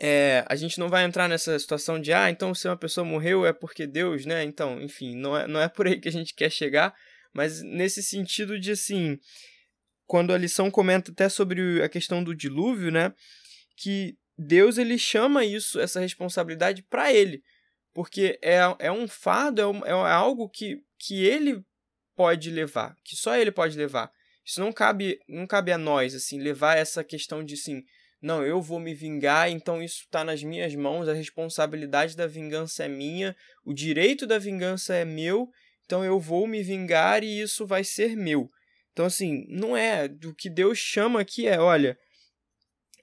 é, 0.00 0.44
a 0.48 0.54
gente 0.54 0.78
não 0.78 0.88
vai 0.88 1.04
entrar 1.04 1.28
nessa 1.28 1.58
situação 1.58 2.00
de, 2.00 2.12
ah, 2.12 2.30
então 2.30 2.54
se 2.54 2.68
uma 2.68 2.76
pessoa 2.76 3.04
morreu 3.04 3.44
é 3.44 3.52
porque 3.52 3.86
Deus, 3.86 4.24
né? 4.24 4.44
Então, 4.44 4.80
enfim, 4.80 5.16
não 5.16 5.36
é, 5.36 5.46
não 5.46 5.60
é 5.60 5.68
por 5.68 5.86
aí 5.86 6.00
que 6.00 6.08
a 6.08 6.12
gente 6.12 6.34
quer 6.34 6.50
chegar, 6.50 6.94
mas 7.32 7.62
nesse 7.62 8.02
sentido 8.02 8.58
de, 8.58 8.72
assim, 8.72 9.18
quando 10.06 10.32
a 10.32 10.38
lição 10.38 10.70
comenta 10.70 11.10
até 11.10 11.28
sobre 11.28 11.82
a 11.82 11.88
questão 11.88 12.22
do 12.22 12.34
dilúvio, 12.34 12.90
né? 12.90 13.12
Que 13.76 14.16
Deus, 14.38 14.78
ele 14.78 14.96
chama 14.96 15.44
isso, 15.44 15.80
essa 15.80 15.98
responsabilidade 15.98 16.82
para 16.84 17.12
ele, 17.12 17.42
porque 17.92 18.38
é, 18.40 18.58
é 18.78 18.92
um 18.92 19.08
fardo, 19.08 19.60
é, 19.60 19.66
um, 19.66 19.84
é 19.84 20.12
algo 20.12 20.48
que, 20.48 20.80
que 20.96 21.24
ele 21.24 21.60
pode 22.14 22.50
levar, 22.50 22.94
que 23.04 23.16
só 23.16 23.36
ele 23.36 23.50
pode 23.50 23.76
levar. 23.76 24.10
Isso 24.44 24.60
não 24.60 24.72
cabe, 24.72 25.18
não 25.28 25.46
cabe 25.46 25.72
a 25.72 25.78
nós, 25.78 26.14
assim, 26.14 26.40
levar 26.40 26.78
essa 26.78 27.02
questão 27.02 27.44
de, 27.44 27.54
assim, 27.54 27.82
não, 28.20 28.44
eu 28.44 28.60
vou 28.60 28.80
me 28.80 28.94
vingar, 28.94 29.48
então 29.48 29.82
isso 29.82 30.02
está 30.02 30.24
nas 30.24 30.42
minhas 30.42 30.74
mãos, 30.74 31.08
a 31.08 31.12
responsabilidade 31.12 32.16
da 32.16 32.26
vingança 32.26 32.84
é 32.84 32.88
minha, 32.88 33.36
o 33.64 33.72
direito 33.72 34.26
da 34.26 34.38
vingança 34.38 34.94
é 34.94 35.04
meu, 35.04 35.48
então 35.84 36.04
eu 36.04 36.18
vou 36.18 36.46
me 36.46 36.62
vingar 36.62 37.22
e 37.22 37.40
isso 37.40 37.66
vai 37.66 37.84
ser 37.84 38.16
meu. 38.16 38.50
Então, 38.92 39.06
assim, 39.06 39.46
não 39.48 39.76
é. 39.76 40.06
O 40.24 40.34
que 40.34 40.50
Deus 40.50 40.76
chama 40.76 41.20
aqui 41.20 41.46
é: 41.46 41.60
olha, 41.60 41.96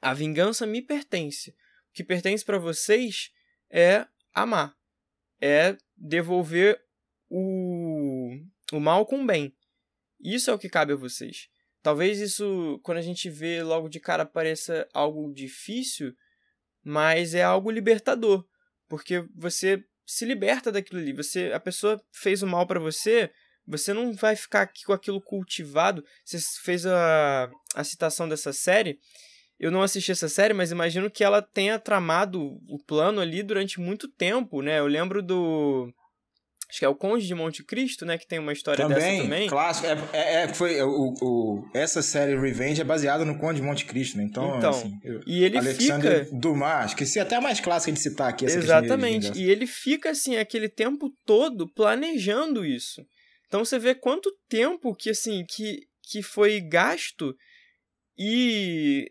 a 0.02 0.14
vingança 0.14 0.66
me 0.68 0.82
pertence. 0.82 1.52
O 1.52 1.94
que 1.94 2.04
pertence 2.04 2.44
para 2.44 2.60
vocês 2.60 3.32
é 3.70 4.06
amar, 4.34 4.76
é 5.40 5.78
devolver 5.96 6.80
o, 7.30 8.38
o 8.74 8.80
mal 8.80 9.06
com 9.06 9.24
o 9.24 9.26
bem. 9.26 9.56
Isso 10.20 10.52
é 10.52 10.54
o 10.54 10.60
que 10.60 10.68
cabe 10.68 10.92
a 10.92 10.98
vocês. 10.98 11.50
Talvez 11.86 12.20
isso, 12.20 12.80
quando 12.82 12.98
a 12.98 13.02
gente 13.04 13.30
vê 13.30 13.62
logo 13.62 13.88
de 13.88 14.00
cara, 14.00 14.26
pareça 14.26 14.88
algo 14.92 15.32
difícil, 15.32 16.16
mas 16.84 17.36
é 17.36 17.44
algo 17.44 17.70
libertador, 17.70 18.44
porque 18.90 19.24
você 19.36 19.84
se 20.04 20.26
liberta 20.26 20.72
daquilo 20.72 21.00
ali. 21.00 21.14
Você, 21.14 21.52
a 21.54 21.60
pessoa 21.60 22.02
fez 22.12 22.42
o 22.42 22.48
mal 22.48 22.66
para 22.66 22.80
você, 22.80 23.30
você 23.68 23.94
não 23.94 24.16
vai 24.16 24.36
ficar 24.36 24.64
aqui 24.64 24.84
com 24.84 24.94
aquilo 24.94 25.22
cultivado. 25.22 26.04
Você 26.26 26.40
fez 26.64 26.88
a, 26.88 27.52
a 27.76 27.84
citação 27.84 28.28
dessa 28.28 28.52
série. 28.52 28.98
eu 29.60 29.70
não 29.70 29.84
assisti 29.84 30.12
essa 30.12 30.28
série, 30.28 30.56
mas 30.56 30.72
imagino 30.72 31.12
que 31.12 31.24
ela 31.24 31.40
tenha 31.40 31.78
tramado 31.78 32.60
o 32.68 32.80
plano 32.84 33.22
ali 33.22 33.44
durante 33.44 33.80
muito 33.80 34.08
tempo, 34.08 34.64
né? 34.64 34.80
Eu 34.80 34.88
lembro 34.88 35.22
do 35.22 35.94
Acho 36.76 36.80
que 36.80 36.86
é 36.86 36.90
o 36.90 36.96
Conde 36.96 37.26
de 37.26 37.34
Monte 37.34 37.64
Cristo, 37.64 38.06
né? 38.06 38.18
Que 38.18 38.28
tem 38.28 38.38
uma 38.38 38.52
história 38.52 38.86
também, 38.86 39.00
dessa 39.00 39.24
também. 39.24 39.48
Clássico. 39.48 39.88
É, 39.88 39.94
é, 40.12 40.34
é 40.44 40.54
foi, 40.54 40.82
o, 40.82 41.14
o, 41.22 41.70
essa 41.74 42.02
série 42.02 42.38
Revenge 42.38 42.82
é 42.82 42.84
baseada 42.84 43.24
no 43.24 43.40
Conde 43.40 43.62
de 43.62 43.66
Monte 43.66 43.86
Cristo, 43.86 44.18
né? 44.18 44.26
Então, 44.26 44.58
então 44.58 44.72
assim, 44.72 45.00
eu, 45.02 45.22
e 45.26 45.42
ele 45.42 45.58
Alexandre 45.58 46.26
fica... 46.26 46.38
Dumas, 46.38 46.88
esqueci 46.88 47.18
até 47.18 47.38
a 47.38 47.42
mais 47.42 47.62
clássica 47.62 47.94
de 47.94 48.00
citar 48.02 48.30
aqui. 48.30 48.46
Essa 48.46 48.58
Exatamente. 48.58 49.32
E 49.40 49.50
ele 49.50 49.66
fica, 49.66 50.10
assim, 50.10 50.36
aquele 50.36 50.68
tempo 50.68 51.10
todo 51.26 51.66
planejando 51.74 52.66
isso. 52.66 53.02
Então 53.48 53.64
você 53.64 53.80
vê 53.80 53.96
quanto 53.96 54.30
tempo 54.50 54.94
que, 54.94 55.12
assim, 55.12 55.46
que, 55.48 55.80
que 56.12 56.22
foi 56.22 56.60
gasto 56.60 57.34
e 58.18 59.10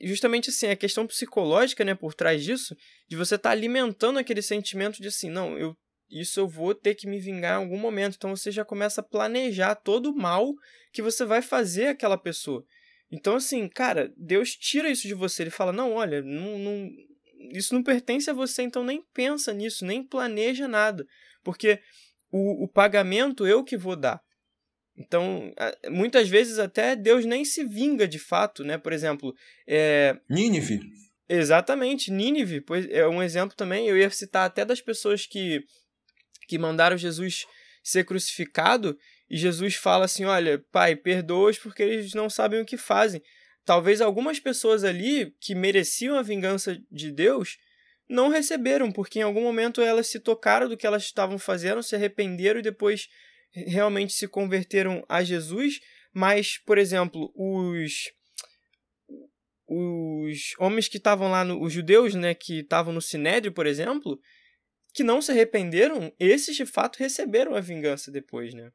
justamente 0.00 0.50
assim, 0.50 0.66
a 0.66 0.74
questão 0.74 1.06
psicológica, 1.06 1.84
né, 1.84 1.94
por 1.94 2.12
trás 2.12 2.42
disso, 2.42 2.76
de 3.08 3.16
você 3.16 3.36
estar 3.36 3.50
tá 3.50 3.52
alimentando 3.52 4.18
aquele 4.18 4.42
sentimento 4.42 5.00
de 5.00 5.06
assim, 5.06 5.30
não, 5.30 5.56
eu 5.56 5.76
isso 6.10 6.40
eu 6.40 6.48
vou 6.48 6.74
ter 6.74 6.94
que 6.94 7.06
me 7.06 7.18
vingar 7.18 7.60
em 7.60 7.64
algum 7.64 7.78
momento. 7.78 8.16
Então 8.16 8.34
você 8.34 8.50
já 8.50 8.64
começa 8.64 9.00
a 9.00 9.04
planejar 9.04 9.74
todo 9.74 10.10
o 10.10 10.16
mal 10.16 10.52
que 10.92 11.02
você 11.02 11.24
vai 11.24 11.42
fazer 11.42 11.88
àquela 11.88 12.16
pessoa. 12.16 12.64
Então, 13.10 13.36
assim, 13.36 13.68
cara, 13.68 14.12
Deus 14.16 14.56
tira 14.56 14.90
isso 14.90 15.06
de 15.06 15.14
você. 15.14 15.42
Ele 15.42 15.50
fala: 15.50 15.72
não, 15.72 15.92
olha, 15.92 16.22
não, 16.22 16.58
não, 16.58 16.90
isso 17.52 17.74
não 17.74 17.82
pertence 17.82 18.28
a 18.28 18.34
você, 18.34 18.62
então 18.62 18.84
nem 18.84 19.02
pensa 19.12 19.52
nisso, 19.52 19.84
nem 19.84 20.02
planeja 20.02 20.66
nada. 20.66 21.06
Porque 21.42 21.80
o, 22.30 22.64
o 22.64 22.68
pagamento 22.68 23.46
eu 23.46 23.62
que 23.62 23.76
vou 23.76 23.96
dar. 23.96 24.20
Então, 24.96 25.52
muitas 25.90 26.28
vezes 26.28 26.58
até 26.58 26.94
Deus 26.94 27.24
nem 27.24 27.44
se 27.44 27.64
vinga 27.64 28.06
de 28.06 28.18
fato, 28.18 28.62
né? 28.62 28.78
Por 28.78 28.92
exemplo, 28.92 29.34
é... 29.66 30.16
Nínive. 30.30 30.80
Exatamente, 31.28 32.12
Nínive, 32.12 32.60
pois 32.60 32.86
é 32.88 33.06
um 33.08 33.22
exemplo 33.22 33.56
também. 33.56 33.88
Eu 33.88 33.96
ia 33.96 34.10
citar 34.10 34.46
até 34.46 34.64
das 34.64 34.80
pessoas 34.80 35.26
que 35.26 35.64
que 36.46 36.58
mandaram 36.58 36.96
Jesus 36.96 37.46
ser 37.82 38.04
crucificado, 38.04 38.98
e 39.28 39.36
Jesus 39.36 39.74
fala 39.74 40.04
assim: 40.04 40.24
Olha, 40.24 40.64
Pai, 40.72 40.96
perdoa-os 40.96 41.58
porque 41.58 41.82
eles 41.82 42.14
não 42.14 42.30
sabem 42.30 42.60
o 42.60 42.64
que 42.64 42.76
fazem. 42.76 43.22
Talvez 43.64 44.00
algumas 44.00 44.38
pessoas 44.38 44.84
ali 44.84 45.34
que 45.40 45.54
mereciam 45.54 46.16
a 46.16 46.22
vingança 46.22 46.78
de 46.90 47.10
Deus 47.10 47.56
não 48.08 48.28
receberam, 48.28 48.92
porque 48.92 49.18
em 49.18 49.22
algum 49.22 49.42
momento 49.42 49.80
elas 49.80 50.06
se 50.06 50.20
tocaram 50.20 50.68
do 50.68 50.76
que 50.76 50.86
elas 50.86 51.04
estavam 51.04 51.38
fazendo, 51.38 51.82
se 51.82 51.96
arrependeram 51.96 52.60
e 52.60 52.62
depois 52.62 53.08
realmente 53.50 54.12
se 54.12 54.28
converteram 54.28 55.04
a 55.08 55.24
Jesus. 55.24 55.80
Mas, 56.12 56.58
por 56.58 56.78
exemplo, 56.78 57.32
os 57.34 58.12
os 59.66 60.54
homens 60.58 60.88
que 60.88 60.98
estavam 60.98 61.30
lá, 61.30 61.42
no, 61.42 61.60
os 61.62 61.72
judeus, 61.72 62.14
né, 62.14 62.34
que 62.34 62.60
estavam 62.60 62.92
no 62.92 63.00
Sinédrio, 63.00 63.50
por 63.50 63.66
exemplo, 63.66 64.20
que 64.94 65.02
não 65.02 65.20
se 65.20 65.32
arrependeram, 65.32 66.12
esses 66.20 66.54
de 66.54 66.64
fato 66.64 66.98
receberam 66.98 67.54
a 67.54 67.60
vingança 67.60 68.12
depois, 68.12 68.54
né? 68.54 68.70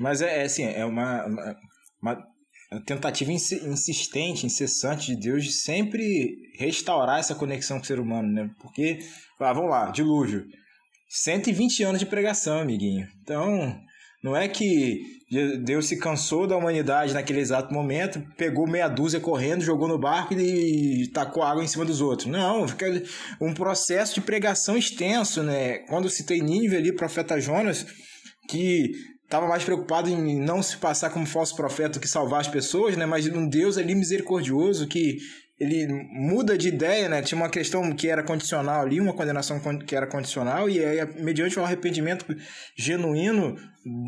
Mas 0.00 0.22
é, 0.22 0.40
é 0.40 0.44
assim, 0.44 0.64
é 0.64 0.84
uma, 0.84 1.26
uma, 1.26 1.56
uma 2.00 2.84
tentativa 2.86 3.30
insistente, 3.30 4.46
incessante 4.46 5.14
de 5.14 5.20
Deus 5.20 5.44
de 5.44 5.52
sempre 5.52 6.36
restaurar 6.58 7.20
essa 7.20 7.34
conexão 7.34 7.76
com 7.76 7.84
o 7.84 7.86
ser 7.86 8.00
humano, 8.00 8.32
né? 8.32 8.50
Porque, 8.60 9.00
ah, 9.38 9.52
vamos 9.52 9.70
lá, 9.70 9.90
dilúvio. 9.90 10.46
120 11.10 11.82
anos 11.82 12.00
de 12.00 12.06
pregação, 12.06 12.60
amiguinho. 12.60 13.06
Então, 13.22 13.78
não 14.22 14.36
é 14.36 14.48
que 14.48 15.18
Deus 15.62 15.86
se 15.86 15.98
cansou 15.98 16.46
da 16.46 16.56
humanidade 16.56 17.12
naquele 17.12 17.40
exato 17.40 17.72
momento, 17.72 18.22
pegou 18.36 18.66
meia 18.66 18.88
dúzia 18.88 19.20
correndo, 19.20 19.62
jogou 19.62 19.86
no 19.86 19.98
barco 19.98 20.32
e 20.32 21.06
tacou 21.12 21.42
água 21.42 21.62
em 21.62 21.68
cima 21.68 21.84
dos 21.84 22.00
outros. 22.00 22.28
Não, 22.28 22.66
fica 22.66 23.02
um 23.40 23.52
processo 23.52 24.14
de 24.14 24.22
pregação 24.22 24.76
extenso, 24.76 25.42
né? 25.42 25.80
Quando 25.80 26.08
citei 26.08 26.40
Nínive 26.40 26.76
ali, 26.76 26.92
profeta 26.92 27.38
Jonas, 27.38 27.86
que 28.48 28.90
estava 29.22 29.46
mais 29.46 29.62
preocupado 29.62 30.08
em 30.08 30.40
não 30.40 30.62
se 30.62 30.78
passar 30.78 31.10
como 31.10 31.26
falso 31.26 31.54
profeta 31.54 31.90
do 31.90 32.00
que 32.00 32.08
salvar 32.08 32.40
as 32.40 32.48
pessoas, 32.48 32.96
né? 32.96 33.04
Mas 33.04 33.26
um 33.28 33.46
Deus 33.46 33.76
ali 33.76 33.94
misericordioso 33.94 34.88
que 34.88 35.18
ele 35.60 35.88
muda 36.12 36.56
de 36.56 36.68
ideia, 36.68 37.08
né? 37.08 37.20
Tinha 37.20 37.40
uma 37.40 37.50
questão 37.50 37.92
que 37.92 38.08
era 38.08 38.22
condicional 38.22 38.82
ali, 38.82 39.00
uma 39.00 39.12
condenação 39.12 39.60
que 39.84 39.96
era 39.96 40.06
condicional, 40.06 40.70
e 40.70 40.84
aí, 40.84 41.04
mediante 41.20 41.58
o 41.58 41.64
arrependimento 41.64 42.24
genuíno 42.76 43.56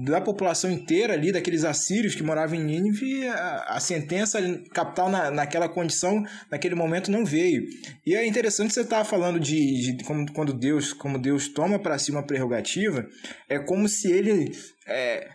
da 0.04 0.20
população 0.20 0.70
inteira 0.70 1.14
ali, 1.14 1.32
daqueles 1.32 1.64
assírios 1.64 2.14
que 2.14 2.22
moravam 2.22 2.56
em 2.56 2.62
Nínive, 2.62 3.26
a, 3.26 3.64
a 3.70 3.80
sentença 3.80 4.38
capital 4.72 5.10
na, 5.10 5.30
naquela 5.30 5.68
condição, 5.68 6.22
naquele 6.50 6.76
momento, 6.76 7.10
não 7.10 7.24
veio. 7.24 7.64
E 8.06 8.14
é 8.14 8.24
interessante 8.24 8.72
você 8.72 8.82
estar 8.82 8.98
tá 8.98 9.04
falando 9.04 9.40
de, 9.40 9.96
de 9.96 10.04
como, 10.04 10.30
quando 10.32 10.52
Deus, 10.52 10.92
como 10.92 11.18
Deus 11.18 11.48
toma 11.48 11.80
para 11.80 11.98
si 11.98 12.12
uma 12.12 12.22
prerrogativa, 12.22 13.08
é 13.48 13.58
como 13.58 13.88
se 13.88 14.10
ele. 14.10 14.52
É, 14.86 15.28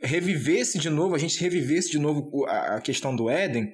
revivesse 0.00 0.78
de 0.78 0.88
novo, 0.90 1.14
a 1.14 1.18
gente 1.18 1.40
revivesse 1.40 1.90
de 1.90 1.98
novo 1.98 2.46
a, 2.46 2.76
a 2.76 2.80
questão 2.80 3.14
do 3.14 3.28
Éden, 3.28 3.72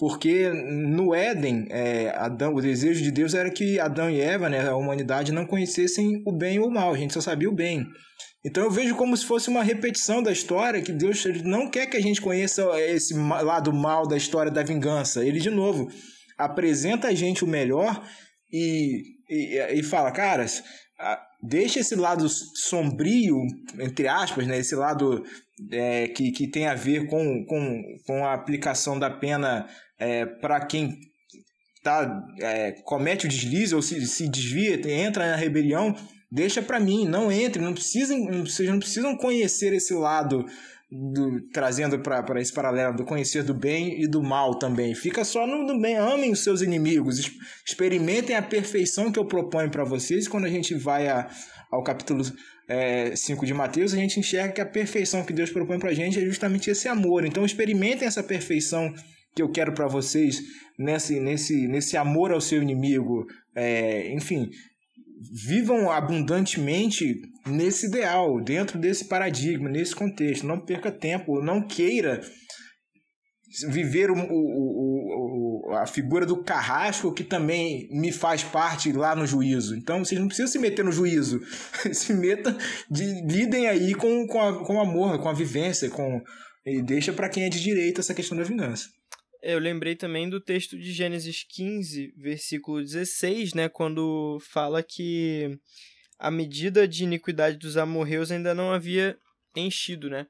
porque 0.00 0.48
no 0.50 1.14
Éden, 1.14 1.66
é, 1.68 2.08
Adão, 2.16 2.54
o 2.54 2.62
desejo 2.62 3.02
de 3.02 3.10
Deus 3.10 3.34
era 3.34 3.50
que 3.50 3.78
Adão 3.78 4.10
e 4.10 4.18
Eva, 4.18 4.48
né, 4.48 4.66
a 4.66 4.74
humanidade, 4.74 5.30
não 5.30 5.44
conhecessem 5.44 6.22
o 6.26 6.32
bem 6.32 6.58
ou 6.58 6.68
o 6.68 6.72
mal, 6.72 6.94
a 6.94 6.96
gente 6.96 7.12
só 7.12 7.20
sabia 7.20 7.50
o 7.50 7.54
bem. 7.54 7.86
Então 8.42 8.64
eu 8.64 8.70
vejo 8.70 8.94
como 8.94 9.14
se 9.14 9.26
fosse 9.26 9.50
uma 9.50 9.62
repetição 9.62 10.22
da 10.22 10.32
história, 10.32 10.80
que 10.80 10.90
Deus 10.90 11.22
não 11.44 11.70
quer 11.70 11.86
que 11.86 11.98
a 11.98 12.00
gente 12.00 12.18
conheça 12.18 12.62
esse 12.80 13.12
lado 13.12 13.74
mal 13.74 14.08
da 14.08 14.16
história 14.16 14.50
da 14.50 14.62
vingança. 14.62 15.22
Ele, 15.22 15.38
de 15.38 15.50
novo, 15.50 15.86
apresenta 16.38 17.08
a 17.08 17.14
gente 17.14 17.44
o 17.44 17.46
melhor 17.46 18.02
e, 18.50 19.02
e, 19.28 19.80
e 19.80 19.82
fala, 19.82 20.10
caras, 20.10 20.64
deixa 21.42 21.78
esse 21.78 21.94
lado 21.94 22.26
sombrio, 22.26 23.36
entre 23.78 24.08
aspas, 24.08 24.46
né, 24.46 24.56
esse 24.56 24.74
lado 24.74 25.22
é, 25.70 26.08
que, 26.08 26.32
que 26.32 26.46
tem 26.46 26.66
a 26.66 26.74
ver 26.74 27.06
com, 27.06 27.44
com, 27.44 27.82
com 28.06 28.24
a 28.24 28.32
aplicação 28.32 28.98
da 28.98 29.10
pena 29.10 29.68
é, 30.00 30.24
para 30.24 30.64
quem 30.64 30.98
tá, 31.82 32.26
é, 32.40 32.72
comete 32.84 33.26
o 33.26 33.28
deslize 33.28 33.74
ou 33.74 33.82
se, 33.82 34.04
se 34.06 34.28
desvia, 34.28 34.80
entra 34.90 35.30
na 35.30 35.36
rebelião, 35.36 35.94
deixa 36.32 36.62
para 36.62 36.80
mim, 36.80 37.06
não 37.06 37.30
entre, 37.30 37.62
não 37.62 37.74
precisam, 37.74 38.44
vocês 38.44 38.68
não 38.68 38.78
precisam 38.78 39.16
conhecer 39.16 39.72
esse 39.72 39.94
lado 39.94 40.44
do, 40.90 41.40
trazendo 41.52 41.98
para 42.00 42.40
esse 42.40 42.52
paralelo 42.52 42.96
do 42.96 43.04
conhecer 43.04 43.44
do 43.44 43.54
bem 43.54 44.02
e 44.02 44.08
do 44.08 44.22
mal 44.22 44.58
também. 44.58 44.94
Fica 44.94 45.24
só 45.24 45.46
no, 45.46 45.64
no 45.64 45.80
bem, 45.80 45.96
amem 45.96 46.32
os 46.32 46.42
seus 46.42 46.62
inimigos, 46.62 47.30
experimentem 47.64 48.34
a 48.34 48.42
perfeição 48.42 49.12
que 49.12 49.18
eu 49.18 49.24
proponho 49.24 49.70
para 49.70 49.84
vocês. 49.84 50.26
Quando 50.26 50.46
a 50.46 50.50
gente 50.50 50.74
vai 50.74 51.08
a, 51.08 51.28
ao 51.70 51.84
capítulo 51.84 52.24
é, 52.66 53.14
5 53.14 53.46
de 53.46 53.54
Mateus, 53.54 53.92
a 53.92 53.96
gente 53.96 54.18
enxerga 54.18 54.52
que 54.52 54.60
a 54.60 54.66
perfeição 54.66 55.24
que 55.24 55.32
Deus 55.32 55.50
propõe 55.50 55.78
para 55.78 55.90
a 55.90 55.94
gente 55.94 56.18
é 56.18 56.24
justamente 56.24 56.70
esse 56.70 56.88
amor. 56.88 57.24
Então 57.24 57.44
experimentem 57.44 58.06
essa 58.06 58.22
perfeição 58.22 58.92
que 59.34 59.42
eu 59.42 59.50
quero 59.50 59.72
para 59.72 59.86
vocês 59.86 60.40
nesse, 60.78 61.20
nesse, 61.20 61.68
nesse 61.68 61.96
amor 61.96 62.32
ao 62.32 62.40
seu 62.40 62.62
inimigo. 62.62 63.26
É, 63.54 64.12
enfim, 64.12 64.48
vivam 65.46 65.90
abundantemente 65.90 67.20
nesse 67.46 67.86
ideal, 67.86 68.40
dentro 68.42 68.78
desse 68.78 69.04
paradigma, 69.06 69.68
nesse 69.68 69.94
contexto. 69.94 70.46
Não 70.46 70.58
perca 70.58 70.90
tempo, 70.90 71.42
não 71.42 71.66
queira 71.66 72.20
viver 73.68 74.10
o, 74.10 74.14
o, 74.14 75.70
o, 75.70 75.74
a 75.74 75.86
figura 75.86 76.24
do 76.24 76.42
carrasco 76.42 77.12
que 77.12 77.24
também 77.24 77.88
me 77.90 78.12
faz 78.12 78.44
parte 78.44 78.92
lá 78.92 79.14
no 79.14 79.26
juízo. 79.26 79.76
Então 79.76 80.04
vocês 80.04 80.20
não 80.20 80.28
precisam 80.28 80.50
se 80.50 80.58
meter 80.58 80.84
no 80.84 80.92
juízo, 80.92 81.40
se 81.92 82.14
metam, 82.14 82.56
de, 82.88 83.04
lidem 83.26 83.66
aí 83.66 83.94
com, 83.94 84.26
com, 84.26 84.40
a, 84.40 84.64
com 84.64 84.76
o 84.76 84.80
amor, 84.80 85.18
com 85.18 85.28
a 85.28 85.34
vivência, 85.34 85.90
com 85.90 86.22
e 86.64 86.82
deixa 86.82 87.12
para 87.12 87.28
quem 87.28 87.44
é 87.44 87.48
de 87.48 87.60
direita 87.60 88.00
essa 88.00 88.14
questão 88.14 88.36
da 88.36 88.44
vingança. 88.44 88.84
Eu 89.42 89.58
lembrei 89.58 89.96
também 89.96 90.28
do 90.28 90.40
texto 90.40 90.78
de 90.78 90.92
Gênesis 90.92 91.44
15, 91.48 92.14
versículo 92.16 92.82
16, 92.82 93.54
né, 93.54 93.68
quando 93.68 94.38
fala 94.40 94.82
que 94.82 95.58
a 96.18 96.30
medida 96.30 96.86
de 96.86 97.04
iniquidade 97.04 97.56
dos 97.56 97.78
amorreus 97.78 98.30
ainda 98.30 98.54
não 98.54 98.72
havia 98.72 99.18
enchido, 99.56 100.10
né? 100.10 100.26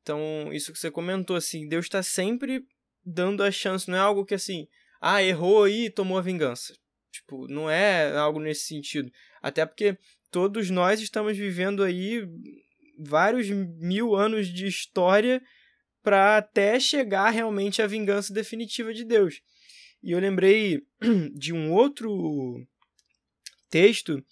Então, 0.00 0.50
isso 0.52 0.72
que 0.72 0.78
você 0.78 0.90
comentou, 0.90 1.36
assim, 1.36 1.68
Deus 1.68 1.84
está 1.84 2.02
sempre 2.02 2.64
dando 3.04 3.42
a 3.42 3.50
chance, 3.50 3.90
não 3.90 3.98
é 3.98 4.00
algo 4.00 4.24
que 4.24 4.34
assim, 4.34 4.66
ah, 5.00 5.22
errou 5.22 5.64
aí 5.64 5.86
e 5.86 5.90
tomou 5.90 6.16
a 6.16 6.22
vingança. 6.22 6.74
Tipo, 7.12 7.46
não 7.48 7.70
é 7.70 8.16
algo 8.16 8.40
nesse 8.40 8.66
sentido. 8.66 9.10
Até 9.42 9.66
porque 9.66 9.98
todos 10.30 10.70
nós 10.70 11.00
estamos 11.00 11.36
vivendo 11.36 11.82
aí 11.82 12.26
vários 12.98 13.48
mil 13.50 14.14
anos 14.14 14.48
de 14.48 14.66
história 14.66 15.42
para 16.06 16.36
até 16.36 16.78
chegar 16.78 17.30
realmente 17.30 17.82
à 17.82 17.86
vingança 17.88 18.32
definitiva 18.32 18.94
de 18.94 19.02
Deus. 19.02 19.42
E 20.00 20.12
eu 20.12 20.20
lembrei 20.20 20.86
de 21.34 21.52
um 21.52 21.72
outro 21.72 22.64
texto 23.68 24.24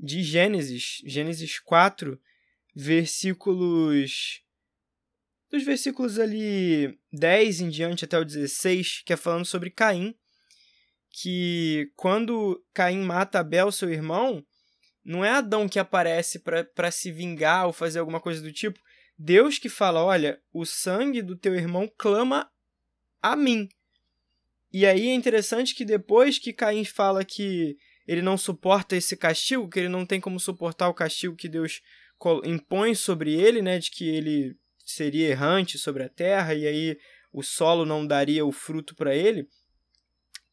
de 0.00 0.22
Gênesis, 0.22 1.02
Gênesis 1.04 1.58
4, 1.58 2.18
versículos 2.74 4.40
dos 5.50 5.62
versículos 5.64 6.18
ali 6.18 6.98
10 7.12 7.60
em 7.60 7.68
diante 7.68 8.06
até 8.06 8.18
o 8.18 8.24
16, 8.24 9.02
que 9.04 9.12
é 9.12 9.16
falando 9.18 9.44
sobre 9.44 9.68
Caim, 9.68 10.14
que 11.10 11.92
quando 11.94 12.64
Caim 12.72 13.02
mata 13.02 13.40
Abel, 13.40 13.70
seu 13.70 13.92
irmão, 13.92 14.42
não 15.04 15.22
é 15.22 15.28
Adão 15.28 15.68
que 15.68 15.78
aparece 15.78 16.38
para 16.38 16.90
se 16.90 17.12
vingar 17.12 17.66
ou 17.66 17.72
fazer 17.74 17.98
alguma 17.98 18.18
coisa 18.18 18.40
do 18.40 18.50
tipo. 18.50 18.80
Deus 19.24 19.56
que 19.56 19.68
fala: 19.68 20.02
olha, 20.02 20.42
o 20.52 20.66
sangue 20.66 21.22
do 21.22 21.36
teu 21.36 21.54
irmão 21.54 21.88
clama 21.96 22.50
a 23.22 23.36
mim. 23.36 23.68
E 24.72 24.84
aí 24.84 25.08
é 25.08 25.14
interessante 25.14 25.76
que 25.76 25.84
depois 25.84 26.40
que 26.40 26.52
Caim 26.52 26.84
fala 26.84 27.24
que 27.24 27.76
ele 28.04 28.20
não 28.20 28.36
suporta 28.36 28.96
esse 28.96 29.16
castigo, 29.16 29.68
que 29.68 29.78
ele 29.78 29.88
não 29.88 30.04
tem 30.04 30.20
como 30.20 30.40
suportar 30.40 30.88
o 30.88 30.94
castigo 30.94 31.36
que 31.36 31.48
Deus 31.48 31.80
impõe 32.44 32.96
sobre 32.96 33.32
ele, 33.34 33.62
né, 33.62 33.78
de 33.78 33.92
que 33.92 34.08
ele 34.08 34.56
seria 34.84 35.28
errante 35.28 35.78
sobre 35.78 36.02
a 36.02 36.08
terra 36.08 36.54
e 36.54 36.66
aí 36.66 36.98
o 37.32 37.42
solo 37.42 37.84
não 37.84 38.04
daria 38.04 38.44
o 38.44 38.50
fruto 38.50 38.94
para 38.96 39.14
ele. 39.14 39.46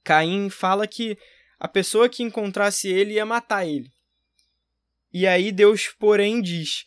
Caim 0.03 0.47
fala 0.49 0.85
que 0.85 1.17
a 1.59 1.67
pessoa 1.67 2.07
que 2.07 2.21
encontrasse 2.21 2.87
ele 2.87 3.13
ia 3.13 3.25
matar 3.25 3.65
ele. 3.65 3.91
E 5.11 5.25
aí 5.25 5.51
Deus, 5.51 5.87
porém, 5.97 6.39
diz: 6.39 6.83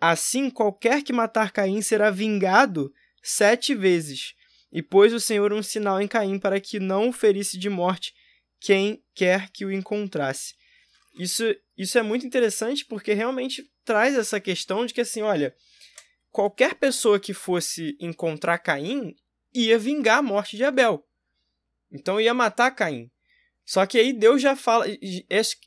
Assim 0.00 0.48
qualquer 0.48 1.02
que 1.02 1.12
matar 1.12 1.50
Caim 1.50 1.82
será 1.82 2.10
vingado 2.10 2.92
sete 3.22 3.74
vezes. 3.74 4.34
E 4.70 4.82
pôs 4.82 5.12
o 5.12 5.20
Senhor 5.20 5.52
um 5.52 5.62
sinal 5.62 6.00
em 6.00 6.06
Caim 6.06 6.38
para 6.38 6.60
que 6.60 6.78
não 6.78 7.08
o 7.08 7.12
ferisse 7.12 7.58
de 7.58 7.68
morte 7.68 8.14
quem 8.60 9.02
quer 9.14 9.50
que 9.50 9.64
o 9.64 9.72
encontrasse. 9.72 10.54
Isso, 11.18 11.44
isso 11.76 11.98
é 11.98 12.02
muito 12.02 12.26
interessante 12.26 12.84
porque 12.84 13.12
realmente 13.12 13.68
traz 13.84 14.14
essa 14.14 14.38
questão 14.38 14.86
de 14.86 14.94
que, 14.94 15.00
assim, 15.00 15.22
olha, 15.22 15.54
qualquer 16.30 16.74
pessoa 16.74 17.18
que 17.18 17.32
fosse 17.32 17.96
encontrar 18.00 18.58
Caim 18.58 19.14
ia 19.52 19.78
vingar 19.78 20.18
a 20.18 20.22
morte 20.22 20.56
de 20.56 20.64
Abel. 20.64 21.04
Então 21.90 22.20
ia 22.20 22.34
matar 22.34 22.70
Caim. 22.70 23.10
Só 23.64 23.84
que 23.84 23.98
aí 23.98 24.12
Deus 24.12 24.40
já 24.40 24.54
fala. 24.54 24.86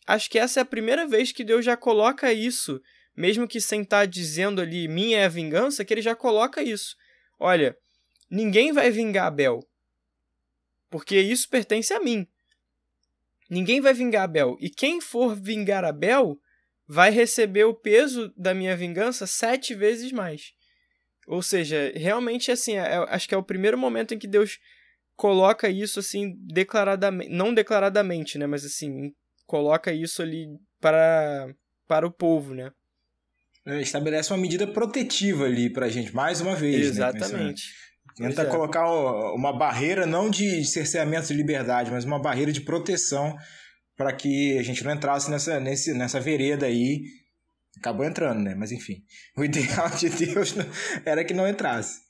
Acho 0.08 0.30
que 0.30 0.40
essa 0.40 0.60
é 0.60 0.64
a 0.64 0.66
primeira 0.66 1.06
vez 1.06 1.32
que 1.32 1.44
Deus 1.44 1.66
já 1.66 1.76
coloca 1.76 2.32
isso, 2.34 2.82
mesmo 3.16 3.48
que 3.48 3.60
sem 3.60 3.82
estar 3.82 4.02
tá 4.02 4.06
dizendo 4.06 4.62
ali 4.62 4.88
minha 4.88 5.20
é 5.20 5.26
a 5.26 5.30
vingança, 5.30 5.84
que 5.84 5.94
ele 5.94 6.02
já 6.02 6.16
coloca 6.16 6.62
isso. 6.62 6.96
Olha, 7.40 7.76
ninguém 8.30 8.72
vai 8.72 8.92
vingar 8.92 9.28
Abel, 9.28 9.60
porque 10.90 11.20
isso 11.20 11.50
pertence 11.50 11.94
a 11.94 12.00
mim. 12.00 12.28
Ninguém 13.50 13.82
vai 13.82 13.94
vingar 13.94 14.24
Abel. 14.24 14.58
E 14.60 14.70
quem 14.70 15.02
for 15.02 15.36
vingar 15.36 15.84
Abel 15.84 16.40
vai 16.88 17.10
receber 17.10 17.64
o 17.66 17.74
peso 17.74 18.34
da 18.36 18.54
minha 18.54 18.76
vingança 18.76 19.28
sete 19.28 19.74
vezes 19.74 20.12
mais. 20.12 20.54
Ou 21.28 21.42
seja, 21.42 21.92
realmente 21.96 22.52
assim, 22.52 22.76
é, 22.76 22.96
acho 23.10 23.28
que 23.28 23.36
é 23.36 23.38
o 23.38 23.44
primeiro 23.44 23.78
momento 23.78 24.14
em 24.14 24.20
que 24.20 24.28
Deus 24.28 24.60
coloca 25.16 25.70
isso 25.70 26.00
assim 26.00 26.36
declaradamente, 26.38 27.30
não 27.30 27.54
declaradamente, 27.54 28.38
né, 28.38 28.48
mas 28.48 28.66
assim, 28.66 29.14
coloca 29.46 29.94
isso 29.94 30.22
ali 30.22 30.48
para 30.80 31.54
para 31.88 32.08
o 32.08 32.12
povo, 32.12 32.54
né? 32.54 32.72
É, 33.66 33.82
estabelece 33.82 34.32
uma 34.32 34.40
medida 34.40 34.66
protetiva 34.66 35.46
ali 35.46 35.70
pra 35.70 35.90
gente, 35.90 36.14
mais 36.16 36.42
uma 36.42 36.56
vez, 36.56 36.98
né, 36.98 37.10
Exatamente. 37.10 37.64
Né? 38.20 38.30
Tenta 38.30 38.42
é. 38.42 38.46
colocar 38.46 38.86
uma 39.34 39.58
barreira 39.58 40.06
não 40.06 40.30
de 40.30 40.66
cerceamento 40.66 41.28
de 41.28 41.34
liberdade, 41.34 41.92
mas 41.92 42.04
uma 42.04 42.20
barreira 42.20 42.52
de 42.52 42.62
proteção 42.62 43.36
para 43.96 44.12
que 44.14 44.58
a 44.58 44.64
gente 44.64 44.84
não 44.84 44.92
entrasse 44.92 45.30
nessa, 45.30 45.60
nesse, 45.60 45.94
nessa 45.94 46.20
vereda 46.20 46.66
aí. 46.66 47.04
Acabou 47.78 48.06
entrando, 48.06 48.42
né? 48.42 48.56
Mas 48.56 48.72
enfim. 48.72 49.04
O 49.38 49.44
ideal 49.44 49.90
de 49.92 50.10
Deus 50.10 50.56
era 51.06 51.24
que 51.24 51.34
não 51.34 51.48
entrasse. 51.48 52.02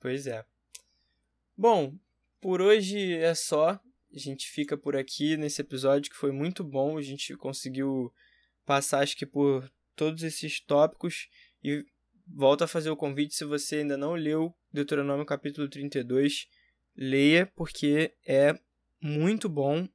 Pois 0.00 0.26
é. 0.26 0.44
Bom, 1.56 1.94
por 2.40 2.60
hoje 2.60 3.14
é 3.14 3.34
só. 3.34 3.80
A 4.14 4.18
gente 4.18 4.50
fica 4.50 4.76
por 4.76 4.96
aqui 4.96 5.36
nesse 5.36 5.62
episódio 5.62 6.10
que 6.10 6.16
foi 6.16 6.32
muito 6.32 6.62
bom. 6.62 6.98
A 6.98 7.02
gente 7.02 7.34
conseguiu 7.36 8.12
passar, 8.66 8.98
acho 8.98 9.16
que, 9.16 9.24
por 9.24 9.70
todos 9.96 10.22
esses 10.22 10.60
tópicos. 10.60 11.28
E 11.62 11.84
volto 12.26 12.62
a 12.62 12.68
fazer 12.68 12.90
o 12.90 12.96
convite 12.96 13.34
se 13.34 13.44
você 13.44 13.76
ainda 13.76 13.96
não 13.96 14.14
leu 14.14 14.54
Deuteronômio 14.72 15.26
capítulo 15.26 15.68
32. 15.68 16.48
Leia, 16.96 17.50
porque 17.54 18.14
é 18.26 18.58
muito 19.00 19.48
bom. 19.48 19.88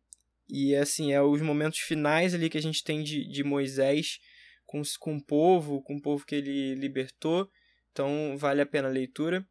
E 0.50 0.76
assim, 0.76 1.12
é 1.12 1.22
os 1.22 1.41
momentos 1.41 1.80
finais 1.80 2.34
ali 2.34 2.50
que 2.50 2.58
a 2.58 2.62
gente 2.62 2.84
tem 2.84 3.04
de, 3.04 3.28
de 3.28 3.43
Moisés 3.43 4.20
com, 4.66 4.82
com 5.00 5.18
o 5.18 5.24
povo, 5.24 5.82
com 5.82 5.95
o 5.95 6.02
povo 6.02 6.26
que 6.26 6.36
ele 6.36 6.76
libertou. 6.76 7.50
Então 7.91 8.38
vale 8.38 8.62
a 8.62 8.66
pena 8.66 8.88
a 8.88 8.91
leitura. 8.91 9.45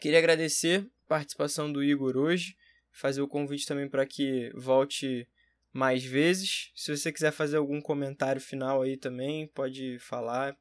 Queria 0.00 0.18
agradecer 0.18 0.86
participação 1.08 1.72
do 1.72 1.82
Igor 1.82 2.16
hoje. 2.16 2.56
Fazer 2.92 3.20
o 3.20 3.28
convite 3.28 3.66
também 3.66 3.88
para 3.88 4.06
que 4.06 4.50
volte 4.54 5.28
mais 5.76 6.02
vezes. 6.02 6.70
Se 6.74 6.96
você 6.96 7.12
quiser 7.12 7.30
fazer 7.30 7.58
algum 7.58 7.82
comentário 7.82 8.40
final 8.40 8.80
aí 8.80 8.96
também, 8.96 9.46
pode 9.48 9.98
falar. 9.98 10.56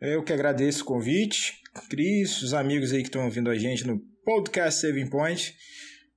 Eu 0.00 0.22
que 0.22 0.32
agradeço 0.32 0.82
o 0.82 0.86
convite. 0.86 1.60
Cris, 1.90 2.40
os 2.40 2.54
amigos 2.54 2.92
aí 2.92 3.00
que 3.00 3.08
estão 3.08 3.24
ouvindo 3.24 3.50
a 3.50 3.58
gente 3.58 3.84
no 3.84 4.00
podcast 4.24 4.80
Saving 4.80 5.10
Point. 5.10 5.54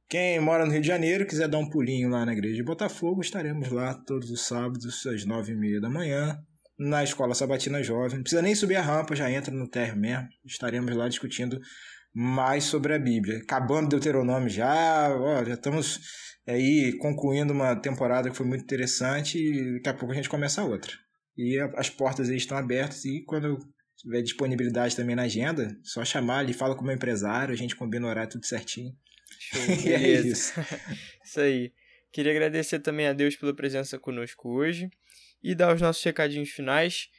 Quem 0.07 0.39
mora 0.39 0.65
no 0.65 0.71
Rio 0.71 0.82
de 0.82 0.88
Janeiro, 0.88 1.26
quiser 1.26 1.47
dar 1.47 1.57
um 1.57 1.67
pulinho 1.67 2.09
lá 2.09 2.24
na 2.24 2.34
igreja 2.34 2.55
de 2.55 2.63
Botafogo, 2.63 3.21
estaremos 3.21 3.69
lá 3.69 3.95
todos 4.05 4.30
os 4.30 4.45
sábados 4.45 5.05
às 5.07 5.26
nove 5.26 5.53
e 5.53 5.55
meia 5.55 5.82
da 5.82 5.89
manhã, 5.89 6.38
na 6.78 7.03
Escola 7.03 7.34
Sabatina 7.34 7.82
Jovem. 7.82 8.17
Não 8.17 8.21
precisa 8.21 8.41
nem 8.43 8.53
subir 8.53 8.76
a 8.76 8.82
rampa, 8.82 9.15
já 9.15 9.32
entra 9.32 9.51
no 9.51 9.67
térreo 9.67 9.97
mesmo. 9.97 10.28
Estaremos 10.45 10.95
lá 10.95 11.07
discutindo 11.09 11.59
mais 12.13 12.65
sobre 12.65 12.93
a 12.93 12.99
Bíblia. 12.99 13.39
Acabando 13.39 13.89
Deuteronômio 13.89 14.49
já, 14.49 15.09
ó, 15.17 15.43
já 15.43 15.55
estamos 15.55 15.99
aí 16.47 16.97
concluindo 16.99 17.53
uma 17.53 17.75
temporada 17.75 18.29
que 18.29 18.35
foi 18.35 18.45
muito 18.45 18.63
interessante 18.63 19.37
e 19.37 19.75
daqui 19.75 19.89
a 19.89 19.93
pouco 19.93 20.11
a 20.11 20.15
gente 20.15 20.29
começa 20.29 20.61
a 20.61 20.65
outra. 20.65 20.91
E 21.37 21.59
as 21.75 21.89
portas 21.89 22.29
aí 22.29 22.37
estão 22.37 22.57
abertas 22.57 23.05
e 23.05 23.23
quando 23.23 23.57
tiver 23.97 24.21
disponibilidade 24.21 24.95
também 24.95 25.15
na 25.15 25.23
agenda, 25.23 25.75
só 25.83 26.03
chamar 26.03 26.39
ali, 26.39 26.53
fala 26.53 26.75
com 26.75 26.81
o 26.81 26.85
meu 26.85 26.95
empresário, 26.95 27.53
a 27.53 27.57
gente 27.57 27.75
combina 27.75 28.05
o 28.05 28.09
horário 28.09 28.31
tudo 28.31 28.45
certinho. 28.45 28.95
Show, 29.39 29.61
é 29.91 30.11
isso. 30.11 30.53
isso 31.23 31.39
aí. 31.39 31.71
Queria 32.11 32.31
agradecer 32.31 32.79
também 32.79 33.07
a 33.07 33.13
Deus 33.13 33.35
pela 33.35 33.55
presença 33.55 33.97
conosco 33.97 34.49
hoje 34.49 34.89
e 35.41 35.55
dar 35.55 35.73
os 35.73 35.81
nossos 35.81 36.03
recadinhos 36.03 36.49
finais 36.49 37.09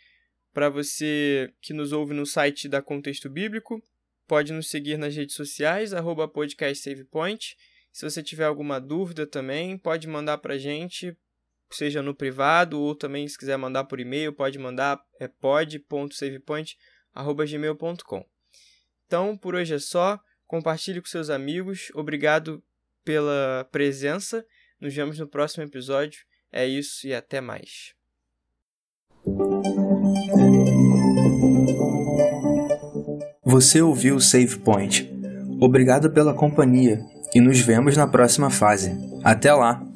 para 0.52 0.68
você 0.68 1.52
que 1.60 1.72
nos 1.72 1.92
ouve 1.92 2.14
no 2.14 2.24
site 2.24 2.68
da 2.68 2.80
Contexto 2.80 3.28
Bíblico 3.28 3.82
Pode 4.26 4.52
nos 4.54 4.70
seguir 4.70 4.96
nas 4.96 5.14
redes 5.14 5.34
sociais, 5.34 5.92
arroba 5.92 6.26
podcastsavepoint. 6.26 7.56
Se 7.94 8.04
você 8.04 8.22
tiver 8.24 8.44
alguma 8.44 8.80
dúvida 8.80 9.24
também, 9.24 9.78
pode 9.78 10.08
mandar 10.08 10.38
para 10.38 10.54
a 10.54 10.58
gente, 10.58 11.16
seja 11.70 12.02
no 12.02 12.12
privado 12.12 12.80
ou 12.80 12.92
também 12.92 13.28
se 13.28 13.38
quiser 13.38 13.56
mandar 13.56 13.84
por 13.84 14.00
e-mail, 14.00 14.32
pode 14.32 14.58
mandar 14.58 15.00
é 15.20 15.28
pod.savepoint.gmail.com. 15.28 18.26
Então, 19.06 19.36
por 19.36 19.54
hoje 19.54 19.74
é 19.74 19.78
só. 19.78 20.18
Compartilhe 20.44 21.00
com 21.00 21.06
seus 21.06 21.30
amigos. 21.30 21.92
Obrigado 21.94 22.60
pela 23.04 23.64
presença. 23.70 24.44
Nos 24.80 24.92
vemos 24.92 25.20
no 25.20 25.28
próximo 25.28 25.62
episódio. 25.62 26.24
É 26.50 26.66
isso 26.66 27.06
e 27.06 27.14
até 27.14 27.40
mais. 27.40 27.94
Você 33.44 33.80
ouviu 33.80 34.16
o 34.16 34.20
Save 34.20 34.58
Point. 34.58 35.08
Obrigado 35.60 36.10
pela 36.10 36.34
companhia 36.34 37.13
e 37.34 37.40
nos 37.40 37.60
vemos 37.60 37.96
na 37.96 38.06
próxima 38.06 38.50
fase. 38.50 38.94
Até 39.22 39.52
lá! 39.52 39.93